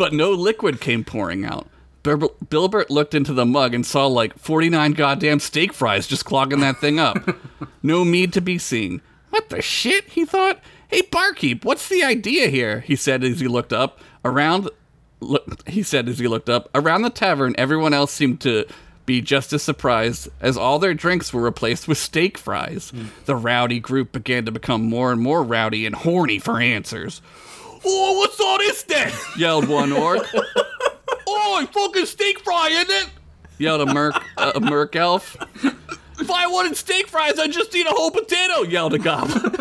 But 0.00 0.14
no 0.14 0.30
liquid 0.30 0.80
came 0.80 1.04
pouring 1.04 1.44
out. 1.44 1.68
Bil- 2.02 2.34
Bilbert 2.48 2.88
looked 2.88 3.14
into 3.14 3.34
the 3.34 3.44
mug 3.44 3.74
and 3.74 3.84
saw 3.84 4.06
like 4.06 4.38
49 4.38 4.92
goddamn 4.92 5.40
steak 5.40 5.74
fries 5.74 6.06
just 6.06 6.24
clogging 6.24 6.60
that 6.60 6.78
thing 6.78 6.98
up. 6.98 7.18
no 7.82 8.02
mead 8.02 8.32
to 8.32 8.40
be 8.40 8.56
seen. 8.56 9.02
What 9.28 9.50
the 9.50 9.60
shit? 9.60 10.08
He 10.08 10.24
thought. 10.24 10.58
Hey, 10.88 11.02
barkeep, 11.02 11.66
what's 11.66 11.90
the 11.90 12.02
idea 12.02 12.48
here? 12.48 12.80
He 12.80 12.96
said 12.96 13.22
as 13.22 13.40
he 13.40 13.46
looked 13.46 13.74
up. 13.74 14.00
Around, 14.24 14.70
look, 15.20 15.68
he 15.68 15.82
said 15.82 16.08
as 16.08 16.18
he 16.18 16.26
looked 16.26 16.48
up. 16.48 16.70
Around 16.74 17.02
the 17.02 17.10
tavern, 17.10 17.54
everyone 17.58 17.92
else 17.92 18.10
seemed 18.10 18.40
to 18.40 18.64
be 19.04 19.20
just 19.20 19.52
as 19.52 19.62
surprised 19.62 20.30
as 20.40 20.56
all 20.56 20.78
their 20.78 20.94
drinks 20.94 21.30
were 21.34 21.42
replaced 21.42 21.86
with 21.86 21.98
steak 21.98 22.38
fries. 22.38 22.88
Hmm. 22.88 23.08
The 23.26 23.36
rowdy 23.36 23.80
group 23.80 24.12
began 24.12 24.46
to 24.46 24.50
become 24.50 24.82
more 24.82 25.12
and 25.12 25.20
more 25.20 25.42
rowdy 25.42 25.84
and 25.84 25.94
horny 25.94 26.38
for 26.38 26.58
answers. 26.58 27.20
Oh, 27.84 28.18
what's 28.18 28.40
all 28.40 28.58
this 28.58 28.82
then? 28.84 29.12
yelled 29.36 29.68
one 29.68 29.92
orc. 29.92 30.26
oh, 31.26 31.66
fucking 31.72 32.06
steak 32.06 32.40
fry, 32.40 32.68
isn't 32.70 32.90
it? 32.90 33.10
yelled 33.58 33.88
a 33.88 33.92
merc, 33.92 34.14
uh, 34.36 34.52
a 34.54 34.60
merc 34.60 34.96
elf. 34.96 35.36
If 36.20 36.30
I 36.30 36.46
wanted 36.46 36.76
steak 36.76 37.06
fries, 37.08 37.38
I'd 37.38 37.52
just 37.52 37.74
eat 37.74 37.86
a 37.86 37.90
whole 37.90 38.10
potato, 38.10 38.62
yelled 38.62 38.94
a 38.94 38.98
goblin. 38.98 39.42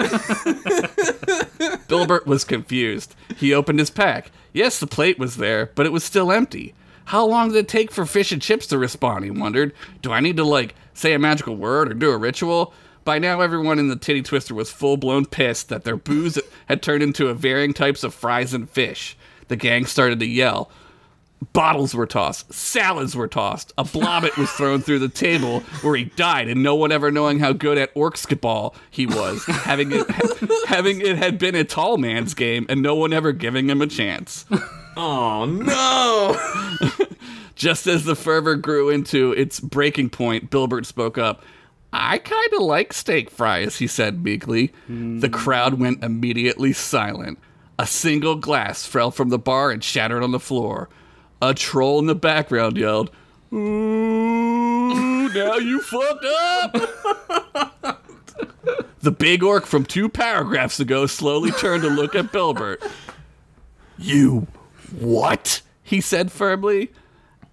Bilbert 1.88 2.26
was 2.26 2.44
confused. 2.44 3.16
He 3.38 3.54
opened 3.54 3.80
his 3.80 3.90
pack. 3.90 4.32
Yes, 4.52 4.80
the 4.80 4.88
plate 4.88 5.18
was 5.20 5.38
there, 5.38 5.72
but 5.76 5.86
it 5.86 5.94
was 5.94 6.04
still 6.04 6.32
empty. 6.32 6.74
How 7.06 7.26
long 7.26 7.50
did 7.50 7.58
it 7.58 7.68
take 7.68 7.92
for 7.92 8.06
fish 8.06 8.32
and 8.32 8.42
chips 8.42 8.68
to 8.68 8.78
respond? 8.78 9.26
He 9.26 9.32
wondered. 9.32 9.74
Do 10.02 10.12
I 10.12 10.20
need 10.20 10.38
to, 10.38 10.44
like, 10.44 10.76
say 10.94 11.14
a 11.14 11.20
magical 11.20 11.56
word 11.56 11.90
or 11.92 11.94
do 11.94 12.12
a 12.12 12.18
ritual? 12.18 12.74
By 13.10 13.18
now, 13.18 13.42
everyone 13.42 13.80
in 13.80 13.88
the 13.88 13.96
Titty 13.96 14.22
Twister 14.22 14.54
was 14.54 14.70
full 14.70 14.96
blown 14.96 15.26
pissed 15.26 15.70
that 15.70 15.84
their 15.84 15.96
booze 15.96 16.38
had 16.68 16.84
turned 16.84 17.02
into 17.02 17.28
a 17.28 17.34
varying 17.34 17.74
types 17.74 18.04
of 18.04 18.14
fries 18.14 18.54
and 18.54 18.70
fish. 18.70 19.18
The 19.48 19.56
gang 19.56 19.88
started 19.88 20.20
to 20.20 20.28
yell. 20.28 20.70
Bottles 21.52 21.96
were 21.96 22.06
tossed, 22.06 22.54
salads 22.54 23.16
were 23.16 23.28
tossed, 23.28 23.74
a 23.80 23.84
blobbit 23.84 24.38
was 24.38 24.52
thrown 24.52 24.82
through 24.82 25.00
the 25.00 25.10
table 25.10 25.62
where 25.82 25.96
he 25.96 26.04
died, 26.04 26.50
and 26.50 26.62
no 26.62 26.76
one 26.76 26.92
ever 26.92 27.10
knowing 27.10 27.40
how 27.40 27.52
good 27.52 27.80
at 27.80 27.92
orkskaball 27.96 28.76
he 28.92 29.08
was, 29.08 29.44
having 29.44 29.92
it 29.92 30.08
having 30.68 31.02
it 31.02 31.18
had 31.18 31.40
been 31.40 31.56
a 31.56 31.64
tall 31.64 31.98
man's 31.98 32.36
game, 32.36 32.68
and 32.70 32.84
no 32.84 32.94
one 32.94 33.12
ever 33.12 33.32
giving 33.32 33.72
him 33.72 33.82
a 33.82 33.88
chance. 33.88 34.46
Oh 34.96 35.46
no! 35.46 37.08
Just 37.56 37.88
as 37.88 38.06
the 38.06 38.16
fervor 38.16 38.56
grew 38.56 38.90
into 38.92 39.32
its 39.32 39.60
breaking 39.60 40.12
point, 40.12 40.52
Bilbert 40.52 40.86
spoke 40.86 41.18
up. 41.18 41.44
I 41.92 42.20
kind 42.20 42.54
of 42.54 42.62
like 42.62 42.94
steak 42.94 43.32
fries, 43.32 43.78
he 43.78 43.88
said 43.88 44.24
meekly. 44.24 44.68
The 44.88 45.28
hmm. 45.28 45.34
crowd 45.34 45.80
went 45.80 46.04
immediately 46.04 46.74
silent. 46.74 47.40
A 47.80 47.88
single 47.88 48.36
glass 48.36 48.86
fell 48.86 49.10
from 49.10 49.30
the 49.30 49.40
bar 49.40 49.72
and 49.72 49.84
shattered 49.84 50.22
on 50.22 50.32
the 50.32 50.40
floor. 50.40 50.90
A 51.42 51.54
troll 51.54 52.00
in 52.00 52.08
the 52.08 52.16
background 52.16 52.78
yelled, 52.78 53.10
Ooh, 53.54 55.30
now 55.30 55.56
you 55.56 55.82
fucked 55.82 56.26
up! 56.26 58.04
the 59.02 59.12
big 59.12 59.44
orc 59.44 59.66
from 59.66 59.86
two 59.86 60.10
paragraphs 60.10 60.80
ago 60.80 61.06
slowly 61.06 61.52
turned 61.52 61.84
to 61.84 61.90
look 61.90 62.16
at 62.16 62.32
Bilbert. 62.32 62.84
You 63.98 64.48
what? 65.00 65.62
he 65.82 66.02
said 66.02 66.32
firmly. 66.32 66.92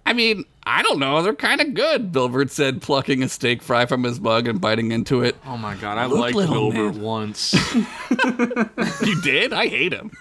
I 0.07 0.13
mean, 0.13 0.45
I 0.63 0.83
don't 0.83 0.99
know. 0.99 1.21
They're 1.21 1.33
kind 1.35 1.59
of 1.59 1.73
good, 1.73 2.13
Bilbert 2.13 2.49
said, 2.49 2.81
plucking 2.81 3.21
a 3.23 3.27
steak 3.27 3.61
fry 3.61 3.85
from 3.85 4.03
his 4.03 4.21
mug 4.21 4.47
and 4.47 4.61
biting 4.61 4.93
into 4.93 5.21
it. 5.21 5.35
Oh 5.45 5.57
my 5.57 5.75
god, 5.75 5.97
I 5.97 6.05
Look, 6.05 6.19
liked 6.19 6.35
little 6.37 6.71
Wilbert 6.71 6.95
man. 6.95 7.01
once. 7.03 7.53
You 9.05 9.21
did? 9.21 9.51
I 9.51 9.67
hate 9.67 9.91
him. 9.93 10.11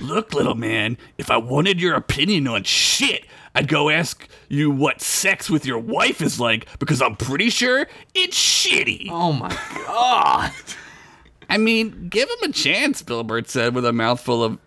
Look, 0.00 0.34
little 0.34 0.54
man, 0.56 0.96
if 1.18 1.30
I 1.30 1.36
wanted 1.36 1.80
your 1.80 1.94
opinion 1.94 2.48
on 2.48 2.64
shit, 2.64 3.24
I'd 3.54 3.68
go 3.68 3.88
ask 3.90 4.26
you 4.48 4.70
what 4.70 5.00
sex 5.00 5.48
with 5.50 5.64
your 5.66 5.78
wife 5.78 6.20
is 6.22 6.40
like 6.40 6.66
because 6.80 7.00
I'm 7.00 7.14
pretty 7.16 7.50
sure 7.50 7.86
it's 8.14 8.36
shitty. 8.36 9.08
oh 9.10 9.32
my 9.32 9.56
god. 9.86 10.52
I 11.48 11.56
mean, 11.58 12.08
give 12.08 12.28
him 12.28 12.50
a 12.50 12.52
chance, 12.52 13.02
Bilbert 13.02 13.48
said 13.48 13.74
with 13.74 13.84
a 13.84 13.92
mouthful 13.92 14.42
of 14.42 14.58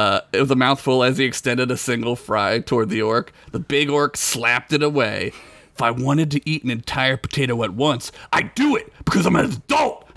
uh, 0.00 0.20
was 0.32 0.50
a 0.50 0.56
mouthful 0.56 1.04
as 1.04 1.18
he 1.18 1.24
extended 1.24 1.70
a 1.70 1.76
single 1.76 2.16
fry 2.16 2.58
toward 2.58 2.88
the 2.88 3.02
orc. 3.02 3.32
The 3.52 3.58
big 3.58 3.90
orc 3.90 4.16
slapped 4.16 4.72
it 4.72 4.82
away. 4.82 5.32
If 5.74 5.82
I 5.82 5.90
wanted 5.90 6.30
to 6.32 6.48
eat 6.48 6.64
an 6.64 6.70
entire 6.70 7.16
potato 7.16 7.62
at 7.62 7.74
once, 7.74 8.10
I'd 8.32 8.54
do 8.54 8.76
it 8.76 8.92
because 9.04 9.26
I'm 9.26 9.36
an 9.36 9.46
adult. 9.46 10.06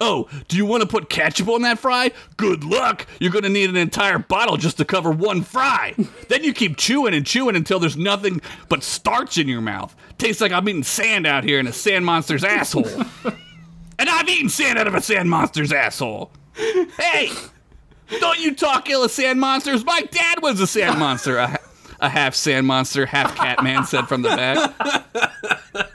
oh, 0.00 0.28
do 0.48 0.56
you 0.56 0.66
want 0.66 0.82
to 0.82 0.88
put 0.88 1.10
ketchup 1.10 1.48
on 1.48 1.62
that 1.62 1.78
fry? 1.78 2.12
Good 2.36 2.64
luck. 2.64 3.06
You're 3.18 3.32
going 3.32 3.44
to 3.44 3.50
need 3.50 3.70
an 3.70 3.76
entire 3.76 4.18
bottle 4.18 4.56
just 4.56 4.76
to 4.78 4.84
cover 4.84 5.10
one 5.10 5.42
fry. 5.42 5.94
then 6.28 6.44
you 6.44 6.52
keep 6.52 6.76
chewing 6.76 7.14
and 7.14 7.26
chewing 7.26 7.56
until 7.56 7.78
there's 7.78 7.96
nothing 7.96 8.40
but 8.68 8.82
starch 8.82 9.38
in 9.38 9.48
your 9.48 9.60
mouth. 9.60 9.94
Tastes 10.18 10.40
like 10.40 10.52
I'm 10.52 10.68
eating 10.68 10.82
sand 10.82 11.26
out 11.26 11.44
here 11.44 11.58
in 11.58 11.66
a 11.66 11.72
sand 11.72 12.04
monster's 12.04 12.44
asshole. 12.44 12.88
And 14.00 14.08
I've 14.08 14.30
eaten 14.30 14.48
sand 14.48 14.78
out 14.78 14.86
of 14.86 14.94
a 14.94 15.02
sand 15.02 15.28
monster's 15.28 15.74
asshole. 15.74 16.30
Hey, 16.98 17.30
don't 18.20 18.38
you 18.40 18.54
talk 18.54 18.88
ill 18.90 19.04
of 19.04 19.10
sand 19.10 19.40
monsters? 19.40 19.84
My 19.84 20.02
dad 20.02 20.42
was 20.42 20.60
a 20.60 20.66
sand 20.66 20.98
monster. 20.98 21.38
A, 21.38 21.58
a 22.00 22.08
half 22.08 22.34
sand 22.34 22.66
monster, 22.66 23.06
half 23.06 23.34
cat 23.36 23.62
man 23.62 23.84
said 23.84 24.06
from 24.08 24.22
the 24.22 24.28
back. 24.28 25.86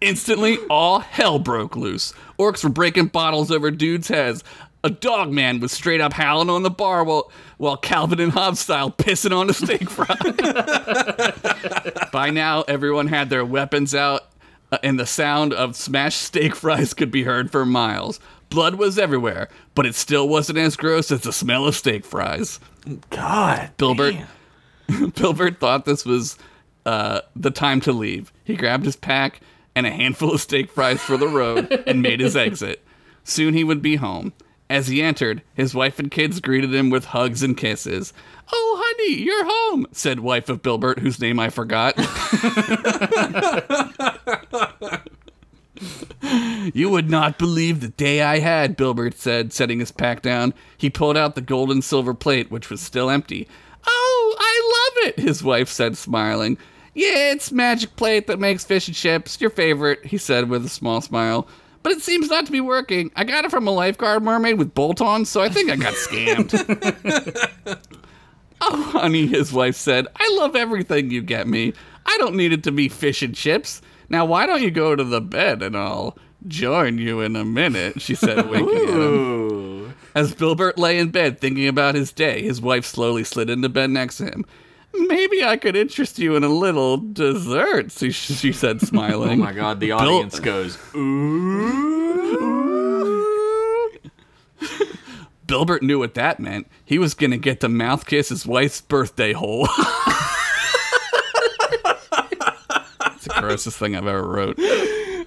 Instantly, 0.00 0.58
all 0.68 1.00
hell 1.00 1.38
broke 1.38 1.74
loose. 1.76 2.12
Orcs 2.38 2.62
were 2.62 2.70
breaking 2.70 3.06
bottles 3.06 3.50
over 3.50 3.70
dudes' 3.70 4.08
heads. 4.08 4.44
A 4.84 4.90
dog 4.90 5.32
man 5.32 5.58
was 5.58 5.72
straight 5.72 6.00
up 6.00 6.12
howling 6.12 6.50
on 6.50 6.62
the 6.62 6.70
bar 6.70 7.02
while, 7.02 7.32
while 7.56 7.76
Calvin 7.76 8.20
and 8.20 8.30
Hobbes 8.30 8.60
style 8.60 8.90
pissing 8.90 9.36
on 9.36 9.50
a 9.50 9.54
steak 9.54 9.88
fry. 9.90 10.06
By 12.12 12.30
now, 12.30 12.62
everyone 12.62 13.08
had 13.08 13.30
their 13.30 13.44
weapons 13.44 13.94
out, 13.94 14.28
uh, 14.70 14.78
and 14.84 15.00
the 15.00 15.06
sound 15.06 15.52
of 15.54 15.74
smashed 15.74 16.22
steak 16.22 16.54
fries 16.54 16.94
could 16.94 17.10
be 17.10 17.24
heard 17.24 17.50
for 17.50 17.66
miles. 17.66 18.20
Blood 18.56 18.76
was 18.76 18.98
everywhere, 18.98 19.50
but 19.74 19.84
it 19.84 19.94
still 19.94 20.26
wasn't 20.26 20.56
as 20.56 20.76
gross 20.76 21.12
as 21.12 21.20
the 21.20 21.32
smell 21.34 21.66
of 21.66 21.76
steak 21.76 22.06
fries. 22.06 22.58
God. 23.10 23.70
Bilbert. 23.76 24.16
Bilbert 24.88 25.60
thought 25.60 25.84
this 25.84 26.06
was 26.06 26.38
uh, 26.86 27.20
the 27.36 27.50
time 27.50 27.82
to 27.82 27.92
leave. 27.92 28.32
He 28.44 28.56
grabbed 28.56 28.86
his 28.86 28.96
pack 28.96 29.42
and 29.74 29.86
a 29.86 29.90
handful 29.90 30.32
of 30.32 30.40
steak 30.40 30.70
fries 30.70 31.02
for 31.02 31.18
the 31.18 31.28
road 31.28 31.70
and 31.86 32.00
made 32.00 32.20
his 32.20 32.34
exit. 32.34 32.82
Soon 33.24 33.52
he 33.52 33.62
would 33.62 33.82
be 33.82 33.96
home. 33.96 34.32
As 34.70 34.88
he 34.88 35.02
entered, 35.02 35.42
his 35.52 35.74
wife 35.74 35.98
and 35.98 36.10
kids 36.10 36.40
greeted 36.40 36.74
him 36.74 36.88
with 36.88 37.04
hugs 37.04 37.42
and 37.42 37.58
kisses. 37.58 38.14
Oh, 38.50 38.82
honey, 38.82 39.22
you're 39.22 39.44
home, 39.46 39.86
said 39.92 40.20
wife 40.20 40.48
of 40.48 40.62
Bilbert, 40.62 41.00
whose 41.00 41.20
name 41.20 41.38
I 41.38 41.50
forgot. 41.50 41.94
You 46.74 46.90
would 46.90 47.08
not 47.08 47.38
believe 47.38 47.80
the 47.80 47.88
day 47.88 48.22
I 48.22 48.40
had, 48.40 48.76
Bilbert 48.76 49.14
said, 49.14 49.52
setting 49.52 49.78
his 49.78 49.92
pack 49.92 50.22
down. 50.22 50.52
He 50.76 50.90
pulled 50.90 51.16
out 51.16 51.34
the 51.34 51.40
gold 51.40 51.70
and 51.70 51.84
silver 51.84 52.14
plate, 52.14 52.50
which 52.50 52.70
was 52.70 52.80
still 52.80 53.08
empty. 53.08 53.46
Oh, 53.86 54.36
I 54.38 55.00
love 55.04 55.08
it, 55.08 55.20
his 55.20 55.44
wife 55.44 55.68
said, 55.68 55.96
smiling. 55.96 56.58
Yeah, 56.94 57.30
it's 57.32 57.52
magic 57.52 57.94
plate 57.96 58.26
that 58.26 58.40
makes 58.40 58.64
fish 58.64 58.88
and 58.88 58.96
chips, 58.96 59.40
your 59.40 59.50
favorite, 59.50 60.04
he 60.04 60.18
said 60.18 60.48
with 60.48 60.64
a 60.64 60.68
small 60.68 61.00
smile. 61.00 61.46
But 61.82 61.92
it 61.92 62.02
seems 62.02 62.28
not 62.28 62.46
to 62.46 62.52
be 62.52 62.60
working. 62.60 63.12
I 63.14 63.22
got 63.22 63.44
it 63.44 63.50
from 63.50 63.68
a 63.68 63.70
lifeguard 63.70 64.22
mermaid 64.22 64.58
with 64.58 64.74
bolt 64.74 65.00
ons, 65.00 65.28
so 65.28 65.40
I 65.40 65.48
think 65.48 65.70
I 65.70 65.76
got 65.76 65.94
scammed. 65.94 66.52
oh, 68.60 68.82
honey, 68.82 69.26
his 69.26 69.52
wife 69.52 69.76
said, 69.76 70.08
I 70.16 70.36
love 70.36 70.56
everything 70.56 71.10
you 71.10 71.22
get 71.22 71.46
me. 71.46 71.74
I 72.04 72.16
don't 72.18 72.34
need 72.34 72.52
it 72.52 72.64
to 72.64 72.72
be 72.72 72.88
fish 72.88 73.22
and 73.22 73.34
chips. 73.34 73.82
Now, 74.08 74.24
why 74.24 74.46
don't 74.46 74.62
you 74.62 74.70
go 74.70 74.94
to 74.94 75.04
the 75.04 75.20
bed 75.20 75.62
and 75.62 75.76
I'll 75.76 76.16
join 76.46 76.98
you 76.98 77.20
in 77.20 77.36
a 77.36 77.44
minute, 77.44 78.00
she 78.00 78.14
said, 78.14 78.48
winking 78.48 78.88
at 78.88 78.88
him. 78.88 79.94
As 80.14 80.34
Bilbert 80.34 80.78
lay 80.78 80.98
in 80.98 81.10
bed 81.10 81.40
thinking 81.40 81.68
about 81.68 81.94
his 81.94 82.12
day, 82.12 82.42
his 82.42 82.60
wife 82.60 82.84
slowly 82.86 83.24
slid 83.24 83.50
into 83.50 83.68
bed 83.68 83.90
next 83.90 84.16
to 84.18 84.24
him. 84.26 84.44
Maybe 84.94 85.44
I 85.44 85.56
could 85.56 85.76
interest 85.76 86.18
you 86.18 86.36
in 86.36 86.44
a 86.44 86.48
little 86.48 86.96
dessert, 86.96 87.92
she, 87.92 88.12
she 88.12 88.52
said, 88.52 88.80
smiling. 88.80 89.40
Oh 89.40 89.44
my 89.44 89.52
god, 89.52 89.80
the 89.80 89.92
audience 89.92 90.40
goes, 90.40 90.78
ooh. 90.94 92.06
Bilbert 95.46 95.82
knew 95.82 95.98
what 95.98 96.14
that 96.14 96.40
meant. 96.40 96.66
He 96.84 96.98
was 96.98 97.14
going 97.14 97.30
to 97.30 97.36
get 97.36 97.60
to 97.60 97.68
mouth 97.68 98.06
kiss 98.06 98.30
his 98.30 98.46
wife's 98.46 98.80
birthday 98.80 99.32
hole. 99.32 99.68
it's 103.12 103.24
the 103.24 103.25
grossest 103.40 103.78
thing 103.78 103.96
I've 103.96 104.06
ever 104.06 104.26
wrote. 104.26 104.56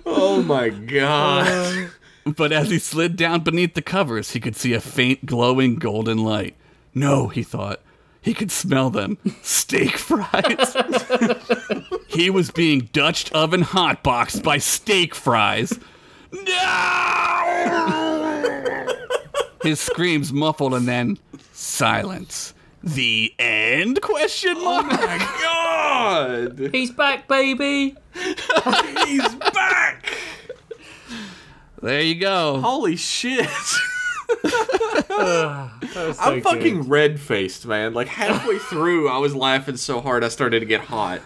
Oh 0.05 0.43
my 0.45 0.69
god. 0.69 1.47
Um, 2.25 2.33
but 2.35 2.51
as 2.51 2.69
he 2.69 2.79
slid 2.79 3.15
down 3.15 3.41
beneath 3.41 3.73
the 3.73 3.81
covers, 3.81 4.31
he 4.31 4.39
could 4.39 4.55
see 4.55 4.73
a 4.73 4.81
faint, 4.81 5.25
glowing 5.25 5.75
golden 5.75 6.17
light. 6.19 6.55
No, 6.93 7.27
he 7.27 7.43
thought. 7.43 7.81
He 8.21 8.33
could 8.33 8.51
smell 8.51 8.89
them. 8.89 9.17
Steak 9.41 9.97
fries. 9.97 10.75
he 12.07 12.29
was 12.29 12.51
being 12.51 12.89
Dutch 12.91 13.31
oven 13.31 13.63
hotboxed 13.63 14.43
by 14.43 14.57
steak 14.57 15.15
fries. 15.15 15.79
No! 16.31 16.45
His 19.63 19.79
screams 19.79 20.33
muffled 20.33 20.73
and 20.73 20.87
then 20.87 21.17
silence. 21.53 22.53
The 22.83 23.33
end? 23.37 24.01
Question 24.01 24.53
oh 24.57 24.63
mark. 24.63 24.85
Oh 24.89 25.05
my 25.05 25.17
god. 25.41 26.69
He's 26.71 26.91
back, 26.91 27.27
baby. 27.27 27.95
He's 28.13 29.35
back. 29.35 30.13
There 31.81 32.01
you 32.01 32.15
go. 32.15 32.59
Holy 32.61 32.95
shit. 32.95 33.47
Ah, 35.11 35.77
so 35.91 36.13
I'm 36.19 36.41
fucking 36.41 36.83
red 36.87 37.19
faced, 37.19 37.65
man. 37.65 37.93
Like 37.93 38.07
halfway 38.07 38.57
through, 38.69 39.09
I 39.09 39.17
was 39.17 39.35
laughing 39.35 39.75
so 39.75 39.99
hard 40.01 40.23
I 40.23 40.29
started 40.29 40.59
to 40.61 40.65
get 40.67 40.81
hot. 40.81 41.21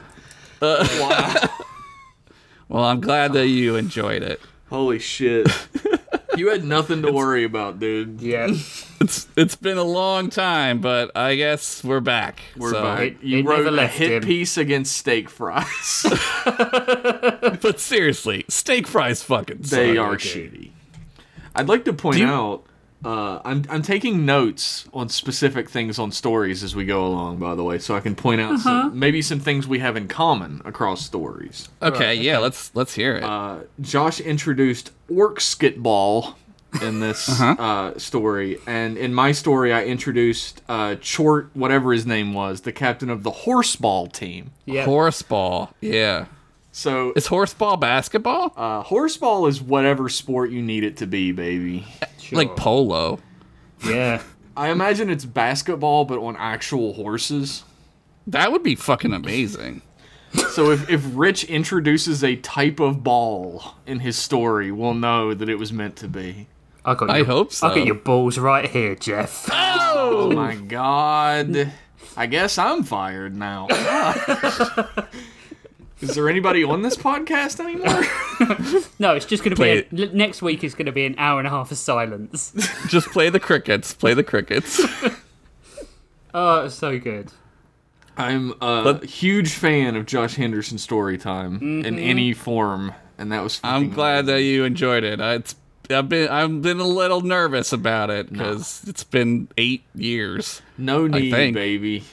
Uh, 0.61 0.87
wow. 0.99 1.49
Well, 2.69 2.83
I'm 2.85 3.01
glad 3.01 3.33
that 3.33 3.47
you 3.47 3.75
enjoyed 3.75 4.23
it. 4.23 4.39
Holy 4.69 4.99
shit. 4.99 5.47
You 6.35 6.49
had 6.49 6.63
nothing 6.63 7.01
to 7.03 7.11
worry 7.11 7.43
about, 7.43 7.79
dude. 7.79 8.21
Yeah. 8.21 8.47
It's 9.03 9.27
it's 9.35 9.57
been 9.57 9.77
a 9.77 9.83
long 9.83 10.29
time, 10.29 10.79
but 10.79 11.11
I 11.13 11.35
guess 11.35 11.83
we're 11.83 11.99
back. 11.99 12.39
We're 12.55 12.71
So- 12.71 12.83
back. 12.83 13.01
It- 13.01 13.17
you 13.21 13.39
it 13.39 13.45
wrote 13.45 13.57
never 13.57 13.67
a 13.67 13.71
left 13.71 13.97
hit 13.97 14.11
him. 14.11 14.23
piece 14.23 14.55
against 14.57 14.95
steak 14.95 15.29
fries. 15.29 16.05
But 17.61 17.79
seriously, 17.81 18.45
steak 18.47 18.87
fries 18.87 19.21
fucking 19.21 19.63
suck. 19.63 19.77
they 19.77 19.97
are 19.97 20.13
okay. 20.13 20.47
shitty. 20.47 20.69
I'd 21.53 21.67
like 21.67 21.83
to 21.85 21.91
point 21.93 22.19
you- 22.19 22.27
out. 22.27 22.63
Uh, 23.03 23.41
I'm 23.43 23.63
I'm 23.69 23.81
taking 23.81 24.25
notes 24.25 24.87
on 24.93 25.09
specific 25.09 25.69
things 25.69 25.99
on 25.99 26.11
stories 26.11 26.63
as 26.63 26.75
we 26.75 26.85
go 26.85 27.05
along. 27.05 27.37
By 27.37 27.55
the 27.55 27.63
way, 27.63 27.79
so 27.79 27.95
I 27.95 27.99
can 27.99 28.15
point 28.15 28.41
out 28.41 28.59
some, 28.59 28.97
maybe 28.97 29.21
some 29.21 29.39
things 29.39 29.67
we 29.67 29.79
have 29.79 29.95
in 29.97 30.07
common 30.07 30.61
across 30.65 31.05
stories. 31.05 31.69
Okay, 31.81 32.15
yeah, 32.15 32.37
let's 32.37 32.73
let's 32.75 32.93
hear 32.95 33.15
it. 33.15 33.23
Uh, 33.23 33.59
Josh 33.81 34.19
introduced 34.19 34.91
Orc 35.13 35.39
Skitball 35.39 36.35
in 36.81 36.99
this 37.01 37.29
uh 37.41 37.97
story, 37.97 38.57
and 38.65 38.97
in 38.97 39.13
my 39.13 39.31
story, 39.31 39.73
I 39.73 39.83
introduced 39.85 40.61
uh, 40.69 40.95
Chort, 40.95 41.49
whatever 41.53 41.93
his 41.93 42.05
name 42.05 42.33
was, 42.33 42.61
the 42.61 42.71
captain 42.71 43.09
of 43.09 43.23
the 43.23 43.31
horseball 43.31 44.11
team. 44.11 44.51
Yeah. 44.65 44.85
Horseball. 44.85 45.71
Yeah. 45.81 46.25
So 46.75 47.13
Is 47.15 47.27
horseball 47.27 47.79
basketball? 47.79 48.51
uh, 48.57 48.83
horseball 48.83 49.47
is 49.47 49.61
whatever 49.61 50.09
sport 50.09 50.49
you 50.49 50.61
need 50.61 50.83
it 50.83 50.97
to 50.97 51.05
be, 51.07 51.31
baby. 51.31 51.85
Sure. 52.19 52.37
Like 52.37 52.55
polo. 52.55 53.19
Yeah. 53.85 54.23
I 54.57 54.69
imagine 54.69 55.09
it's 55.11 55.23
basketball, 55.23 56.05
but 56.05 56.17
on 56.17 56.35
actual 56.35 56.93
horses. 56.93 57.63
That 58.25 58.51
would 58.51 58.63
be 58.63 58.73
fucking 58.73 59.13
amazing. 59.13 59.83
So 60.49 60.71
if, 60.71 60.89
if 60.89 61.03
Rich 61.13 61.43
introduces 61.43 62.23
a 62.23 62.37
type 62.37 62.79
of 62.79 63.03
ball 63.03 63.75
in 63.85 63.99
his 63.99 64.17
story, 64.17 64.71
we'll 64.71 64.95
know 64.95 65.35
that 65.35 65.47
it 65.47 65.59
was 65.59 65.71
meant 65.71 65.95
to 65.97 66.07
be. 66.07 66.47
I 66.83 66.95
got. 66.95 67.09
I 67.11 67.17
your, 67.17 67.25
hope 67.27 67.53
so. 67.53 67.67
I 67.67 67.75
got 67.75 67.85
your 67.85 67.95
balls 67.95 68.39
right 68.39 68.67
here, 68.67 68.95
Jeff. 68.95 69.47
Oh 69.51 70.31
my 70.31 70.55
god. 70.55 71.71
I 72.17 72.25
guess 72.25 72.57
I'm 72.57 72.83
fired 72.83 73.35
now. 73.35 73.67
Is 76.03 76.15
there 76.15 76.27
anybody 76.29 76.63
on 76.63 76.81
this 76.81 76.95
podcast 76.97 77.59
anymore? 77.59 78.03
No, 78.99 79.15
it's 79.15 79.25
just 79.25 79.43
going 79.43 79.55
to 79.55 79.61
be. 79.61 79.69
A, 79.69 80.07
l- 80.07 80.13
next 80.13 80.41
week 80.41 80.63
is 80.63 80.73
going 80.75 80.85
to 80.85 80.91
be 80.91 81.05
an 81.05 81.15
hour 81.17 81.39
and 81.39 81.47
a 81.47 81.49
half 81.51 81.71
of 81.71 81.77
silence. 81.77 82.51
Just 82.87 83.07
play 83.09 83.29
the 83.29 83.39
crickets. 83.39 83.93
Play 83.93 84.13
the 84.13 84.23
crickets. 84.23 84.81
Oh, 86.33 86.65
it's 86.65 86.73
so 86.75 86.97
good. 86.99 87.31
I'm 88.17 88.51
a 88.53 88.83
But- 88.83 89.03
huge 89.05 89.51
fan 89.53 89.95
of 89.95 90.05
Josh 90.07 90.35
Henderson 90.35 90.77
story 90.79 91.17
time 91.17 91.57
in 91.61 91.83
mm-hmm. 91.83 91.97
any 91.99 92.33
form, 92.33 92.93
and 93.19 93.31
that 93.31 93.43
was. 93.43 93.59
I'm 93.63 93.83
fucking 93.83 93.93
glad 93.93 94.25
that 94.25 94.41
you 94.41 94.63
enjoyed 94.63 95.03
it. 95.03 95.21
I, 95.21 95.35
it's 95.35 95.55
I've 95.91 96.09
been 96.09 96.29
I've 96.29 96.61
been 96.63 96.79
a 96.79 96.87
little 96.87 97.21
nervous 97.21 97.71
about 97.71 98.09
it 98.09 98.31
because 98.31 98.83
it's 98.87 99.03
been 99.03 99.47
eight 99.57 99.83
years. 99.93 100.63
no 100.77 101.05
need, 101.05 101.31
baby. 101.53 102.03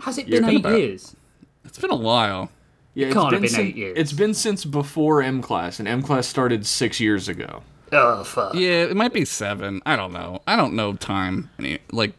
Has 0.00 0.18
it 0.18 0.28
You're 0.28 0.40
been 0.42 0.48
been 0.48 0.54
eight 0.56 0.60
about- 0.66 0.78
years? 0.78 1.16
It's 1.64 1.78
been 1.78 1.90
a 1.90 1.96
while. 1.96 2.50
Yeah, 2.94 3.06
it's 3.06 3.14
can't 3.14 3.32
have 3.32 3.42
been 3.42 3.50
been 3.50 3.60
eight 3.60 3.76
years. 3.76 3.98
It's 3.98 4.12
been 4.12 4.34
since 4.34 4.64
before 4.64 5.22
M 5.22 5.40
class, 5.40 5.78
and 5.78 5.88
M 5.88 6.02
class 6.02 6.26
started 6.26 6.66
six 6.66 7.00
years 7.00 7.28
ago. 7.28 7.62
Oh 7.90 8.24
fuck. 8.24 8.54
Yeah, 8.54 8.84
it 8.84 8.96
might 8.96 9.12
be 9.12 9.24
seven. 9.24 9.80
I 9.86 9.96
don't 9.96 10.12
know. 10.12 10.42
I 10.46 10.56
don't 10.56 10.74
know 10.74 10.94
time. 10.94 11.50
Any 11.58 11.78
like 11.90 12.12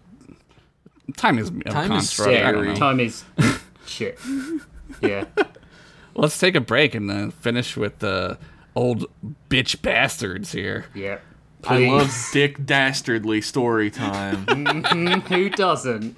time 1.17 1.37
is 1.37 1.49
a 1.49 1.69
Time 1.69 1.91
is 1.91 2.15
construct. 2.15 2.31
I 2.31 2.51
don't 2.51 2.63
scary. 2.63 2.77
Time 2.77 2.99
is 2.99 3.23
shit. 3.85 4.19
Yeah. 5.01 5.25
Let's 6.15 6.37
take 6.37 6.55
a 6.55 6.61
break 6.61 6.93
and 6.93 7.09
then 7.09 7.31
finish 7.31 7.75
with 7.75 7.99
the 7.99 8.37
old 8.75 9.05
bitch 9.49 9.81
bastards 9.81 10.51
here. 10.51 10.85
Yeah. 10.93 11.19
I 11.65 11.87
love 11.87 12.13
Dick 12.33 12.65
Dastardly 12.65 13.41
story 13.41 13.89
time. 13.89 14.45
Mm-hmm. 14.45 15.33
Who 15.33 15.49
doesn't? 15.49 16.15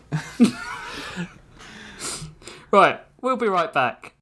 right, 2.71 2.99
we'll 3.21 3.37
be 3.37 3.47
right 3.47 3.71
back. 3.71 4.14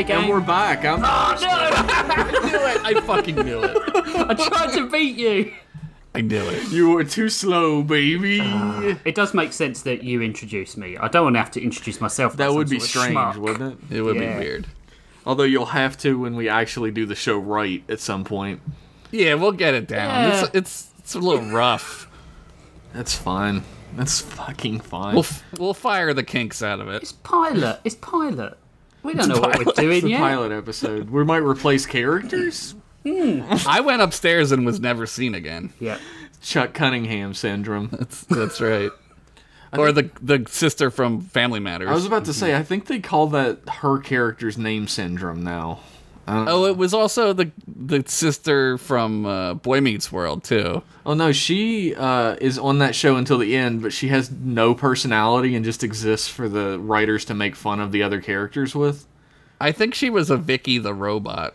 Hey, 0.00 0.04
gang. 0.06 0.20
and 0.22 0.28
we're 0.30 0.40
back. 0.40 0.82
I'm, 0.86 1.00
Oh, 1.00 1.36
no! 1.42 1.48
I 1.50 2.30
knew 2.40 2.56
it. 2.56 2.96
I 2.96 3.00
fucking 3.02 3.34
knew 3.36 3.62
it. 3.62 3.76
I 4.30 4.32
tried 4.32 4.72
to 4.72 4.88
beat 4.88 5.14
you. 5.18 5.52
I 6.14 6.22
knew 6.22 6.42
it. 6.48 6.70
you 6.70 6.88
were 6.88 7.04
too 7.04 7.28
slow, 7.28 7.82
baby. 7.82 8.40
Ah, 8.42 8.96
it 9.04 9.14
does 9.14 9.34
make 9.34 9.52
sense 9.52 9.82
that 9.82 10.02
you 10.02 10.22
introduce 10.22 10.78
me. 10.78 10.96
I 10.96 11.08
don't 11.08 11.24
want 11.24 11.34
to 11.36 11.40
have 11.40 11.50
to 11.50 11.62
introduce 11.62 12.00
myself. 12.00 12.34
that 12.38 12.50
would 12.54 12.70
be 12.70 12.80
strange, 12.80 13.14
schmuck. 13.14 13.36
wouldn't 13.36 13.78
it? 13.90 13.96
It 13.98 14.00
would 14.00 14.16
Yeah. 14.16 14.38
be 14.38 14.44
weird. 14.46 14.68
Although 15.26 15.42
you'll 15.44 15.66
have 15.66 15.98
to 15.98 16.18
when 16.18 16.34
we 16.34 16.48
actually 16.48 16.92
do 16.92 17.04
the 17.04 17.14
show 17.14 17.36
right 17.36 17.84
at 17.90 18.00
some 18.00 18.24
point. 18.24 18.62
Yeah, 19.10 19.34
we'll 19.34 19.52
get 19.52 19.74
it 19.74 19.86
down. 19.86 20.30
Yeah. 20.30 20.40
It's, 20.44 20.54
it's 20.54 20.90
it's 21.00 21.14
a 21.14 21.18
little 21.18 21.44
rough. 21.50 22.08
That's 22.94 23.14
fine. 23.14 23.64
That's 23.96 24.22
fucking 24.22 24.80
fine. 24.80 25.12
We'll 25.14 25.24
f- 25.24 25.44
we'll 25.58 25.74
fire 25.74 26.14
the 26.14 26.22
kinks 26.24 26.62
out 26.62 26.80
of 26.80 26.88
it. 26.88 27.02
It's 27.02 27.12
pilot. 27.12 27.80
It's 27.84 27.96
pilot. 27.96 28.56
We 29.02 29.14
don't 29.14 29.28
know 29.28 29.40
what 29.40 29.56
we're 29.58 29.68
It's 29.68 29.78
doing 29.78 30.02
the 30.04 30.10
yet. 30.10 30.20
pilot 30.20 30.52
episode. 30.52 31.10
We 31.10 31.24
might 31.24 31.38
replace 31.38 31.86
characters. 31.86 32.74
Hmm. 33.04 33.42
I 33.66 33.80
went 33.80 34.02
upstairs 34.02 34.52
and 34.52 34.66
was 34.66 34.78
never 34.78 35.06
seen 35.06 35.34
again. 35.34 35.72
Yeah. 35.80 35.98
Chuck 36.42 36.74
Cunningham 36.74 37.34
syndrome. 37.34 37.88
That's 37.92 38.24
that's 38.24 38.60
right. 38.60 38.90
Or 39.78 39.92
the 39.92 40.10
the 40.20 40.44
sister 40.48 40.90
from 40.90 41.20
Family 41.20 41.60
Matters. 41.60 41.88
I 41.88 41.92
was 41.92 42.04
about 42.04 42.24
to 42.24 42.32
mhm. 42.32 42.34
say, 42.34 42.56
I 42.56 42.64
think 42.64 42.86
they 42.86 42.98
call 42.98 43.28
that 43.28 43.60
her 43.68 43.98
character's 44.00 44.58
name 44.58 44.88
syndrome 44.88 45.44
now. 45.44 45.78
Oh, 46.30 46.66
it 46.66 46.76
was 46.76 46.94
also 46.94 47.32
the 47.32 47.50
the 47.66 48.04
sister 48.06 48.78
from 48.78 49.26
uh, 49.26 49.54
Boy 49.54 49.80
Meets 49.80 50.12
World 50.12 50.44
too. 50.44 50.82
Oh 51.04 51.14
no, 51.14 51.32
she 51.32 51.94
uh, 51.94 52.36
is 52.40 52.58
on 52.58 52.78
that 52.78 52.94
show 52.94 53.16
until 53.16 53.38
the 53.38 53.56
end, 53.56 53.82
but 53.82 53.92
she 53.92 54.08
has 54.08 54.30
no 54.30 54.74
personality 54.74 55.54
and 55.54 55.64
just 55.64 55.82
exists 55.82 56.28
for 56.28 56.48
the 56.48 56.78
writers 56.78 57.24
to 57.26 57.34
make 57.34 57.56
fun 57.56 57.80
of 57.80 57.92
the 57.92 58.02
other 58.02 58.20
characters 58.20 58.74
with. 58.74 59.06
I 59.60 59.72
think 59.72 59.94
she 59.94 60.10
was 60.10 60.30
a 60.30 60.36
Vicky 60.36 60.78
the 60.78 60.94
robot. 60.94 61.54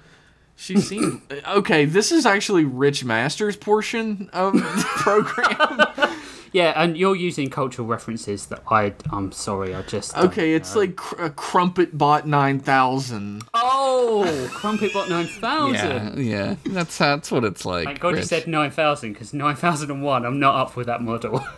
She 0.55 0.77
seemed 0.79 1.21
okay. 1.47 1.85
This 1.85 2.11
is 2.11 2.25
actually 2.25 2.65
Rich 2.65 3.03
Masters' 3.03 3.55
portion 3.55 4.29
of 4.33 4.53
the 4.53 4.85
program. 4.87 6.11
Yeah, 6.55 6.71
and 6.81 6.95
you're 6.95 7.17
using 7.17 7.49
cultural 7.49 7.85
references 7.85 8.45
that 8.45 8.63
I. 8.71 8.93
I'm 9.11 9.33
sorry, 9.33 9.75
I 9.75 9.81
just. 9.81 10.17
Okay, 10.17 10.53
it's 10.53 10.73
know. 10.73 10.79
like 10.79 10.95
cr- 10.95 11.23
a 11.23 11.29
Crumpet 11.29 11.97
Bot 11.97 12.25
nine 12.25 12.61
thousand. 12.61 13.43
Oh, 13.53 14.49
Crumpet 14.53 14.93
Bot 14.93 15.09
9000. 15.09 15.73
Yeah, 15.73 16.15
yeah. 16.15 16.55
That's 16.67 16.97
that's 16.97 17.29
what 17.29 17.43
it's 17.43 17.65
like. 17.65 17.83
Thank 17.83 17.99
God 17.99 18.15
you 18.15 18.23
said 18.23 18.47
9000 18.47 19.11
because 19.11 19.33
9001, 19.33 20.25
I'm 20.25 20.39
not 20.39 20.55
up 20.55 20.77
with 20.77 20.87
that 20.87 21.01
model. 21.01 21.45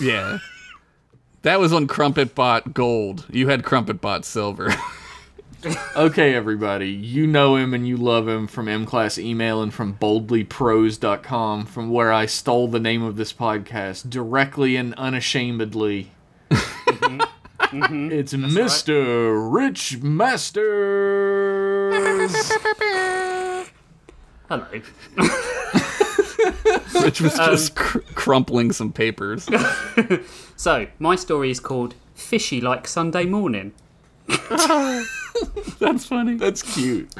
Yeah. 0.00 0.38
That 1.42 1.60
was 1.60 1.72
on 1.72 1.86
Crumpet 1.86 2.34
Bot 2.34 2.72
Gold. 2.74 3.26
You 3.30 3.48
had 3.48 3.64
Crumpet 3.64 4.00
Bot 4.00 4.24
Silver. 4.24 4.74
Okay, 5.96 6.34
everybody, 6.34 6.90
you 6.90 7.24
know 7.26 7.54
him 7.56 7.72
and 7.72 7.86
you 7.86 7.96
love 7.96 8.26
him 8.26 8.48
from 8.48 8.66
M 8.66 8.84
Class 8.84 9.16
Email 9.18 9.62
and 9.62 9.72
from 9.72 9.94
boldlypros.com, 9.94 11.66
from 11.66 11.90
where 11.90 12.12
I 12.12 12.26
stole 12.26 12.66
the 12.66 12.80
name 12.80 13.02
of 13.04 13.14
this 13.16 13.32
podcast 13.32 14.10
directly 14.10 14.74
and 14.76 14.92
unashamedly. 14.94 16.10
It's 16.50 18.32
Mr. 18.34 19.52
Rich 19.52 20.02
Masters. 20.02 20.62
Hello. 24.48 24.66
which 27.04 27.20
was 27.20 27.38
Um, 27.38 27.50
just 27.50 27.76
cr- 27.76 27.98
crumpling 28.14 28.72
some 28.72 28.92
papers. 28.92 29.48
So, 30.56 30.86
my 31.00 31.16
story 31.16 31.50
is 31.50 31.58
called 31.58 31.96
Fishy 32.14 32.60
Like 32.60 32.86
Sunday 32.86 33.24
Morning. 33.24 33.72
That's 35.78 36.06
funny. 36.06 36.36
That's 36.36 36.62
cute. 36.62 37.14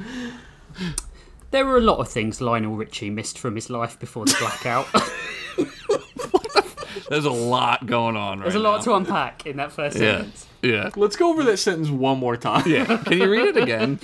There 1.50 1.66
were 1.66 1.76
a 1.76 1.80
lot 1.82 1.98
of 1.98 2.08
things 2.08 2.40
Lionel 2.40 2.76
Richie 2.76 3.10
missed 3.10 3.38
from 3.38 3.56
his 3.56 3.68
life 3.68 3.98
before 3.98 4.24
the 4.24 4.36
blackout. 4.40 4.86
There's 7.08 7.24
a 7.26 7.30
lot 7.30 7.84
going 7.86 8.16
on 8.16 8.38
right 8.38 8.44
There's 8.44 8.54
a 8.54 8.58
lot 8.58 8.78
now. 8.78 8.82
to 8.84 8.94
unpack 8.94 9.44
in 9.46 9.56
that 9.58 9.70
first 9.72 9.98
Yeah. 9.98 10.18
sentence. 10.18 10.46
Yeah. 10.62 10.90
Let's 10.96 11.16
go 11.16 11.28
over 11.30 11.42
that 11.44 11.58
sentence 11.58 11.90
one 11.90 12.18
more 12.18 12.36
time. 12.38 12.66
Yeah. 12.66 12.96
Can 13.04 13.18
you 13.18 13.30
read 13.30 13.54
it 13.54 13.62
again? 13.62 13.98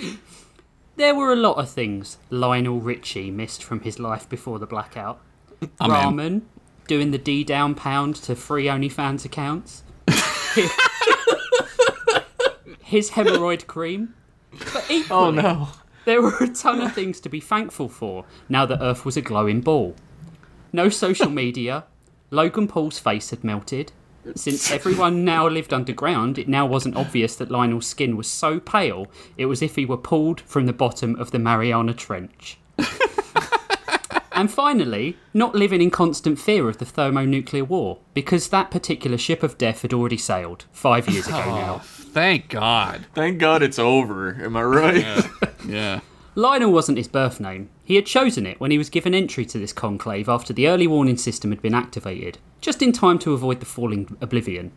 There 0.95 1.15
were 1.15 1.33
a 1.33 1.35
lot 1.35 1.53
of 1.57 1.69
things 1.69 2.17
Lionel 2.29 2.79
Richie 2.81 3.31
missed 3.31 3.63
from 3.63 3.79
his 3.79 3.97
life 3.99 4.29
before 4.29 4.59
the 4.59 4.67
blackout. 4.67 5.19
I'm 5.79 5.89
in. 5.91 6.17
Ramen, 6.17 6.41
doing 6.87 7.09
the 7.11 7.17
D 7.17 7.43
down 7.43 7.73
pound 7.73 8.15
to 8.17 8.35
free 8.35 8.65
OnlyFans 8.65 9.25
accounts. 9.25 9.83
His 12.89 13.11
hemorrhoid 13.11 13.67
cream. 13.67 14.15
But 14.51 14.85
equally, 14.89 15.05
Oh 15.11 15.29
no. 15.29 15.67
there 16.05 16.23
were 16.23 16.35
a 16.39 16.47
ton 16.47 16.81
of 16.81 16.93
things 16.93 17.19
to 17.19 17.29
be 17.29 17.39
thankful 17.39 17.87
for 17.87 18.25
now 18.49 18.65
that 18.65 18.81
Earth 18.81 19.05
was 19.05 19.15
a 19.15 19.21
glowing 19.21 19.61
ball. 19.61 19.95
No 20.73 20.89
social 20.89 21.29
media. 21.29 21.83
Logan 22.31 22.67
Paul's 22.67 22.97
face 22.97 23.29
had 23.29 23.43
melted. 23.43 23.91
Since 24.35 24.71
everyone 24.71 25.23
now 25.23 25.47
lived 25.47 25.71
underground, 25.71 26.39
it 26.39 26.47
now 26.47 26.65
wasn't 26.65 26.95
obvious 26.95 27.35
that 27.35 27.51
Lionel's 27.51 27.85
skin 27.85 28.17
was 28.17 28.27
so 28.27 28.59
pale 28.59 29.05
it 29.37 29.45
was 29.45 29.61
if 29.61 29.75
he 29.75 29.85
were 29.85 29.95
pulled 29.95 30.41
from 30.41 30.65
the 30.65 30.73
bottom 30.73 31.15
of 31.17 31.29
the 31.29 31.37
Mariana 31.37 31.93
Trench. 31.93 32.57
and 34.31 34.51
finally, 34.51 35.15
not 35.31 35.53
living 35.53 35.81
in 35.81 35.91
constant 35.91 36.39
fear 36.39 36.67
of 36.67 36.79
the 36.79 36.85
thermonuclear 36.85 37.65
war, 37.65 37.99
because 38.15 38.49
that 38.49 38.71
particular 38.71 39.17
ship 39.17 39.43
of 39.43 39.59
death 39.59 39.83
had 39.83 39.93
already 39.93 40.17
sailed 40.17 40.65
five 40.71 41.07
years 41.07 41.27
ago 41.27 41.43
ah. 41.45 41.55
now. 41.61 41.81
Thank 42.11 42.49
God. 42.49 43.05
Thank 43.13 43.39
God 43.39 43.61
it's 43.61 43.79
over. 43.79 44.35
Am 44.43 44.57
I 44.57 44.63
right? 44.63 45.27
Yeah. 45.65 46.01
Lionel 46.35 46.71
wasn't 46.71 46.97
his 46.97 47.07
birth 47.07 47.39
name. 47.39 47.69
He 47.83 47.95
had 47.95 48.05
chosen 48.05 48.45
it 48.45 48.59
when 48.59 48.71
he 48.71 48.77
was 48.77 48.89
given 48.89 49.13
entry 49.13 49.45
to 49.45 49.57
this 49.59 49.73
conclave 49.73 50.29
after 50.29 50.53
the 50.53 50.67
early 50.67 50.87
warning 50.87 51.17
system 51.17 51.51
had 51.51 51.61
been 51.61 51.73
activated, 51.73 52.37
just 52.61 52.81
in 52.81 52.91
time 52.91 53.19
to 53.19 53.33
avoid 53.33 53.59
the 53.59 53.65
falling 53.65 54.15
oblivion. 54.21 54.71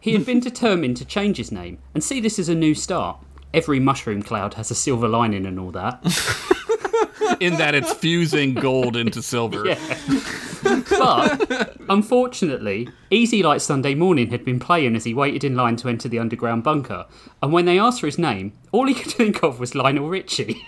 He 0.00 0.12
had 0.12 0.24
been 0.24 0.40
determined 0.48 0.96
to 0.98 1.04
change 1.04 1.36
his 1.36 1.52
name 1.52 1.78
and 1.94 2.02
see 2.02 2.20
this 2.20 2.38
as 2.38 2.48
a 2.48 2.54
new 2.54 2.74
start. 2.74 3.18
Every 3.52 3.78
mushroom 3.80 4.22
cloud 4.22 4.54
has 4.54 4.70
a 4.70 4.74
silver 4.74 5.08
lining 5.08 5.46
and 5.46 5.60
all 5.60 5.70
that. 5.72 6.02
In 7.40 7.56
that 7.56 7.74
it's 7.74 7.92
fusing 7.92 8.54
gold 8.54 8.96
into 8.96 9.22
silver. 9.22 9.66
Yeah. 9.66 9.98
But 10.88 11.76
unfortunately, 11.88 12.88
Easy 13.10 13.42
Like 13.42 13.60
Sunday 13.60 13.94
Morning 13.94 14.30
had 14.30 14.44
been 14.44 14.58
playing 14.58 14.96
as 14.96 15.04
he 15.04 15.14
waited 15.14 15.44
in 15.44 15.56
line 15.56 15.76
to 15.76 15.88
enter 15.88 16.08
the 16.08 16.18
underground 16.18 16.64
bunker. 16.64 17.06
And 17.42 17.52
when 17.52 17.66
they 17.66 17.78
asked 17.78 18.00
for 18.00 18.06
his 18.06 18.18
name, 18.18 18.52
all 18.72 18.86
he 18.86 18.94
could 18.94 19.12
think 19.12 19.42
of 19.42 19.60
was 19.60 19.74
Lionel 19.74 20.08
Richie. 20.08 20.66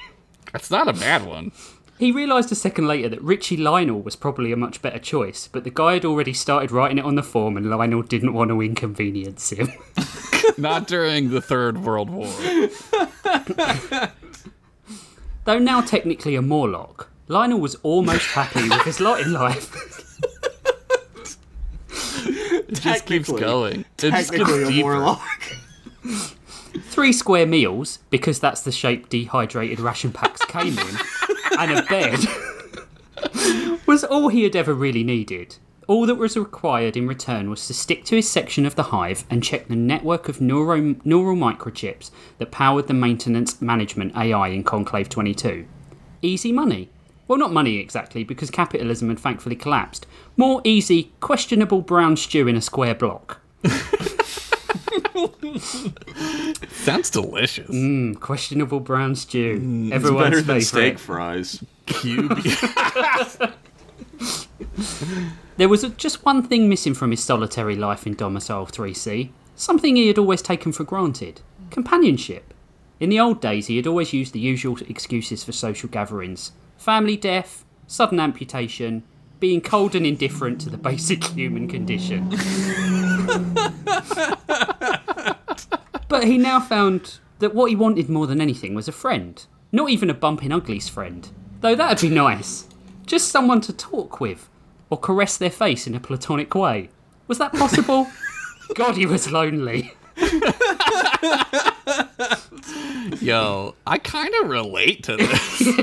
That's 0.53 0.71
not 0.71 0.89
a 0.89 0.93
bad 0.93 1.27
one. 1.27 1.53
He 1.99 2.13
realised 2.13 2.53
a 2.53 2.55
second 2.55 2.87
later 2.87 3.09
that 3.09 3.23
Richie 3.23 3.57
Lionel 3.57 4.03
was 4.03 4.17
probably 4.17 4.53
a 4.53 4.57
much 4.57 4.83
better 4.83 4.99
choice, 4.99 5.49
but 5.51 5.65
the 5.65 5.71
guy 5.71 5.95
had 5.95 6.05
already 6.05 6.35
started 6.35 6.71
writing 6.71 6.99
it 6.99 7.07
on 7.07 7.15
the 7.15 7.23
form 7.23 7.57
and 7.57 7.71
Lionel 7.71 8.03
didn't 8.03 8.35
want 8.35 8.51
to 8.51 8.61
inconvenience 8.61 9.51
him. 9.51 9.73
Not 10.59 10.87
during 10.87 11.31
the 11.31 11.41
Third 11.41 11.85
World 11.85 12.11
War. 12.11 12.29
Though 15.47 15.59
now 15.61 15.81
technically 15.81 16.35
a 16.35 16.43
Morlock, 16.43 17.09
Lionel 17.29 17.61
was 17.61 17.77
almost 17.77 18.27
happy 18.27 18.69
with 18.69 18.83
his 18.83 19.01
lot 19.01 19.21
in 19.21 19.33
life. 19.33 19.75
It 22.69 22.75
just 22.81 23.07
keeps 23.07 23.31
going. 23.31 23.81
It 23.81 23.87
just 23.99 24.13
gets 24.13 24.31
Technically 24.31 24.65
a 24.65 24.67
deeper. 24.69 24.83
warlock. 24.83 25.23
Three 26.91 27.13
square 27.13 27.47
meals, 27.47 28.01
because 28.11 28.41
that's 28.41 28.63
the 28.63 28.73
shape 28.73 29.09
dehydrated 29.09 29.79
ration 29.81 30.11
packs 30.13 30.45
came 30.47 30.77
in, 30.79 30.97
and 31.59 31.79
a 31.79 31.83
bed 31.83 32.19
was 33.87 34.03
all 34.03 34.29
he 34.29 34.43
had 34.43 34.57
ever 34.57 34.75
really 34.75 35.05
needed. 35.05 35.57
All 35.89 36.05
that 36.07 36.17
was 36.17 36.37
required 36.37 36.97
in 36.97 37.07
return 37.07 37.49
was 37.49 37.67
to 37.69 37.75
stick 37.75 38.05
to 38.07 38.17
his 38.17 38.29
section 38.29 38.67
of 38.67 38.75
the 38.75 38.83
hive 38.85 39.25
and 39.31 39.43
check 39.43 39.69
the 39.69 39.77
network 39.77 40.29
of 40.29 40.41
neuro- 40.41 40.97
neural 41.05 41.37
microchips 41.37 42.11
that 42.39 42.51
powered 42.51 42.89
the 42.89 42.95
maintenance 42.95 43.63
management 43.63 44.17
AI 44.17 44.49
in 44.49 44.65
Conclave 44.65 45.09
22. 45.09 45.65
Easy 46.23 46.51
money. 46.51 46.89
Well, 47.29 47.39
not 47.39 47.53
money 47.53 47.77
exactly, 47.79 48.25
because 48.25 48.51
capitalism 48.51 49.09
had 49.11 49.19
thankfully 49.21 49.55
collapsed. 49.57 50.07
More 50.37 50.61
easy, 50.65 51.13
questionable 51.21 51.83
brown 51.83 52.17
stew 52.17 52.49
in 52.49 52.57
a 52.57 52.61
square 52.61 52.95
block. 52.95 53.41
Sounds 56.71 57.11
delicious. 57.11 57.69
Mm, 57.71 58.19
questionable 58.21 58.81
brown 58.81 59.15
stew. 59.15 59.59
Mm, 59.61 59.87
It's 59.87 59.95
Everyone's 59.95 60.25
better 60.25 60.37
than 60.43 60.61
favourite. 60.61 60.65
steak 60.65 60.99
fries. 60.99 61.65
QB. 61.87 63.53
There 65.57 65.69
was 65.69 65.83
just 65.97 66.25
one 66.25 66.43
thing 66.43 66.69
missing 66.69 66.95
from 66.95 67.11
his 67.11 67.23
solitary 67.25 67.77
life 67.77 68.07
in 68.07 68.15
Domicile 68.15 68.67
3C, 68.67 69.31
something 69.55 69.97
he 69.97 70.09
had 70.09 70.19
always 70.19 70.43
taken 70.43 70.73
for 70.73 70.85
granted 70.85 71.41
companionship. 71.71 72.55
In 73.01 73.11
the 73.11 73.21
old 73.21 73.41
days, 73.41 73.67
he 73.67 73.77
had 73.77 73.87
always 73.87 74.13
used 74.13 74.33
the 74.33 74.41
usual 74.41 74.79
excuses 74.89 75.45
for 75.45 75.53
social 75.53 75.89
gatherings 75.89 76.53
family 76.77 77.17
death, 77.17 77.65
sudden 77.87 78.21
amputation, 78.21 79.03
being 79.41 79.61
cold 79.61 79.95
and 79.95 80.07
indifferent 80.07 80.61
to 80.61 80.71
the 80.71 80.77
basic 80.77 81.25
human 81.35 81.69
condition. 81.69 82.29
but 86.09 86.25
he 86.25 86.39
now 86.39 86.61
found 86.61 87.19
that 87.39 87.55
what 87.55 87.71
he 87.71 87.77
wanted 87.77 88.09
more 88.09 88.27
than 88.27 88.41
anything 88.41 88.75
was 88.75 88.89
a 88.89 88.93
friend. 88.93 89.47
Not 89.73 89.91
even 89.91 90.11
a 90.11 90.15
bumping 90.15 90.53
uglies 90.53 90.89
friend. 90.89 91.29
Though 91.61 91.75
that'd 91.75 92.09
be 92.09 92.15
nice. 92.15 92.67
Just 93.07 93.29
someone 93.29 93.61
to 93.63 93.73
talk 93.73 94.21
with 94.21 94.49
or 94.91 94.99
caress 94.99 95.37
their 95.37 95.51
face 95.51 95.87
in 95.87 95.95
a 95.95 96.01
platonic 96.01 96.55
way. 96.55 96.91
Was 97.29 97.39
that 97.39 97.53
possible? 97.53 98.07
God, 98.75 98.97
he 98.97 99.07
was 99.07 99.31
lonely. 99.31 99.95
Yo, 103.21 103.75
I 103.87 103.99
kind 103.99 104.33
of 104.43 104.49
relate 104.51 105.03
to 105.05 105.17
this. 105.17 105.69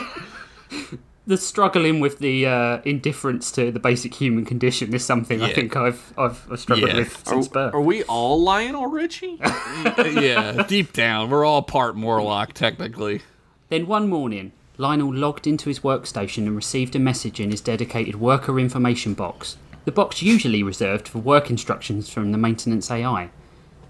The 1.26 1.38
struggling 1.38 2.02
with 2.02 2.20
the 2.20 2.46
uh, 2.46 2.82
indifference 2.84 3.50
to 3.54 3.72
the 3.72 3.80
basic 3.80 4.14
human 4.14 4.44
condition 4.44 4.94
is 4.94 5.06
something 5.06 5.42
I 5.42 5.54
think 5.54 5.74
I've, 5.78 6.12
I've, 6.18 6.46
I've 6.52 6.60
struggled 6.60 6.90
Yeah. 6.90 6.98
with 6.98 7.26
since 7.26 7.48
Are, 7.48 7.52
birth. 7.52 7.74
are 7.76 7.80
we 7.82 8.04
all 8.04 8.42
Lionel 8.44 8.88
Richie? 8.92 9.40
yeah, 9.42 10.66
deep 10.68 10.92
down, 10.92 11.30
we're 11.30 11.46
all 11.46 11.62
part 11.62 11.96
Morlock, 11.96 12.52
technically. 12.52 13.22
Then 13.70 13.88
one 13.88 14.10
morning, 14.10 14.52
Lionel 14.78 15.14
logged 15.14 15.46
into 15.46 15.70
his 15.70 15.82
workstation 15.82 16.48
and 16.48 16.56
received 16.56 16.96
a 16.96 17.00
message 17.00 17.40
in 17.40 17.52
his 17.52 17.62
dedicated 17.62 18.20
worker 18.20 18.60
information 18.60 19.14
box. 19.14 19.58
The 19.86 19.92
box 19.92 20.24
usually 20.24 20.64
reserved 20.64 21.08
for 21.08 21.20
work 21.20 21.52
instructions 21.52 22.10
from 22.10 22.32
the 22.32 22.40
maintenance 22.40 22.90
AI. 22.90 23.30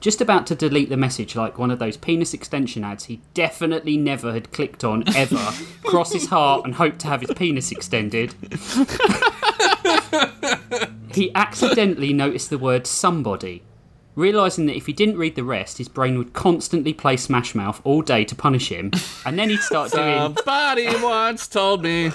Just 0.02 0.20
about 0.20 0.46
to 0.48 0.56
delete 0.56 0.90
the 0.90 0.98
message 0.98 1.38
like 1.38 1.58
one 1.58 1.72
of 1.72 1.80
those 1.80 1.96
penis 1.96 2.34
extension 2.34 2.84
ads 2.84 3.06
he 3.06 3.22
definitely 3.34 3.96
never 3.96 4.34
had 4.34 4.52
clicked 4.52 4.84
on 4.84 5.08
ever, 5.16 5.54
cross 5.86 6.12
his 6.12 6.28
heart 6.28 6.66
and 6.66 6.76
hope 6.76 6.98
to 6.98 7.08
have 7.08 7.22
his 7.22 7.32
penis 7.32 7.72
extended. 7.72 8.34
he 11.14 11.34
accidentally 11.34 12.12
noticed 12.12 12.50
the 12.50 12.58
word 12.58 12.86
somebody 12.86 13.64
realizing 14.16 14.66
that 14.68 14.76
if 14.76 14.86
he 14.86 14.94
didn't 14.94 15.18
read 15.18 15.36
the 15.36 15.44
rest, 15.44 15.78
his 15.78 15.88
brain 15.88 16.18
would 16.18 16.34
constantly 16.34 16.94
play 16.94 17.18
Smash 17.18 17.56
Mouth 17.56 17.82
all 17.84 18.02
day 18.02 18.24
to 18.26 18.36
punish 18.36 18.70
him, 18.70 18.92
and 19.26 19.38
then 19.40 19.50
he'd 19.50 19.60
start 19.60 19.92
doing, 19.92 20.36
Somebody 20.36 20.88
once 21.02 21.48
told 21.48 21.82
me. 21.84 22.12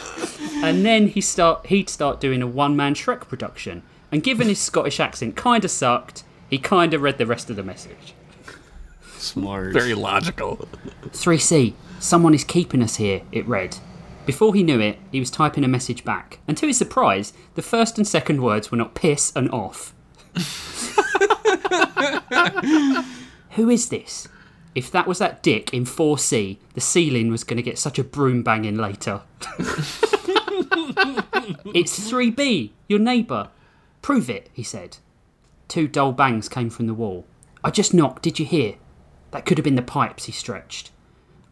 and 0.62 0.84
then 0.84 1.08
he 1.08 1.20
start 1.20 1.66
he'd 1.66 1.88
start 1.88 2.20
doing 2.20 2.42
a 2.42 2.46
one-man 2.46 2.94
Shrek 2.94 3.28
production. 3.28 3.82
And 4.10 4.22
given 4.22 4.48
his 4.48 4.58
Scottish 4.60 5.00
accent 5.00 5.36
kind 5.36 5.64
of 5.64 5.70
sucked, 5.70 6.24
he 6.48 6.58
kind 6.58 6.94
of 6.94 7.02
read 7.02 7.18
the 7.18 7.26
rest 7.26 7.50
of 7.50 7.56
the 7.56 7.62
message. 7.62 8.14
Smart. 9.18 9.72
Very 9.72 9.94
logical. 9.94 10.68
3C, 11.08 11.74
someone 11.98 12.32
is 12.34 12.44
keeping 12.44 12.82
us 12.82 12.96
here, 12.96 13.22
it 13.32 13.46
read. 13.46 13.76
Before 14.24 14.54
he 14.54 14.62
knew 14.62 14.78
it, 14.80 14.98
he 15.10 15.18
was 15.20 15.30
typing 15.30 15.64
a 15.64 15.68
message 15.68 16.04
back, 16.04 16.38
and 16.46 16.56
to 16.58 16.66
his 16.66 16.78
surprise, 16.78 17.32
the 17.54 17.62
first 17.62 17.98
and 17.98 18.06
second 18.06 18.42
words 18.42 18.70
were 18.70 18.76
not 18.78 18.94
piss 18.94 19.32
and 19.34 19.50
off. 19.50 19.94
Who 23.52 23.70
is 23.70 23.88
this? 23.88 24.28
If 24.74 24.90
that 24.92 25.06
was 25.06 25.18
that 25.18 25.42
dick 25.42 25.74
in 25.74 25.84
4C, 25.84 26.58
the 26.74 26.80
ceiling 26.80 27.30
was 27.30 27.44
going 27.44 27.56
to 27.56 27.62
get 27.62 27.78
such 27.78 27.98
a 27.98 28.04
broom 28.04 28.42
banging 28.42 28.76
later. 28.76 29.22
it's 31.74 32.10
3B, 32.10 32.70
your 32.88 33.00
neighbour. 33.00 33.50
Prove 34.02 34.30
it, 34.30 34.50
he 34.52 34.62
said. 34.62 34.98
Two 35.66 35.88
dull 35.88 36.12
bangs 36.12 36.48
came 36.48 36.70
from 36.70 36.86
the 36.86 36.94
wall. 36.94 37.26
I 37.64 37.70
just 37.70 37.92
knocked, 37.92 38.22
did 38.22 38.38
you 38.38 38.46
hear? 38.46 38.76
That 39.32 39.44
could 39.44 39.58
have 39.58 39.64
been 39.64 39.74
the 39.74 39.82
pipes, 39.82 40.26
he 40.26 40.32
stretched. 40.32 40.92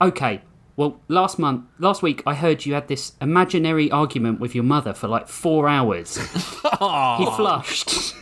Okay, 0.00 0.42
well, 0.76 1.00
last 1.08 1.38
month, 1.38 1.64
last 1.78 2.02
week, 2.02 2.22
I 2.26 2.34
heard 2.34 2.66
you 2.66 2.74
had 2.74 2.88
this 2.88 3.12
imaginary 3.20 3.90
argument 3.90 4.40
with 4.40 4.54
your 4.54 4.64
mother 4.64 4.92
for 4.92 5.08
like 5.08 5.26
four 5.26 5.68
hours. 5.68 6.16
he 6.16 7.26
flushed. 7.26 8.14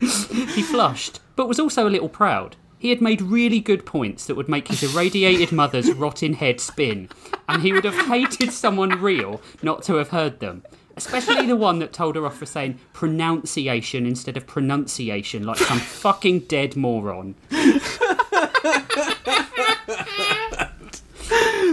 he 0.54 0.62
flushed, 0.62 1.20
but 1.36 1.48
was 1.48 1.60
also 1.60 1.86
a 1.86 1.90
little 1.90 2.08
proud. 2.08 2.56
He 2.78 2.88
had 2.88 3.00
made 3.00 3.20
really 3.20 3.60
good 3.60 3.84
points 3.84 4.26
that 4.26 4.36
would 4.36 4.48
make 4.48 4.68
his 4.68 4.82
irradiated 4.82 5.52
mother's 5.52 5.92
rotten 5.92 6.32
head 6.34 6.60
spin, 6.60 7.10
and 7.48 7.62
he 7.62 7.72
would 7.72 7.84
have 7.84 8.06
hated 8.06 8.52
someone 8.52 9.00
real 9.00 9.42
not 9.62 9.82
to 9.84 9.96
have 9.96 10.08
heard 10.08 10.40
them. 10.40 10.62
Especially 10.96 11.46
the 11.46 11.56
one 11.56 11.78
that 11.78 11.92
told 11.92 12.16
her 12.16 12.26
off 12.26 12.38
for 12.38 12.46
saying 12.46 12.78
pronunciation 12.92 14.06
instead 14.06 14.36
of 14.36 14.46
pronunciation, 14.46 15.44
like 15.44 15.58
some 15.58 15.78
fucking 15.78 16.40
dead 16.40 16.76
moron. 16.76 17.34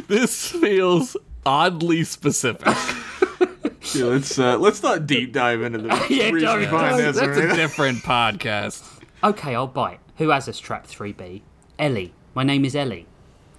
This 0.07 0.51
feels 0.51 1.17
oddly 1.45 2.03
specific. 2.05 2.67
Yeah, 3.93 4.05
let's 4.05 4.37
uh, 4.37 4.57
let's 4.57 4.81
not 4.83 5.07
deep 5.07 5.33
dive 5.33 5.61
into 5.61 5.79
the 5.79 5.87
Yeah, 6.09 6.29
reason 6.29 6.39
don't- 6.49 6.71
don't. 6.71 6.97
this, 6.97 7.15
That's 7.17 7.37
a 7.37 7.55
different 7.55 7.99
podcast. 7.99 8.83
Okay, 9.23 9.55
I'll 9.55 9.67
bite. 9.67 9.99
Who 10.17 10.29
has 10.29 10.47
us 10.47 10.59
trapped 10.59 10.89
3B? 10.89 11.41
Ellie. 11.79 12.13
My 12.33 12.43
name 12.43 12.65
is 12.65 12.75
Ellie. 12.75 13.05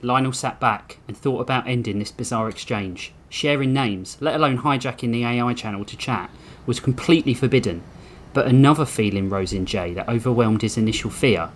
Lionel 0.03 0.33
sat 0.33 0.61
back 0.61 0.99
and 1.09 1.17
thought 1.17 1.41
about 1.41 1.67
ending 1.67 1.99
this 1.99 2.11
bizarre 2.13 2.49
exchange. 2.49 3.13
Sharing 3.29 3.73
names, 3.73 4.17
let 4.21 4.35
alone 4.37 4.59
hijacking 4.59 5.13
the 5.13 5.25
AI 5.25 5.53
channel 5.55 5.85
to 5.85 5.97
chat, 5.97 6.31
was 6.67 6.79
completely 6.81 7.35
forbidden. 7.35 7.83
But 8.33 8.47
another 8.47 8.85
feeling 8.87 9.29
rose 9.29 9.53
in 9.53 9.67
Jay 9.67 9.95
that 9.95 10.09
overwhelmed 10.09 10.63
his 10.63 10.77
initial 10.77 11.11
fear 11.11 11.51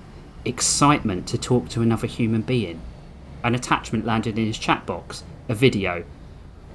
excitement 0.44 1.26
to 1.28 1.38
talk 1.38 1.68
to 1.70 1.82
another 1.82 2.06
human 2.06 2.42
being. 2.42 2.80
An 3.44 3.54
attachment 3.54 4.04
landed 4.04 4.38
in 4.38 4.46
his 4.46 4.58
chat 4.58 4.84
box 4.86 5.22
a 5.48 5.54
video. 5.54 6.04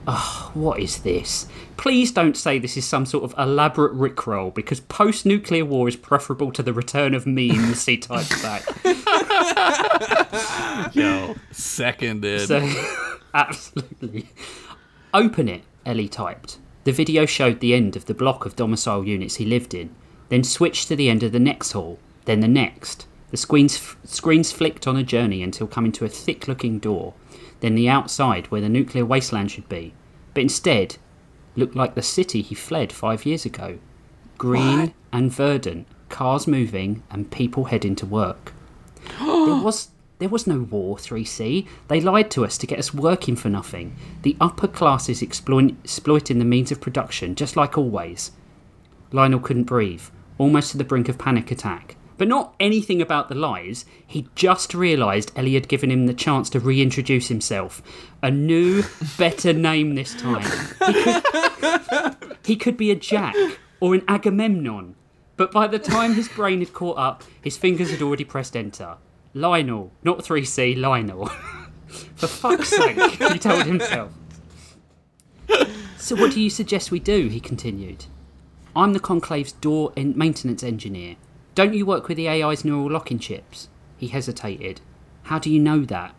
Oh, 0.09 0.51
what 0.53 0.79
is 0.79 0.99
this? 0.99 1.47
Please 1.75 2.13
don't 2.13 2.37
say 2.37 2.59
this 2.59 2.77
is 2.77 2.85
some 2.85 3.05
sort 3.05 3.25
of 3.25 3.35
elaborate 3.37 3.93
rickroll 3.93 4.55
because 4.55 4.79
post 4.79 5.25
nuclear 5.25 5.65
war 5.65 5.89
is 5.89 5.97
preferable 5.97 6.53
to 6.53 6.63
the 6.63 6.71
return 6.71 7.13
of 7.13 7.27
memes, 7.27 7.85
he 7.85 7.97
typed 7.97 8.41
back. 8.41 8.63
Yo, 10.95 11.35
seconded. 11.51 12.47
So, 12.47 12.65
absolutely. 13.33 14.29
Open 15.13 15.49
it, 15.49 15.63
Ellie 15.85 16.07
typed. 16.07 16.57
The 16.85 16.93
video 16.93 17.25
showed 17.25 17.59
the 17.59 17.73
end 17.73 17.97
of 17.97 18.05
the 18.05 18.13
block 18.13 18.45
of 18.45 18.55
domicile 18.55 19.05
units 19.05 19.35
he 19.35 19.45
lived 19.45 19.73
in, 19.73 19.93
then 20.29 20.45
switched 20.45 20.87
to 20.87 20.95
the 20.95 21.09
end 21.09 21.21
of 21.21 21.33
the 21.33 21.39
next 21.39 21.73
hall, 21.73 21.99
then 22.23 22.39
the 22.39 22.47
next. 22.47 23.07
The 23.31 23.37
screens, 23.37 23.97
screens 24.05 24.53
flicked 24.53 24.87
on 24.87 24.95
a 24.95 25.03
journey 25.03 25.43
until 25.43 25.67
coming 25.67 25.91
to 25.91 26.05
a 26.05 26.09
thick 26.09 26.47
looking 26.47 26.79
door, 26.79 27.13
then 27.59 27.75
the 27.75 27.89
outside 27.89 28.47
where 28.47 28.61
the 28.61 28.69
nuclear 28.69 29.05
wasteland 29.05 29.51
should 29.51 29.67
be, 29.67 29.93
but 30.37 30.43
instead 30.43 30.97
looked 31.55 31.75
like 31.75 31.95
the 31.95 32.01
city 32.03 32.43
he 32.43 32.53
fled 32.53 32.93
five 32.93 33.25
years 33.25 33.43
ago. 33.43 33.79
green 34.37 34.93
and 35.11 35.31
verdant, 35.31 35.87
cars 36.09 36.45
moving, 36.45 37.01
and 37.09 37.31
people 37.31 37.63
heading 37.63 37.95
to 37.95 38.05
work. 38.05 38.53
there 39.19 39.63
was 39.63 39.87
there 40.19 40.29
was 40.29 40.45
no 40.45 40.59
war, 40.59 40.97
3C. 40.97 41.65
They 41.87 41.99
lied 41.99 42.29
to 42.31 42.45
us 42.45 42.55
to 42.59 42.67
get 42.67 42.77
us 42.77 42.93
working 42.93 43.35
for 43.35 43.49
nothing. 43.49 43.95
The 44.21 44.37
upper 44.39 44.67
classes 44.67 45.23
exploit, 45.23 45.73
exploiting 45.83 46.37
the 46.37 46.45
means 46.45 46.71
of 46.71 46.81
production, 46.81 47.33
just 47.33 47.57
like 47.57 47.75
always. 47.75 48.29
Lionel 49.11 49.39
couldn't 49.39 49.63
breathe, 49.63 50.03
almost 50.37 50.69
to 50.69 50.77
the 50.77 50.83
brink 50.83 51.09
of 51.09 51.17
panic 51.17 51.49
attack. 51.49 51.96
But 52.17 52.27
not 52.27 52.55
anything 52.59 53.01
about 53.01 53.29
the 53.29 53.35
lies. 53.35 53.85
He 54.05 54.27
just 54.35 54.73
realised 54.73 55.31
Ellie 55.35 55.53
had 55.53 55.67
given 55.67 55.91
him 55.91 56.07
the 56.07 56.13
chance 56.13 56.49
to 56.51 56.59
reintroduce 56.59 57.27
himself. 57.27 57.81
A 58.23 58.31
new, 58.31 58.83
better 59.17 59.53
name 59.53 59.95
this 59.95 60.15
time. 60.15 60.45
He 60.85 61.03
could, 61.03 62.17
he 62.43 62.55
could 62.55 62.77
be 62.77 62.91
a 62.91 62.95
Jack 62.95 63.35
or 63.79 63.93
an 63.93 64.03
Agamemnon. 64.07 64.95
But 65.35 65.51
by 65.51 65.67
the 65.67 65.79
time 65.79 66.15
his 66.15 66.27
brain 66.27 66.59
had 66.59 66.73
caught 66.73 66.97
up, 66.97 67.23
his 67.41 67.57
fingers 67.57 67.91
had 67.91 68.01
already 68.01 68.23
pressed 68.23 68.57
enter. 68.57 68.97
Lionel, 69.33 69.91
not 70.03 70.19
3C, 70.19 70.75
Lionel. 70.75 71.27
For 72.15 72.27
fuck's 72.27 72.69
sake, 72.69 72.99
he 73.11 73.37
told 73.37 73.65
himself. 73.65 74.11
So, 75.97 76.15
what 76.15 76.31
do 76.31 76.41
you 76.41 76.49
suggest 76.49 76.89
we 76.89 76.99
do? 76.99 77.27
He 77.27 77.39
continued. 77.39 78.05
I'm 78.75 78.93
the 78.93 78.99
Conclave's 78.99 79.51
door 79.51 79.93
and 79.95 80.15
maintenance 80.15 80.63
engineer. 80.63 81.15
Don't 81.57 81.73
you 81.73 81.85
work 81.87 82.07
with 82.07 82.17
the 82.17 82.29
AI's 82.29 82.63
neural 82.63 82.91
locking 82.91 83.17
chips? 83.17 83.67
He 83.97 84.09
hesitated. 84.09 84.79
How 85.23 85.39
do 85.39 85.49
you 85.49 85.59
know 85.59 85.85
that? 85.85 86.13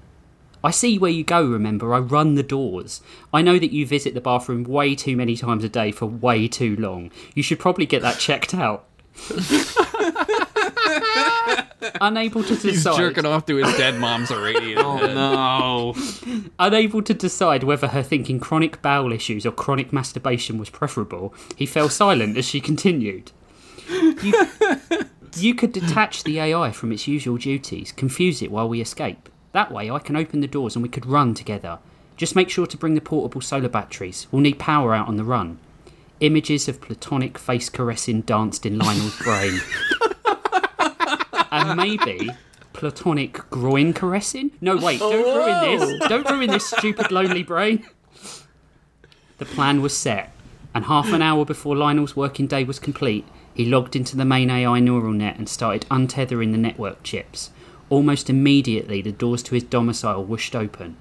I 0.64 0.72
see 0.72 0.98
where 0.98 1.12
you 1.12 1.22
go, 1.22 1.46
remember? 1.46 1.94
I 1.94 2.00
run 2.00 2.34
the 2.34 2.42
doors. 2.42 3.00
I 3.32 3.42
know 3.42 3.56
that 3.60 3.70
you 3.70 3.86
visit 3.86 4.14
the 4.14 4.20
bathroom 4.20 4.64
way 4.64 4.96
too 4.96 5.16
many 5.16 5.36
times 5.36 5.62
a 5.62 5.68
day 5.68 5.92
for 5.92 6.06
way 6.06 6.48
too 6.48 6.74
long. 6.74 7.12
You 7.36 7.44
should 7.44 7.60
probably 7.60 7.86
get 7.86 8.02
that 8.02 8.18
checked 8.18 8.52
out. 8.52 8.86
Unable 12.00 12.42
to 12.42 12.56
decide. 12.56 12.70
He's 12.70 12.82
decide. 12.82 12.96
jerking 12.96 13.24
off 13.24 13.46
to 13.46 13.58
his 13.58 13.76
dead 13.76 14.00
mom's 14.00 14.32
irradiated 14.32 14.78
Oh 14.78 14.96
no. 14.96 15.94
Unable 16.58 17.02
to 17.02 17.14
decide 17.14 17.62
whether 17.62 17.86
her 17.86 18.02
thinking 18.02 18.40
chronic 18.40 18.82
bowel 18.82 19.12
issues 19.12 19.46
or 19.46 19.52
chronic 19.52 19.92
masturbation 19.92 20.58
was 20.58 20.68
preferable, 20.68 21.32
he 21.54 21.64
fell 21.64 21.88
silent 21.88 22.36
as 22.36 22.44
she 22.44 22.60
continued. 22.60 23.30
You, 23.88 24.34
you 25.44 25.54
could 25.54 25.72
detach 25.72 26.24
the 26.24 26.38
AI 26.38 26.70
from 26.70 26.92
its 26.92 27.08
usual 27.08 27.36
duties, 27.36 27.92
confuse 27.92 28.42
it 28.42 28.50
while 28.50 28.68
we 28.68 28.80
escape. 28.80 29.28
That 29.52 29.72
way, 29.72 29.90
I 29.90 29.98
can 29.98 30.16
open 30.16 30.40
the 30.40 30.46
doors 30.46 30.76
and 30.76 30.82
we 30.82 30.88
could 30.88 31.06
run 31.06 31.34
together. 31.34 31.78
Just 32.16 32.36
make 32.36 32.50
sure 32.50 32.66
to 32.66 32.76
bring 32.76 32.94
the 32.94 33.00
portable 33.00 33.40
solar 33.40 33.68
batteries. 33.68 34.26
We'll 34.30 34.42
need 34.42 34.58
power 34.58 34.94
out 34.94 35.08
on 35.08 35.16
the 35.16 35.24
run. 35.24 35.58
Images 36.20 36.68
of 36.68 36.80
platonic 36.80 37.38
face 37.38 37.68
caressing 37.68 38.22
danced 38.22 38.66
in 38.66 38.78
Lionel's 38.78 39.18
brain. 39.18 39.60
and 41.52 41.76
maybe 41.76 42.28
platonic 42.72 43.48
groin 43.50 43.92
caressing? 43.92 44.50
No, 44.60 44.76
wait, 44.76 45.00
don't 45.00 45.12
ruin 45.12 45.80
oh. 45.80 45.86
this. 45.86 46.08
Don't 46.08 46.28
ruin 46.30 46.50
this 46.50 46.66
stupid 46.66 47.10
lonely 47.10 47.42
brain. 47.42 47.86
The 49.38 49.44
plan 49.44 49.82
was 49.82 49.96
set, 49.96 50.32
and 50.74 50.84
half 50.84 51.12
an 51.12 51.22
hour 51.22 51.44
before 51.44 51.76
Lionel's 51.76 52.16
working 52.16 52.46
day 52.46 52.64
was 52.64 52.78
complete, 52.78 53.24
he 53.58 53.64
logged 53.66 53.94
into 53.96 54.16
the 54.16 54.24
main 54.24 54.48
AI 54.50 54.78
neural 54.78 55.12
net 55.12 55.36
and 55.36 55.48
started 55.48 55.84
untethering 55.90 56.52
the 56.52 56.58
network 56.58 57.02
chips. 57.02 57.50
Almost 57.90 58.30
immediately, 58.30 59.02
the 59.02 59.10
doors 59.12 59.42
to 59.42 59.54
his 59.56 59.64
domicile 59.64 60.24
whooshed 60.24 60.54
open. 60.54 60.96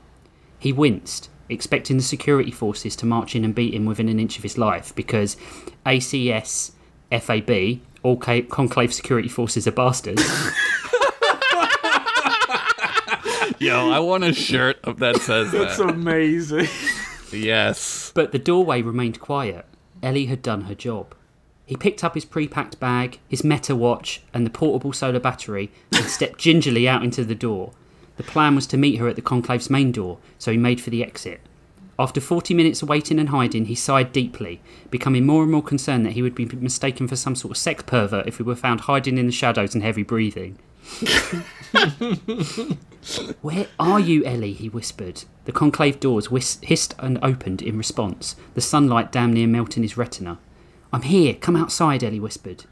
He 0.57 0.73
winced, 0.73 1.29
expecting 1.49 1.97
the 1.97 2.03
security 2.03 2.49
forces 2.49 2.95
to 2.95 3.05
march 3.05 3.35
in 3.35 3.45
and 3.45 3.53
beat 3.53 3.75
him 3.75 3.85
within 3.85 4.09
an 4.09 4.19
inch 4.19 4.37
of 4.37 4.43
his 4.43 4.57
life 4.57 4.95
because 4.95 5.37
ACS 5.85 6.71
FAB, 7.11 7.79
all 8.01 8.17
Ca- 8.17 8.41
Conclave 8.49 8.91
security 8.91 9.29
forces 9.29 9.67
are 9.67 9.71
bastards. 9.71 10.23
Yo, 13.59 13.91
I 13.91 13.99
want 13.99 14.23
a 14.23 14.33
shirt 14.33 14.77
that 14.97 15.17
says 15.21 15.51
That's 15.51 15.79
amazing. 15.79 16.67
yes. 17.31 18.11
But 18.15 18.31
the 18.31 18.39
doorway 18.39 18.81
remained 18.81 19.19
quiet. 19.19 19.65
Ellie 20.01 20.25
had 20.27 20.41
done 20.41 20.61
her 20.61 20.75
job. 20.75 21.13
He 21.68 21.76
picked 21.76 22.01
up 22.01 22.15
his 22.15 22.24
pre 22.24 22.47
packed 22.47 22.80
bag, 22.80 23.20
his 23.28 23.43
Meta 23.43 23.76
watch, 23.76 24.22
and 24.34 24.45
the 24.45 24.49
portable 24.49 24.93
solar 24.93 25.20
battery 25.20 25.70
and 25.91 26.05
stepped 26.05 26.39
gingerly 26.39 26.88
out 26.88 27.03
into 27.03 27.26
the 27.26 27.36
door. 27.36 27.74
The 28.15 28.24
plan 28.24 28.55
was 28.55 28.65
to 28.68 28.78
meet 28.78 28.95
her 28.95 29.09
at 29.09 29.18
the 29.18 29.22
Conclave's 29.22 29.70
main 29.70 29.91
door, 29.91 30.18
so 30.39 30.49
he 30.51 30.57
made 30.57 30.80
for 30.80 30.91
the 30.91 31.03
exit. 31.03 31.41
After 31.99 32.22
40 32.22 32.53
minutes 32.53 32.82
of 32.82 32.88
waiting 32.88 33.20
and 33.20 33.30
hiding, 33.30 33.65
he 33.65 33.76
sighed 33.76 34.13
deeply, 34.13 34.61
becoming 34.89 35.26
more 35.26 35.43
and 35.43 35.51
more 35.51 35.61
concerned 35.61 36.05
that 36.05 36.13
he 36.13 36.22
would 36.22 36.36
be 36.36 36.45
mistaken 36.45 37.05
for 37.05 37.18
some 37.18 37.36
sort 37.36 37.51
of 37.51 37.57
sex 37.57 37.84
pervert 37.86 38.28
if 38.28 38.38
he 38.38 38.43
were 38.43 38.55
found 38.55 38.82
hiding 38.82 39.18
in 39.18 39.26
the 39.26 39.32
shadows 39.34 39.74
and 39.76 39.84
heavy 39.84 40.03
breathing. 40.03 40.57
Where 43.41 43.68
are 43.78 43.99
you, 43.99 44.24
Ellie? 44.24 44.53
he 44.53 44.70
whispered. 44.70 45.26
The 45.43 45.51
conclave 45.51 45.99
doors 45.99 46.32
whis- 46.32 46.59
hissed 46.61 46.95
and 46.99 47.20
opened 47.22 47.61
in 47.61 47.78
response, 47.78 48.38
the 48.53 48.61
sunlight 48.61 49.11
damn 49.11 49.34
near 49.34 49.47
melting 49.47 49.84
his 49.84 49.97
retina. 49.97 50.38
I'm 50.91 51.03
here, 51.03 51.33
come 51.33 51.55
outside, 51.55 52.03
Ellie 52.03 52.19
whispered. 52.19 52.65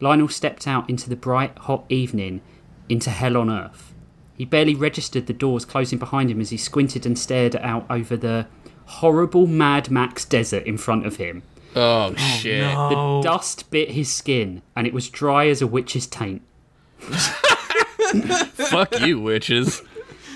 Lionel 0.00 0.28
stepped 0.28 0.66
out 0.66 0.88
into 0.88 1.08
the 1.08 1.16
bright, 1.16 1.56
hot 1.58 1.84
evening, 1.88 2.40
into 2.88 3.10
hell 3.10 3.36
on 3.36 3.50
earth. 3.50 3.92
He 4.36 4.44
barely 4.44 4.74
registered 4.74 5.26
the 5.26 5.32
doors 5.32 5.64
closing 5.64 5.98
behind 5.98 6.30
him 6.30 6.40
as 6.40 6.50
he 6.50 6.56
squinted 6.56 7.04
and 7.04 7.18
stared 7.18 7.56
out 7.56 7.84
over 7.90 8.16
the 8.16 8.46
horrible 8.86 9.46
Mad 9.46 9.90
Max 9.90 10.24
desert 10.24 10.64
in 10.64 10.78
front 10.78 11.04
of 11.04 11.16
him. 11.16 11.42
Oh, 11.74 12.14
shit. 12.14 12.62
The 12.62 13.20
dust 13.22 13.70
bit 13.70 13.90
his 13.90 14.12
skin, 14.12 14.62
and 14.74 14.86
it 14.86 14.94
was 14.94 15.08
dry 15.08 15.48
as 15.48 15.60
a 15.60 15.66
witch's 15.66 16.06
taint. 16.06 16.42
Fuck 16.98 19.00
you, 19.00 19.20
witches. 19.20 19.82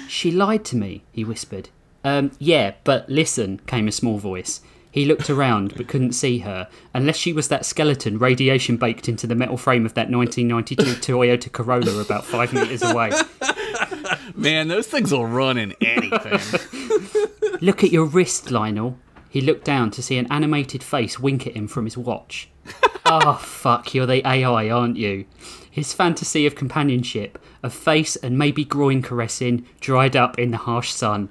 She 0.09 0.31
lied 0.31 0.65
to 0.67 0.77
me, 0.77 1.05
he 1.13 1.25
whispered. 1.25 1.71
Um, 2.05 2.33
yeah, 2.39 2.75
but 2.85 3.09
listen, 3.09 3.61
came 3.67 3.89
a 3.89 3.93
small 3.93 4.19
voice. 4.19 4.61
He 4.93 5.07
looked 5.07 5.31
around 5.31 5.75
but 5.75 5.89
couldn't 5.89 6.13
see 6.13 6.41
her, 6.41 6.69
unless 6.93 7.17
she 7.17 7.33
was 7.33 7.49
that 7.49 7.65
skeleton 7.65 8.19
radiation 8.19 8.77
baked 8.77 9.09
into 9.09 9.27
the 9.27 9.35
metal 9.35 9.57
frame 9.57 9.87
of 9.87 9.95
that 9.95 10.11
1992 10.11 10.83
Toyota 11.13 11.51
Corolla 11.51 11.99
about 11.99 12.27
five 12.27 12.53
metres 12.53 12.83
away. 12.83 13.11
Man, 14.35 14.69
those 14.69 14.87
things 14.87 15.11
will 15.11 15.27
run 15.27 15.57
in 15.57 15.75
anything. 15.81 16.39
Look 17.63 17.83
at 17.83 17.91
your 17.91 18.05
wrist, 18.05 18.51
Lionel. 18.51 18.99
He 19.31 19.41
looked 19.41 19.65
down 19.65 19.91
to 19.93 20.03
see 20.03 20.19
an 20.19 20.27
animated 20.31 20.83
face 20.83 21.19
wink 21.19 21.47
at 21.47 21.57
him 21.57 21.67
from 21.67 21.87
his 21.87 21.97
watch. 21.97 22.51
oh, 23.07 23.35
fuck, 23.43 23.95
you're 23.95 24.05
the 24.05 24.27
AI, 24.29 24.69
aren't 24.69 24.99
you? 24.99 25.25
His 25.71 25.95
fantasy 25.95 26.45
of 26.45 26.55
companionship, 26.55 27.39
of 27.63 27.73
face 27.73 28.15
and 28.17 28.37
maybe 28.37 28.63
groin 28.63 29.01
caressing, 29.01 29.65
dried 29.81 30.17
up 30.17 30.39
in 30.39 30.51
the 30.51 30.59
harsh 30.59 30.91
sun. 30.93 31.31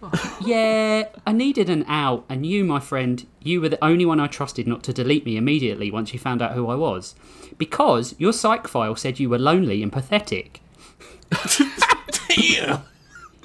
yeah, 0.40 1.08
I 1.26 1.32
needed 1.32 1.68
an 1.68 1.84
out, 1.88 2.24
and 2.28 2.46
you, 2.46 2.64
my 2.64 2.80
friend, 2.80 3.26
you 3.42 3.60
were 3.60 3.68
the 3.68 3.84
only 3.84 4.04
one 4.04 4.20
I 4.20 4.26
trusted 4.26 4.66
not 4.66 4.82
to 4.84 4.92
delete 4.92 5.24
me 5.24 5.36
immediately 5.36 5.90
once 5.90 6.12
you 6.12 6.18
found 6.18 6.40
out 6.40 6.52
who 6.52 6.68
I 6.68 6.74
was. 6.74 7.14
Because 7.56 8.14
your 8.18 8.32
psych 8.32 8.68
file 8.68 8.96
said 8.96 9.18
you 9.18 9.28
were 9.28 9.38
lonely 9.38 9.82
and 9.82 9.92
pathetic. 9.92 10.60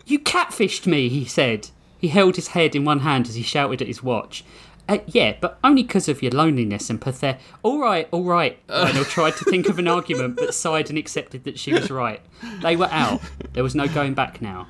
You 0.05 0.19
catfished 0.19 0.85
me, 0.85 1.09
he 1.09 1.25
said. 1.25 1.69
He 1.97 2.09
held 2.09 2.35
his 2.35 2.49
head 2.49 2.75
in 2.75 2.83
one 2.83 2.99
hand 2.99 3.27
as 3.27 3.35
he 3.35 3.43
shouted 3.43 3.81
at 3.81 3.87
his 3.87 4.03
watch. 4.03 4.43
Uh, 4.89 4.97
yeah, 5.07 5.35
but 5.39 5.57
only 5.63 5.81
because 5.81 6.09
of 6.09 6.21
your 6.21 6.33
loneliness 6.33 6.89
and 6.89 6.99
pathetic. 6.99 7.41
All 7.63 7.79
right, 7.79 8.07
all 8.11 8.25
right. 8.25 8.59
Lionel 8.67 9.05
tried 9.05 9.37
to 9.37 9.45
think 9.45 9.69
of 9.69 9.79
an 9.79 9.87
argument, 9.87 10.35
but 10.35 10.53
sighed 10.53 10.89
and 10.89 10.97
accepted 10.97 11.45
that 11.45 11.57
she 11.57 11.73
was 11.73 11.89
right. 11.89 12.21
They 12.61 12.75
were 12.75 12.89
out. 12.91 13.21
There 13.53 13.63
was 13.63 13.75
no 13.75 13.87
going 13.87 14.13
back 14.13 14.41
now. 14.41 14.67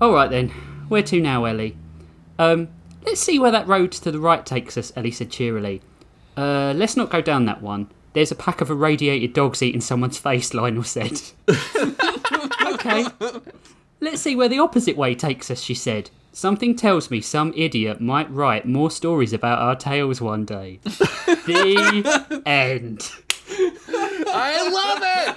All 0.00 0.12
right 0.12 0.30
then. 0.30 0.52
Where 0.90 1.04
to 1.04 1.20
now, 1.20 1.44
Ellie? 1.44 1.76
Um, 2.36 2.66
let's 3.06 3.20
see 3.20 3.38
where 3.38 3.52
that 3.52 3.68
road 3.68 3.92
to 3.92 4.10
the 4.10 4.18
right 4.18 4.44
takes 4.44 4.76
us. 4.76 4.92
Ellie 4.96 5.12
said 5.12 5.30
cheerily. 5.30 5.82
Uh, 6.36 6.72
let's 6.76 6.96
not 6.96 7.10
go 7.10 7.20
down 7.20 7.44
that 7.44 7.62
one. 7.62 7.88
There's 8.12 8.32
a 8.32 8.34
pack 8.34 8.60
of 8.60 8.70
irradiated 8.70 9.32
dogs 9.32 9.62
eating 9.62 9.80
someone's 9.80 10.18
face. 10.28 10.52
Lionel 10.52 10.82
said. 10.82 11.12
okay. 12.72 13.06
Let's 14.00 14.20
see 14.20 14.34
where 14.34 14.48
the 14.48 14.58
opposite 14.58 14.96
way 14.96 15.14
takes 15.14 15.48
us, 15.48 15.60
she 15.60 15.74
said. 15.74 16.10
Something 16.32 16.74
tells 16.74 17.08
me 17.08 17.20
some 17.20 17.52
idiot 17.54 18.00
might 18.00 18.28
write 18.28 18.66
more 18.66 18.90
stories 18.90 19.32
about 19.32 19.60
our 19.60 19.76
tales 19.76 20.20
one 20.20 20.44
day. 20.44 20.80
the 20.84 22.42
end. 22.46 23.12
I 24.26 25.36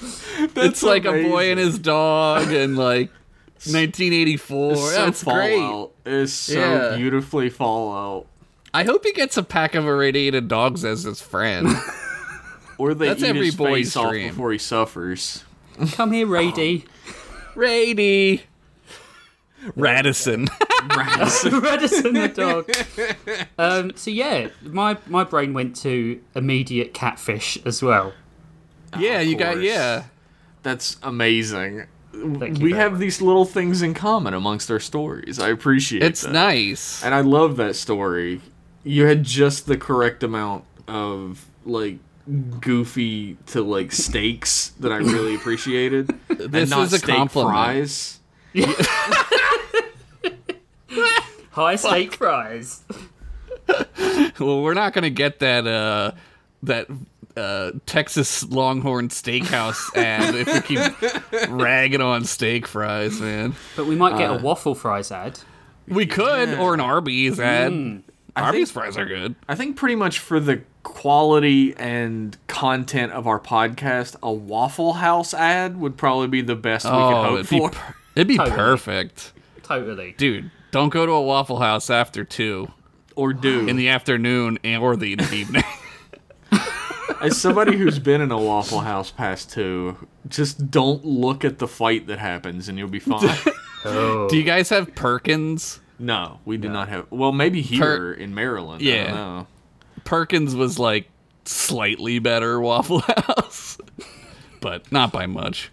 it. 0.00 0.56
it's 0.56 0.82
like 0.82 1.04
a 1.04 1.12
boy 1.12 1.48
and 1.52 1.60
his 1.60 1.78
dog 1.78 2.52
and 2.52 2.76
like 2.76 3.10
1984. 3.66 4.72
It's 4.72 4.80
so 4.80 5.04
That's 5.04 5.24
great. 5.24 5.88
It's 6.06 6.32
so 6.32 6.58
Yeah. 6.58 6.96
beautifully 6.96 7.50
Fallout. 7.50 8.26
I 8.74 8.84
hope 8.84 9.04
he 9.04 9.12
gets 9.12 9.36
a 9.36 9.42
pack 9.42 9.74
of 9.74 9.86
irradiated 9.86 10.46
dogs 10.48 10.84
as 10.84 11.02
his 11.04 11.20
friend. 11.20 11.68
Or 12.80 12.94
they 12.94 13.08
That's 13.08 13.24
eat 13.24 13.26
every 13.30 13.46
his 13.46 13.56
boy's 13.56 13.86
face 13.92 13.96
off 13.96 14.12
before 14.12 14.52
he 14.52 14.58
suffers. 14.58 15.42
Come 15.94 16.12
here, 16.12 16.28
Rady. 16.28 16.84
Rady. 17.56 18.44
Radisson. 19.74 20.46
Radisson 20.96 22.12
the 22.14 22.28
dog. 22.32 22.70
Um, 23.58 23.90
so 23.96 24.12
yeah, 24.12 24.50
my 24.62 24.96
my 25.08 25.24
brain 25.24 25.54
went 25.54 25.74
to 25.78 26.20
immediate 26.36 26.94
catfish 26.94 27.58
as 27.64 27.82
well. 27.82 28.12
yeah, 28.96 29.18
you 29.20 29.36
got 29.36 29.60
yeah. 29.60 30.04
That's 30.62 30.98
amazing. 31.02 31.86
Thank 32.38 32.58
we 32.58 32.72
have 32.72 32.92
much. 32.92 33.00
these 33.00 33.20
little 33.22 33.44
things 33.44 33.82
in 33.82 33.94
common 33.94 34.34
amongst 34.34 34.70
our 34.70 34.80
stories. 34.80 35.38
I 35.38 35.48
appreciate 35.50 36.02
It's 36.02 36.22
that. 36.22 36.32
nice. 36.32 37.02
And 37.04 37.14
I 37.14 37.20
love 37.20 37.56
that 37.58 37.76
story. 37.76 38.40
You 38.84 39.04
had 39.06 39.22
just 39.22 39.66
the 39.66 39.76
correct 39.76 40.22
amount 40.22 40.64
of 40.86 41.44
like 41.64 41.98
goofy 42.60 43.36
to 43.46 43.62
like 43.62 43.92
stakes 43.92 44.68
that 44.80 44.92
I 44.92 44.96
really 44.98 45.34
appreciated. 45.40 46.10
and 46.28 46.38
This 46.52 46.70
not 46.70 46.86
is 46.86 46.92
a 46.94 46.98
steak 46.98 47.16
compliment. 47.16 47.54
fries. 47.54 48.18
High 51.50 51.76
stake 51.76 52.14
fries. 52.14 52.82
Well, 54.40 54.62
we're 54.62 54.72
not 54.74 54.94
gonna 54.94 55.10
get 55.10 55.40
that 55.40 55.66
uh 55.66 56.12
that 56.62 56.86
uh 57.38 57.72
Texas 57.86 58.44
Longhorn 58.48 59.08
Steakhouse 59.08 59.94
ad 59.96 60.34
if 60.34 60.46
we 60.52 60.60
keep 60.76 61.48
ragging 61.50 62.00
on 62.00 62.24
steak 62.24 62.66
fries, 62.66 63.20
man. 63.20 63.54
But 63.76 63.86
we 63.86 63.94
might 63.96 64.14
Uh, 64.14 64.18
get 64.18 64.30
a 64.30 64.38
waffle 64.42 64.74
fries 64.74 65.10
ad. 65.12 65.38
We 65.86 66.04
could, 66.06 66.50
or 66.58 66.74
an 66.74 66.80
Arby's 66.80 67.40
ad. 67.40 67.72
Mm. 67.72 68.02
Arby's 68.36 68.70
fries 68.70 68.96
are 68.98 69.06
good. 69.06 69.34
I 69.48 69.54
think 69.54 69.76
pretty 69.76 69.94
much 69.96 70.18
for 70.18 70.38
the 70.38 70.60
quality 70.82 71.74
and 71.76 72.36
content 72.46 73.12
of 73.12 73.26
our 73.26 73.40
podcast, 73.40 74.14
a 74.22 74.32
Waffle 74.32 74.92
House 74.94 75.32
ad 75.34 75.78
would 75.80 75.96
probably 75.96 76.28
be 76.28 76.40
the 76.42 76.54
best 76.54 76.84
we 76.84 76.90
could 76.90 76.96
Oh, 76.98 77.22
hope 77.22 77.34
it'd 77.40 77.50
be, 77.50 77.58
for. 77.58 77.70
per- 77.70 77.94
it'd 78.14 78.28
be 78.28 78.36
Totally. 78.36 78.56
perfect. 78.56 79.32
Totally. 79.64 80.14
Dude, 80.18 80.50
don't 80.70 80.90
go 80.90 81.04
to 81.06 81.12
a 81.12 81.22
Waffle 81.22 81.58
House 81.58 81.90
after 81.90 82.22
2 82.24 82.68
or 83.16 83.32
do. 83.32 83.66
in 83.66 83.76
the 83.76 83.88
afternoon 83.88 84.58
and- 84.62 84.82
or 84.82 84.94
the 84.96 85.16
evening. 85.32 85.64
As 87.20 87.40
somebody 87.40 87.76
who's 87.76 87.98
been 87.98 88.20
in 88.20 88.30
a 88.30 88.38
Waffle 88.38 88.80
House 88.80 89.10
past 89.10 89.50
two, 89.50 89.96
just 90.28 90.70
don't 90.70 91.04
look 91.04 91.44
at 91.44 91.58
the 91.58 91.66
fight 91.68 92.06
that 92.06 92.18
happens 92.18 92.68
and 92.68 92.78
you'll 92.78 92.88
be 92.88 92.98
fine. 93.00 93.36
Oh. 93.84 94.28
Do 94.28 94.36
you 94.36 94.44
guys 94.44 94.68
have 94.70 94.94
Perkins? 94.94 95.80
no, 95.98 96.38
we 96.44 96.56
do 96.56 96.68
not 96.68 96.88
have. 96.88 97.06
Well, 97.10 97.32
maybe 97.32 97.60
here 97.60 97.80
Per- 97.84 98.12
in 98.12 98.34
Maryland. 98.34 98.80
I 98.82 98.84
Yeah. 98.84 99.04
don't 99.06 99.14
know. 99.14 99.46
Perkins 100.04 100.54
was 100.54 100.78
like 100.78 101.08
slightly 101.44 102.18
better 102.20 102.60
Waffle 102.60 103.00
House, 103.26 103.78
but 104.60 104.90
not 104.92 105.10
by 105.12 105.26
much. 105.26 105.70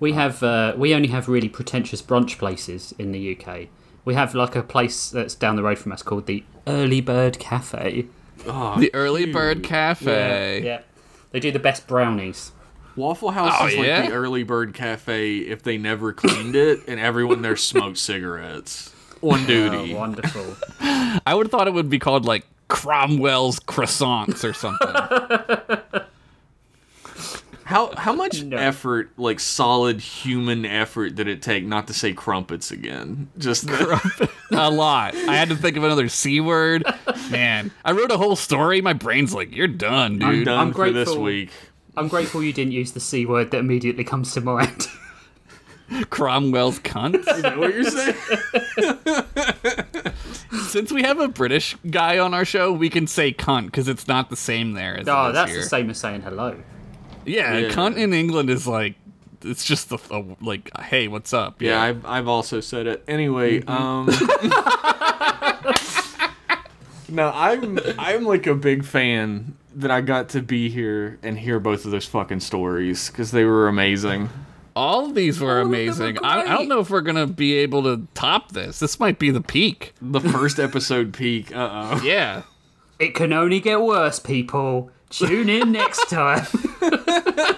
We 0.00 0.12
have 0.12 0.42
uh, 0.42 0.74
we 0.76 0.94
only 0.94 1.08
have 1.08 1.28
really 1.28 1.48
pretentious 1.48 2.00
brunch 2.00 2.38
places 2.38 2.94
in 2.98 3.12
the 3.12 3.36
UK. 3.38 3.66
We 4.04 4.14
have 4.14 4.34
like 4.34 4.56
a 4.56 4.62
place 4.62 5.10
that's 5.10 5.34
down 5.34 5.56
the 5.56 5.62
road 5.62 5.78
from 5.78 5.92
us 5.92 6.02
called 6.02 6.26
the 6.26 6.44
Early 6.66 7.00
Bird 7.02 7.38
Cafe. 7.38 8.06
Oh, 8.48 8.78
The 8.78 8.92
Early 8.94 9.26
dude. 9.26 9.34
Bird 9.34 9.62
Cafe. 9.62 10.62
Yeah. 10.64 10.80
They 11.30 11.40
do 11.40 11.50
the 11.52 11.58
best 11.58 11.86
brownies. 11.86 12.52
Waffle 12.96 13.30
House 13.30 13.54
Oh, 13.60 13.66
is 13.68 13.76
like 13.76 13.86
yeah? 13.86 14.06
the 14.08 14.12
early 14.12 14.42
bird 14.42 14.74
cafe 14.74 15.36
if 15.38 15.62
they 15.62 15.78
never 15.78 16.12
cleaned 16.12 16.56
it 16.56 16.80
and 16.88 16.98
everyone 16.98 17.42
there 17.42 17.56
smoked 17.56 17.98
cigarettes 17.98 18.92
on 19.22 19.44
oh, 19.44 19.46
duty. 19.46 19.94
Oh, 19.94 19.98
wonderful. 19.98 20.56
I 20.80 21.32
would 21.34 21.46
have 21.46 21.50
thought 21.52 21.68
it 21.68 21.74
would 21.74 21.88
be 21.88 22.00
called 22.00 22.24
like 22.24 22.44
Cromwell's 22.66 23.60
croissants 23.60 24.42
or 24.42 24.52
something. 24.52 26.02
How 27.68 27.94
how 27.98 28.14
much 28.14 28.42
No. 28.44 28.56
effort, 28.56 29.10
like 29.18 29.38
solid 29.38 30.00
human 30.00 30.64
effort, 30.64 31.14
did 31.14 31.28
it 31.28 31.42
take 31.42 31.66
not 31.66 31.86
to 31.88 31.92
say 31.92 32.14
crumpets 32.14 32.70
again? 32.70 33.28
Just 33.36 33.68
a 34.50 34.70
lot. 34.70 35.14
I 35.14 35.36
had 35.36 35.50
to 35.50 35.54
think 35.56 35.76
of 35.76 35.84
another 35.84 36.08
c 36.08 36.40
word. 36.40 36.82
Man, 37.30 37.70
I 37.84 37.92
wrote 37.92 38.10
a 38.10 38.16
whole 38.16 38.36
story. 38.36 38.80
My 38.80 38.94
brain's 38.94 39.34
like, 39.34 39.54
you're 39.54 39.68
done, 39.68 40.18
dude. 40.18 40.28
I'm 40.28 40.44
done 40.44 40.58
I'm 40.68 40.72
for 40.72 40.90
this 40.90 41.08
grateful. 41.08 41.22
week. 41.22 41.50
I'm 41.94 42.08
grateful 42.08 42.42
you 42.42 42.54
didn't 42.54 42.72
use 42.72 42.92
the 42.92 43.00
C 43.00 43.26
word 43.26 43.50
that 43.50 43.58
immediately 43.58 44.02
comes 44.02 44.32
to 44.32 44.40
mind. 44.40 44.86
Cromwell's 46.08 46.78
cunt. 46.80 47.16
Is 47.16 47.42
that 47.42 47.58
what 47.58 47.74
you're 47.74 47.84
saying? 47.84 48.16
Since 50.68 50.90
we 50.90 51.02
have 51.02 51.20
a 51.20 51.28
British 51.28 51.76
guy 51.90 52.18
on 52.18 52.32
our 52.32 52.46
show, 52.46 52.72
we 52.72 52.88
can 52.88 53.06
say 53.06 53.30
cunt 53.34 53.66
because 53.66 53.88
it's 53.88 54.08
not 54.08 54.30
the 54.30 54.36
same 54.36 54.72
there 54.72 54.96
as 54.98 55.06
oh, 55.06 55.26
it 55.26 55.28
is 55.28 55.34
that's 55.34 55.50
here. 55.50 55.60
the 55.60 55.66
same 55.66 55.90
as 55.90 55.98
saying 55.98 56.22
hello. 56.22 56.56
Yeah, 57.28 57.58
Yeah. 57.58 57.68
cunt 57.70 57.96
in 57.96 58.12
England 58.12 58.50
is 58.50 58.66
like, 58.66 58.94
it's 59.42 59.64
just 59.64 59.88
the 59.90 59.98
a, 60.10 60.24
like, 60.44 60.70
hey, 60.80 61.06
what's 61.08 61.32
up? 61.32 61.62
Yeah, 61.62 61.80
I've, 61.80 62.04
I've 62.04 62.26
also 62.28 62.60
said 62.60 62.86
it. 62.88 63.04
Anyway, 63.06 63.62
um 63.66 64.08
No, 67.10 67.30
I'm 67.34 67.78
I'm 67.98 68.24
like 68.24 68.46
a 68.46 68.54
big 68.54 68.84
fan 68.84 69.56
that 69.76 69.90
I 69.90 70.02
got 70.02 70.28
to 70.30 70.42
be 70.42 70.68
here 70.68 71.18
and 71.22 71.38
hear 71.38 71.58
both 71.58 71.84
of 71.86 71.90
those 71.90 72.04
fucking 72.04 72.40
stories 72.40 73.08
because 73.08 73.30
they 73.30 73.44
were 73.44 73.66
amazing. 73.66 74.28
all 74.76 75.06
of 75.06 75.14
these 75.14 75.40
were 75.40 75.60
of 75.60 75.64
them 75.66 75.70
were 75.70 75.76
amazing. 75.84 76.18
I, 76.22 76.40
I 76.42 76.44
don't 76.58 76.68
know 76.68 76.80
if 76.80 76.90
we're 76.90 77.00
gonna 77.00 77.26
be 77.26 77.54
able 77.54 77.82
to 77.84 78.06
top 78.12 78.52
this. 78.52 78.78
This 78.80 79.00
might 79.00 79.18
be 79.18 79.30
the 79.30 79.40
peak. 79.40 79.94
The 80.02 80.20
first 80.20 80.58
episode 80.58 81.14
peak. 81.14 81.54
Uh 81.56 81.68
oh. 81.94 82.02
Yeah. 82.04 82.42
It 82.98 83.14
can 83.14 83.32
only 83.32 83.60
get 83.60 83.80
worse, 83.80 84.18
people. 84.18 84.90
Tune 85.10 85.48
in 85.48 85.72
next 85.72 86.08
time. 86.10 86.46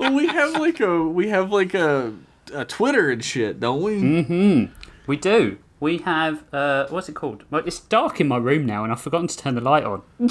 Well, 0.00 0.14
we 0.14 0.28
have 0.28 0.52
like 0.52 0.80
a 0.80 1.02
we 1.02 1.28
have 1.28 1.52
like 1.52 1.74
a, 1.74 2.14
a 2.54 2.64
Twitter 2.64 3.10
and 3.10 3.22
shit, 3.22 3.60
don't 3.60 3.82
we? 3.82 4.70
we 5.06 5.16
do. 5.18 5.58
We 5.78 5.98
have 5.98 6.42
uh, 6.54 6.86
what's 6.88 7.10
it 7.10 7.14
called? 7.14 7.44
It's 7.52 7.80
dark 7.80 8.18
in 8.18 8.26
my 8.26 8.38
room 8.38 8.64
now, 8.64 8.82
and 8.82 8.92
I've 8.92 9.00
forgotten 9.02 9.28
to 9.28 9.36
turn 9.36 9.56
the 9.56 9.60
light 9.60 9.84
on. 9.84 10.02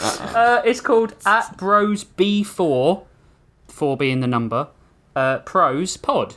uh, 0.00 0.62
it's 0.64 0.80
called 0.80 1.14
at 1.26 1.58
Bros 1.58 2.02
B 2.04 2.42
four, 2.42 3.06
four 3.66 3.98
being 3.98 4.20
the 4.20 4.26
number. 4.26 4.68
Uh, 5.14 5.40
pros 5.40 5.98
Pod. 5.98 6.36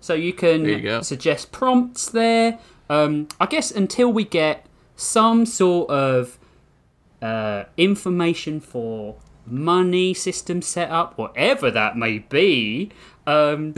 So 0.00 0.14
you 0.14 0.32
can 0.32 0.64
you 0.64 1.02
suggest 1.02 1.52
prompts 1.52 2.08
there. 2.08 2.58
Um, 2.88 3.28
I 3.38 3.44
guess 3.44 3.70
until 3.70 4.10
we 4.10 4.24
get 4.24 4.64
some 4.94 5.44
sort 5.44 5.90
of 5.90 6.38
uh, 7.22 7.64
information 7.76 8.60
for 8.60 9.16
money 9.46 10.12
system 10.14 10.60
set 10.62 10.90
up, 10.90 11.16
whatever 11.16 11.70
that 11.70 11.96
may 11.96 12.18
be, 12.18 12.90
um, 13.26 13.74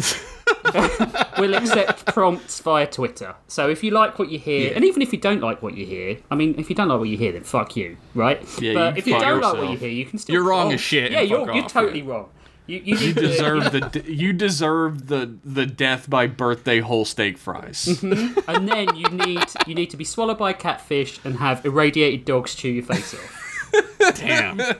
we'll 1.38 1.54
accept 1.54 2.06
prompts 2.06 2.60
via 2.60 2.86
Twitter. 2.86 3.34
So 3.46 3.68
if 3.68 3.82
you 3.82 3.90
like 3.90 4.18
what 4.18 4.30
you 4.30 4.38
hear, 4.38 4.70
Yeah. 4.70 4.76
and 4.76 4.84
even 4.84 5.02
if 5.02 5.12
you 5.12 5.18
don't 5.18 5.40
like 5.40 5.62
what 5.62 5.74
you 5.74 5.86
hear, 5.86 6.18
I 6.30 6.34
mean, 6.34 6.54
if 6.58 6.68
you 6.68 6.76
don't 6.76 6.88
like 6.88 6.98
what 6.98 7.08
you 7.08 7.16
hear, 7.16 7.32
then 7.32 7.44
fuck 7.44 7.76
you, 7.76 7.96
right? 8.14 8.40
Yeah, 8.60 8.74
but 8.74 8.94
you 8.94 8.98
if 8.98 9.06
you 9.06 9.18
don't 9.18 9.40
like 9.40 9.54
what 9.54 9.70
you 9.70 9.76
hear, 9.76 9.90
you 9.90 10.04
can 10.06 10.18
still. 10.18 10.34
You're 10.34 10.44
wrong 10.44 10.68
oh, 10.68 10.74
as 10.74 10.80
shit 10.80 11.12
Yeah, 11.12 11.20
you're 11.20 11.50
you're 11.52 11.68
totally 11.68 12.00
yeah. 12.00 12.10
wrong. 12.12 12.28
You, 12.68 12.80
you, 12.84 12.96
You 12.96 13.06
need 13.06 13.14
to- 13.16 13.20
deserve 13.22 13.72
the 13.72 14.04
you 14.06 14.32
deserve 14.32 15.08
the 15.08 15.34
the 15.44 15.66
death 15.66 16.08
by 16.08 16.26
birthday 16.28 16.78
whole 16.80 17.04
steak 17.04 17.38
fries. 17.38 17.86
Mm-hmm. 17.86 18.38
and 18.48 18.68
then 18.68 18.94
you 18.94 19.08
need 19.08 19.44
you 19.66 19.74
need 19.74 19.90
to 19.90 19.96
be 19.96 20.04
swallowed 20.04 20.38
by 20.38 20.50
a 20.50 20.54
catfish 20.54 21.18
and 21.24 21.38
have 21.38 21.64
irradiated 21.64 22.24
dogs 22.26 22.54
chew 22.54 22.68
your 22.68 22.84
face 22.84 23.14
off. 23.14 24.14
Damn. 24.16 24.60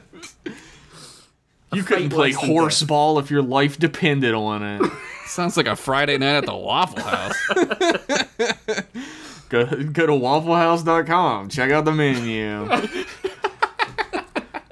You 1.71 1.83
couldn't 1.83 2.09
play 2.09 2.35
worse 2.49 2.79
than 2.81 2.89
ball 2.89 3.19
if 3.19 3.31
your 3.31 3.43
life 3.43 3.79
depended 3.79 4.33
on 4.33 4.63
it. 4.63 4.91
Sounds 5.27 5.55
like 5.55 5.67
a 5.67 5.77
Friday 5.77 6.17
night 6.17 6.37
at 6.39 6.47
the 6.47 6.57
Waffle 6.57 7.03
House. 7.03 7.37
Go, 9.51 9.65
go 9.67 10.07
to 10.07 10.13
wafflehouse.com. 10.13 11.49
Check 11.51 11.71
out 11.71 11.85
the 11.87 11.93
menu. 11.93 12.67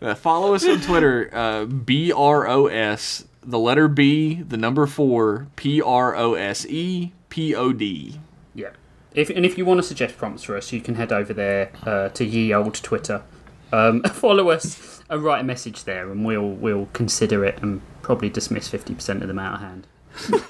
Uh, 0.06 0.14
follow 0.14 0.54
us 0.54 0.64
on 0.64 0.80
Twitter. 0.80 1.28
Uh, 1.32 1.64
B 1.64 2.12
R 2.12 2.46
O 2.46 2.66
S, 2.68 3.24
the 3.42 3.58
letter 3.58 3.88
B, 3.88 4.34
the 4.34 4.56
number 4.56 4.86
four, 4.86 5.48
P 5.56 5.82
R 5.82 6.14
O 6.14 6.34
S 6.34 6.64
E 6.66 7.10
P 7.28 7.56
O 7.56 7.72
D. 7.72 8.20
Yeah. 8.54 8.70
If, 9.14 9.30
and 9.30 9.44
if 9.44 9.58
you 9.58 9.64
want 9.64 9.78
to 9.78 9.82
suggest 9.82 10.16
prompts 10.16 10.44
for 10.44 10.56
us, 10.56 10.72
you 10.72 10.80
can 10.80 10.94
head 10.94 11.10
over 11.10 11.32
there 11.32 11.72
uh, 11.84 12.10
to 12.10 12.24
ye 12.24 12.54
old 12.54 12.74
Twitter. 12.74 13.24
Um, 13.72 14.02
follow 14.12 14.50
us 14.50 15.02
and 15.10 15.24
write 15.24 15.40
a 15.40 15.44
message 15.44 15.82
there, 15.82 16.08
and 16.12 16.24
we'll 16.24 16.50
we'll 16.50 16.86
consider 16.92 17.44
it 17.44 17.60
and 17.60 17.82
probably 18.02 18.30
dismiss 18.30 18.68
fifty 18.68 18.94
percent 18.94 19.22
of 19.22 19.28
them 19.28 19.40
out 19.40 19.54
of 19.54 19.60
hand. 19.60 19.88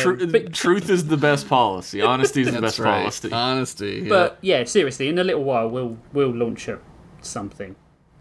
Tru- 0.00 0.26
but- 0.28 0.54
truth 0.54 0.88
is 0.88 1.08
the 1.08 1.18
best 1.18 1.46
policy. 1.46 2.00
Honesty 2.00 2.40
is 2.40 2.52
the 2.54 2.60
best 2.62 2.78
right. 2.78 3.02
policy. 3.02 3.30
Honesty. 3.30 4.00
Yeah. 4.04 4.08
But 4.08 4.38
yeah, 4.40 4.64
seriously, 4.64 5.08
in 5.08 5.18
a 5.18 5.24
little 5.24 5.44
while 5.44 5.68
we'll 5.68 5.98
we'll 6.14 6.34
launch 6.34 6.68
a 6.68 6.78
something, 7.24 7.76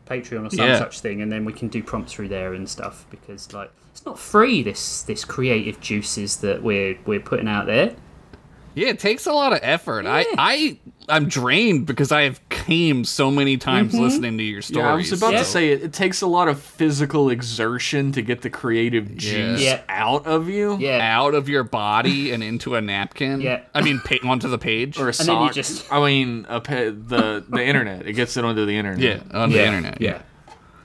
Patreon 0.09 0.47
or 0.47 0.49
some 0.49 0.67
Yeah. 0.67 0.79
such 0.79 0.99
thing, 0.99 1.21
and 1.21 1.31
then 1.31 1.45
we 1.45 1.53
can 1.53 1.67
do 1.67 1.81
prompts 1.83 2.13
through 2.13 2.27
there 2.29 2.53
and 2.53 2.67
stuff 2.69 3.05
because 3.09 3.53
like 3.53 3.71
it's 3.91 4.05
not 4.05 4.17
free. 4.19 4.61
This 4.63 5.01
this 5.03 5.23
creative 5.25 5.79
juices 5.79 6.37
that 6.37 6.61
we're 6.63 6.97
we're 7.05 7.19
putting 7.19 7.47
out 7.47 7.65
there. 7.67 7.95
Yeah, 8.75 8.87
it 8.89 8.99
takes 8.99 9.25
a 9.27 9.33
lot 9.33 9.53
of 9.53 9.59
effort. 9.61 10.05
I, 10.07 10.25
I, 10.37 10.77
I'm 11.07 11.27
drained 11.29 11.85
because 11.85 12.11
I 12.11 12.23
have 12.23 12.39
came 12.49 13.03
so 13.05 13.29
many 13.29 13.57
times 13.57 13.93
mm-hmm. 13.93 14.01
listening 14.03 14.37
to 14.39 14.43
your 14.43 14.61
stories. 14.61 14.83
Yeah, 14.85 14.91
I 14.91 14.95
was 14.95 15.11
about 15.11 15.33
Yeah. 15.33 15.39
to 15.39 15.45
say 15.45 15.71
it, 15.71 15.83
it 15.83 15.93
takes 15.93 16.21
a 16.21 16.27
lot 16.27 16.47
of 16.47 16.59
physical 16.59 17.29
exertion 17.29 18.11
to 18.13 18.21
get 18.21 18.41
the 18.41 18.49
creative 18.49 19.15
juice 19.15 19.61
Yeah. 19.61 19.81
out 19.89 20.25
of 20.25 20.49
you. 20.49 20.77
Yeah. 20.79 20.99
out 21.01 21.35
of 21.35 21.47
your 21.49 21.63
body 21.63 22.31
and 22.31 22.41
into 22.41 22.75
a 22.75 22.81
napkin. 22.81 23.41
Yeah. 23.41 23.61
I 23.75 23.81
mean, 23.81 23.99
pa- 23.99 24.27
onto 24.27 24.47
the 24.47 24.57
page. 24.57 24.97
Or 24.97 25.03
a 25.03 25.07
And 25.07 25.27
then 25.27 25.41
you 25.41 25.47
sock. 25.47 25.53
just- 25.53 25.91
I 25.91 26.03
mean, 26.03 26.45
a 26.49 26.59
pe- 26.59 26.89
the 26.89 27.43
the 27.47 27.63
internet. 27.63 28.07
It 28.07 28.13
gets 28.13 28.37
it 28.37 28.43
onto 28.45 28.65
the 28.65 28.75
internet. 28.77 29.01
yeah, 29.01 29.37
on 29.39 29.51
the 29.51 29.63
internet. 29.63 30.01
Yeah, 30.01 30.21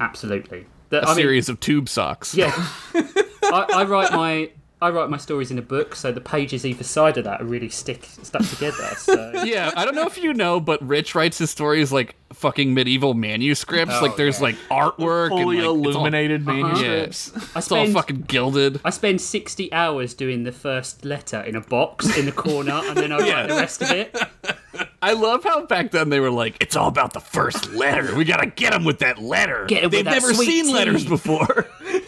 Absolutely. 0.01 0.67
The- 0.91 1.01
a 1.01 1.05
I 1.05 1.07
mean, 1.09 1.17
series 1.17 1.49
of 1.49 1.61
tube 1.61 1.89
socks. 1.89 2.35
Yeah. 2.35 2.53
I, 2.95 3.67
I 3.77 3.85
write 3.85 4.13
my 4.13 4.51
I 4.81 4.91
write 4.91 5.11
my 5.11 5.17
stories 5.17 5.51
in 5.51 5.59
a 5.59 5.63
book, 5.63 5.97
so 5.97 6.13
the 6.13 6.21
pages 6.21 6.65
either 6.65 6.85
side 6.85 7.19
of 7.19 7.25
that 7.25 7.41
are 7.41 7.45
really 7.45 7.69
stick 7.69 8.05
stuck 8.23 8.45
together. 8.47 8.91
So 8.97 9.43
Yeah, 9.45 9.73
I 9.77 9.85
don't 9.85 9.95
know 9.97 10.07
if 10.07 10.19
you 10.19 10.33
know, 10.35 10.61
but 10.61 10.81
Rich 10.87 11.15
writes 11.15 11.39
his 11.39 11.51
stories 11.51 11.91
like 11.93 12.15
fucking 12.33 12.75
medieval 12.75 13.15
manuscripts. 13.15 13.95
Oh, 13.97 14.03
like 14.03 14.17
there's 14.17 14.37
yeah. 14.39 14.43
like 14.45 14.57
artwork 14.71 15.31
Fully 15.31 15.59
and 15.59 15.67
like, 15.69 15.79
it's 15.89 15.97
all- 15.97 16.03
illuminated 16.03 16.49
Uh-huh. 16.49 16.57
manuscripts. 16.63 17.33
I 17.35 17.59
It's 17.59 17.73
all 17.73 17.79
spend 17.79 17.93
fucking 17.95 18.21
gilded. 18.29 18.81
I 18.85 18.91
spend 18.91 19.21
sixty 19.21 19.73
hours 19.73 20.15
doing 20.15 20.45
the 20.45 20.53
first 20.53 21.05
letter 21.05 21.41
in 21.41 21.57
a 21.57 21.61
box 21.61 22.17
in 22.17 22.27
the 22.27 22.33
corner, 22.33 22.81
and 22.85 22.97
then 22.97 23.11
I 23.13 23.19
Yeah. 23.27 23.33
write 23.35 23.49
the 23.49 23.55
rest 23.57 23.83
of 23.83 23.91
it. 23.91 24.17
I 25.03 25.13
love 25.15 25.43
how 25.45 25.65
back 25.67 25.91
then 25.91 26.09
they 26.11 26.21
were 26.21 26.31
like, 26.31 26.57
"It's 26.61 26.77
all 26.77 26.89
about 26.89 27.13
the 27.15 27.21
first 27.21 27.73
letter. 27.73 28.15
We 28.15 28.25
gotta 28.25 28.47
get 28.47 28.73
them 28.73 28.85
with 28.85 28.99
that 29.01 29.21
letter. 29.21 29.65
Get 29.67 29.79
'em 29.79 29.85
with 29.85 29.93
They've 29.93 30.05
that 30.05 30.11
never 30.23 30.35
sweet 30.35 30.47
seen 30.47 30.65
tea." 30.67 30.73
letters 30.73 31.05
before." 31.05 31.67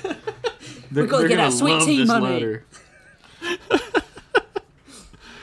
They're, 0.90 1.06
gotta 1.06 1.20
they're 1.22 1.28
get 1.28 1.36
gonna 1.36 1.50
that 1.50 1.56
sweet 1.56 1.82
tea 1.82 1.98
this 1.98 2.08
money. 2.08 2.26
letter. 2.26 2.64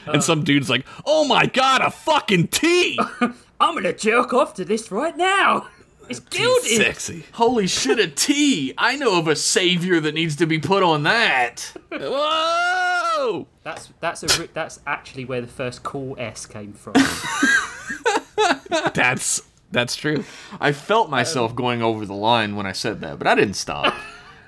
and 0.08 0.24
some 0.24 0.44
dude's 0.44 0.70
like, 0.70 0.86
"Oh 1.06 1.26
my 1.28 1.46
god, 1.46 1.82
a 1.82 1.92
fucking 1.92 2.50
tea! 2.50 3.00
I'm 3.60 3.74
gonna 3.76 3.94
jerk 3.94 4.34
off 4.34 4.54
to 4.56 4.66
this 4.66 4.92
right 4.92 5.16
now. 5.16 5.68
It's 6.10 6.20
gilded. 6.20 6.78
Sexy." 6.78 7.26
Holy 7.34 7.68
shit, 7.68 8.00
a 8.00 8.08
tea! 8.08 8.74
I 8.78 8.96
know 8.98 9.18
of 9.20 9.28
a 9.28 9.36
savior 9.36 10.00
that 10.02 10.14
needs 10.14 10.36
to 10.38 10.46
be 10.46 10.60
put 10.60 10.84
on 10.84 11.04
that. 11.04 11.74
Whoa! 11.92 13.48
That's 13.64 13.90
that's 14.00 14.24
a 14.24 14.42
ri- 14.42 14.50
that's 14.54 14.80
actually 14.86 15.26
where 15.26 15.42
the 15.42 15.48
first 15.48 15.84
cool 15.84 16.16
S 16.20 16.46
came 16.46 16.74
from. 16.74 16.94
That's 18.94 19.42
that's 19.72 19.96
true. 19.96 20.24
I 20.60 20.72
felt 20.72 21.10
myself 21.10 21.56
going 21.56 21.82
over 21.82 22.06
the 22.06 22.14
line 22.14 22.56
when 22.56 22.66
I 22.66 22.72
said 22.72 23.02
that, 23.02 23.18
but 23.18 23.28
I 23.28 23.36
didn't 23.36 23.56
stop. 23.56 23.94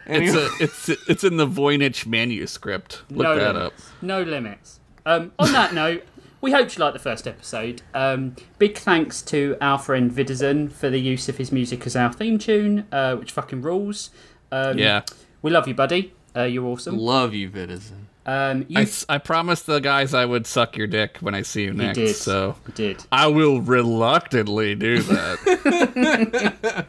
It's 0.10 0.34
a, 0.36 0.64
it's 0.64 0.89
it's 1.10 1.24
in 1.24 1.38
the 1.38 1.47
Voynich 1.47 2.05
manuscript. 2.05 3.03
Look 3.10 3.24
no 3.24 3.36
that 3.38 3.55
limits. 3.55 3.88
up. 3.89 4.01
No 4.01 4.22
limits. 4.24 4.80
Um, 5.05 5.32
on 5.39 5.51
that 5.53 5.74
note, 5.74 6.03
we 6.41 6.51
hope 6.51 6.76
you 6.76 6.82
liked 6.84 6.93
the 6.93 6.99
first 6.99 7.28
episode. 7.28 7.82
Um, 7.93 8.36
big 8.57 8.78
thanks 8.78 9.22
to 9.24 9.57
our 9.62 9.78
friend 9.80 10.12
Vidazen 10.12 10.72
for 10.72 10.89
the 10.89 10.99
use 10.99 11.30
of 11.30 11.38
his 11.38 11.51
music 11.51 11.86
as 11.86 11.95
our 11.95 12.12
theme 12.14 12.38
tune, 12.38 12.86
uh, 12.91 13.16
which 13.16 13.32
fucking 13.32 13.62
rules. 13.62 14.10
Um, 14.51 14.78
Yeah. 14.78 15.01
We 15.41 15.51
love 15.51 15.68
you, 15.68 15.74
buddy. 15.74 16.14
Uh, 16.36 16.43
you're 16.43 16.66
awesome. 16.66 16.97
love 16.97 17.34
you, 17.34 17.49
Vidazen. 17.49 18.05
Um, 18.26 18.66
you 18.68 18.80
I, 18.82 18.88
I 19.07 19.18
promised 19.18 19.66
the 19.66 19.80
guys 19.80 20.14
I 20.14 20.26
would 20.26 20.45
suck 20.45 20.78
your 20.78 20.86
dick 20.86 21.18
when 21.22 21.34
I 21.34 21.41
see 21.41 21.64
you 21.64 21.74
next. 21.74 21.97
You 21.97 22.05
did. 22.07 22.16
So 22.16 22.55
did. 22.76 23.03
I 23.12 23.26
will 23.28 23.60
reluctantly 23.62 24.76
do 24.76 25.01
that. 25.01 26.86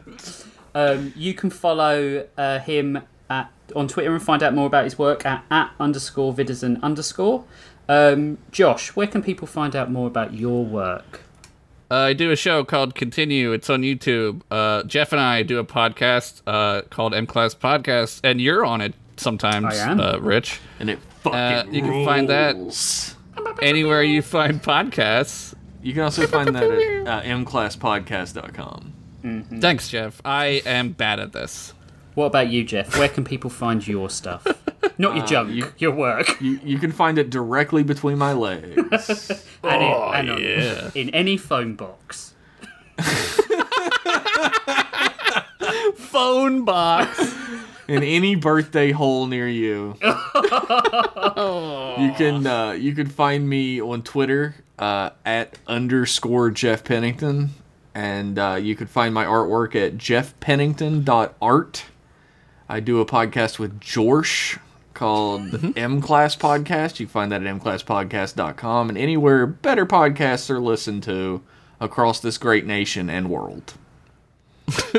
Um, 0.73 1.13
you 1.15 1.33
can 1.33 1.49
follow 1.49 2.27
uh, 2.37 2.59
him 2.59 3.01
at 3.29 3.51
on 3.75 3.87
Twitter 3.87 4.13
and 4.13 4.21
find 4.21 4.43
out 4.43 4.53
more 4.53 4.67
about 4.67 4.83
his 4.83 4.97
work 4.97 5.25
at, 5.25 5.43
at 5.49 5.71
underscore 5.79 6.33
Vidazen 6.33 6.81
underscore. 6.83 7.45
Um, 7.89 8.37
Josh, 8.51 8.95
where 8.95 9.07
can 9.07 9.21
people 9.23 9.47
find 9.47 9.75
out 9.75 9.91
more 9.91 10.07
about 10.07 10.33
your 10.33 10.63
work? 10.65 11.21
uh, 11.89 11.95
I 11.95 12.13
do 12.13 12.31
a 12.31 12.35
show 12.35 12.63
called 12.63 12.95
Continue. 12.95 13.51
It's 13.53 13.69
on 13.69 13.81
YouTube. 13.81 14.41
Uh, 14.51 14.83
Jeff 14.83 15.11
and 15.11 15.19
I 15.21 15.43
do 15.43 15.59
a 15.59 15.65
podcast 15.65 16.41
uh, 16.47 16.83
called 16.89 17.13
M 17.13 17.25
Class 17.27 17.53
Podcast, 17.55 18.21
and 18.23 18.39
you're 18.39 18.65
on 18.65 18.79
it 18.81 18.93
sometimes, 19.17 19.65
I 19.77 19.91
am. 19.91 19.99
Uh, 19.99 20.17
Rich. 20.19 20.59
And 20.79 20.89
it 20.89 20.99
fucking 21.21 21.39
Uh, 21.39 21.65
you 21.69 21.81
can 21.81 22.05
find 22.05 22.29
that- 22.29 23.15
Anywhere 23.61 24.03
you 24.03 24.21
find 24.21 24.61
podcasts. 24.61 25.53
You 25.81 25.93
can 25.93 26.03
also 26.03 26.27
find 26.27 26.55
that 26.55 26.63
at 26.63 27.07
uh, 27.07 27.21
mclasspodcast.com. 27.23 28.90
Thanks, 29.59 29.89
Jeff. 29.89 30.21
I 30.25 30.61
am 30.65 30.89
bad 30.91 31.19
at 31.19 31.33
this. 31.33 31.73
What 32.15 32.25
about 32.25 32.49
you, 32.49 32.63
Jeff? 32.63 32.97
Where 32.97 33.07
can 33.07 33.23
people 33.23 33.49
find 33.49 33.85
your 33.87 34.09
stuff? 34.09 34.45
Not 34.97 35.15
your 35.15 35.25
junk, 35.25 35.51
you- 35.53 35.71
your 35.77 35.91
work. 35.91 36.27
You, 36.41 36.59
you 36.63 36.77
can 36.79 36.91
find 36.91 37.17
it 37.17 37.29
directly 37.29 37.83
between 37.83 38.17
my 38.17 38.33
legs. 38.33 38.75
and, 38.77 38.91
it- 38.91 39.45
Oh, 39.63 40.11
and 40.13 40.29
on- 40.31 40.41
yeah. 40.41 40.89
in 40.95 41.09
any 41.11 41.37
phone 41.37 41.75
box. 41.75 42.33
Phone 45.95 46.65
box. 46.65 47.33
in 47.87 48.03
any 48.03 48.35
birthday 48.35 48.91
hole 48.91 49.27
near 49.27 49.47
you. 49.47 49.95
you 50.01 50.13
can 52.17 52.45
uh, 52.47 52.71
you 52.77 52.93
can 52.93 53.07
find 53.07 53.47
me 53.47 53.81
on 53.81 54.01
Twitter 54.01 54.55
uh, 54.79 55.11
at 55.25 55.57
underscore 55.67 56.49
Jeff 56.51 56.83
Pennington, 56.83 57.51
and 57.93 58.37
uh, 58.39 58.57
you 58.61 58.75
can 58.75 58.87
find 58.87 59.13
my 59.13 59.25
artwork 59.25 59.75
at 59.75 59.97
jeffpennington.art. 59.97 61.85
I 62.69 62.79
do 62.79 62.99
a 63.01 63.05
podcast 63.05 63.59
with 63.59 63.79
Jorsh 63.79 64.57
called 64.93 65.75
M 65.77 66.01
Class 66.01 66.35
Podcast. 66.35 66.99
You 66.99 67.05
can 67.05 67.11
find 67.13 67.31
that 67.31 67.43
at 67.45 67.59
mclasspodcast.com 67.59 68.89
and 68.89 68.97
anywhere 68.97 69.45
better 69.47 69.85
podcasts 69.85 70.49
are 70.49 70.59
listened 70.59 71.03
to 71.03 71.41
across 71.79 72.19
this 72.19 72.37
great 72.37 72.65
nation 72.65 73.09
and 73.09 73.29
world. 73.29 73.73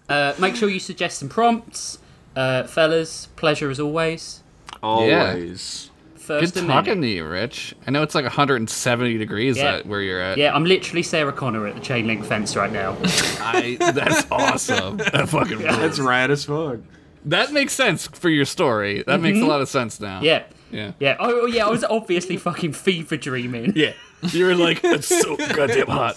uh, 0.08 0.34
make 0.38 0.56
sure 0.56 0.68
you 0.68 0.80
suggest 0.80 1.18
some 1.18 1.28
prompts. 1.28 1.98
Uh, 2.34 2.64
fellas, 2.64 3.28
pleasure 3.36 3.70
as 3.70 3.80
always. 3.80 4.42
Always. 4.82 5.90
First 6.16 6.54
Good 6.54 6.62
and 6.64 6.70
talking 6.70 7.00
many. 7.00 7.12
to 7.12 7.16
you, 7.18 7.26
Rich. 7.28 7.74
I 7.86 7.92
know 7.92 8.02
it's 8.02 8.14
like 8.14 8.24
170 8.24 9.16
degrees 9.16 9.56
Yeah. 9.56 9.76
at 9.76 9.86
where 9.86 10.00
you're 10.02 10.20
at. 10.20 10.36
Yeah, 10.38 10.52
I'm 10.54 10.64
literally 10.64 11.02
Sarah 11.04 11.32
Connor 11.32 11.68
at 11.68 11.76
the 11.76 11.80
chain 11.80 12.06
link 12.08 12.24
fence 12.24 12.56
right 12.56 12.72
now. 12.72 12.96
I, 13.40 13.76
that's 13.94 14.26
awesome. 14.30 14.96
That 15.12 15.28
fucking 15.28 15.58
rules. 15.58 15.76
That's 15.76 15.98
rad 16.00 16.30
as 16.32 16.44
fuck. 16.44 16.78
That 17.26 17.52
makes 17.52 17.72
sense 17.74 18.08
for 18.08 18.28
your 18.28 18.44
story. 18.44 19.02
That 19.06 19.20
makes 19.20 19.38
a 19.38 19.46
lot 19.46 19.60
of 19.60 19.68
sense 19.68 20.00
now. 20.00 20.16
Mm-hmm. 20.16 20.24
Yeah. 20.24 20.42
Yeah. 20.70 20.92
Yeah. 20.98 21.16
Oh, 21.18 21.42
oh, 21.42 21.46
yeah. 21.46 21.66
I 21.66 21.70
was 21.70 21.84
obviously 21.84 22.36
fucking 22.36 22.72
fever 22.72 23.16
dreaming. 23.16 23.72
Yeah. 23.76 23.92
You 24.32 24.46
were 24.46 24.54
like, 24.54 24.82
it's 24.82 25.06
so 25.08 25.36
goddamn 25.36 25.86
hot. 25.88 26.16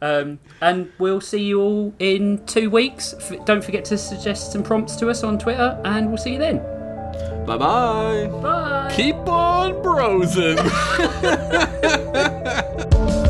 Um, 0.00 0.38
and 0.60 0.90
we'll 0.98 1.20
see 1.20 1.42
you 1.42 1.60
all 1.60 1.94
in 1.98 2.44
two 2.46 2.70
weeks. 2.70 3.14
F- 3.14 3.44
don't 3.44 3.64
forget 3.64 3.84
to 3.86 3.98
suggest 3.98 4.52
some 4.52 4.62
prompts 4.62 4.96
to 4.96 5.08
us 5.08 5.22
on 5.22 5.38
Twitter, 5.38 5.80
and 5.84 6.08
we'll 6.08 6.18
see 6.18 6.32
you 6.34 6.38
then. 6.38 6.58
Bye 7.46 7.56
bye. 7.56 8.26
Bye. 8.42 8.92
Keep 8.94 9.16
on 9.28 9.80
brosing. 9.82 10.58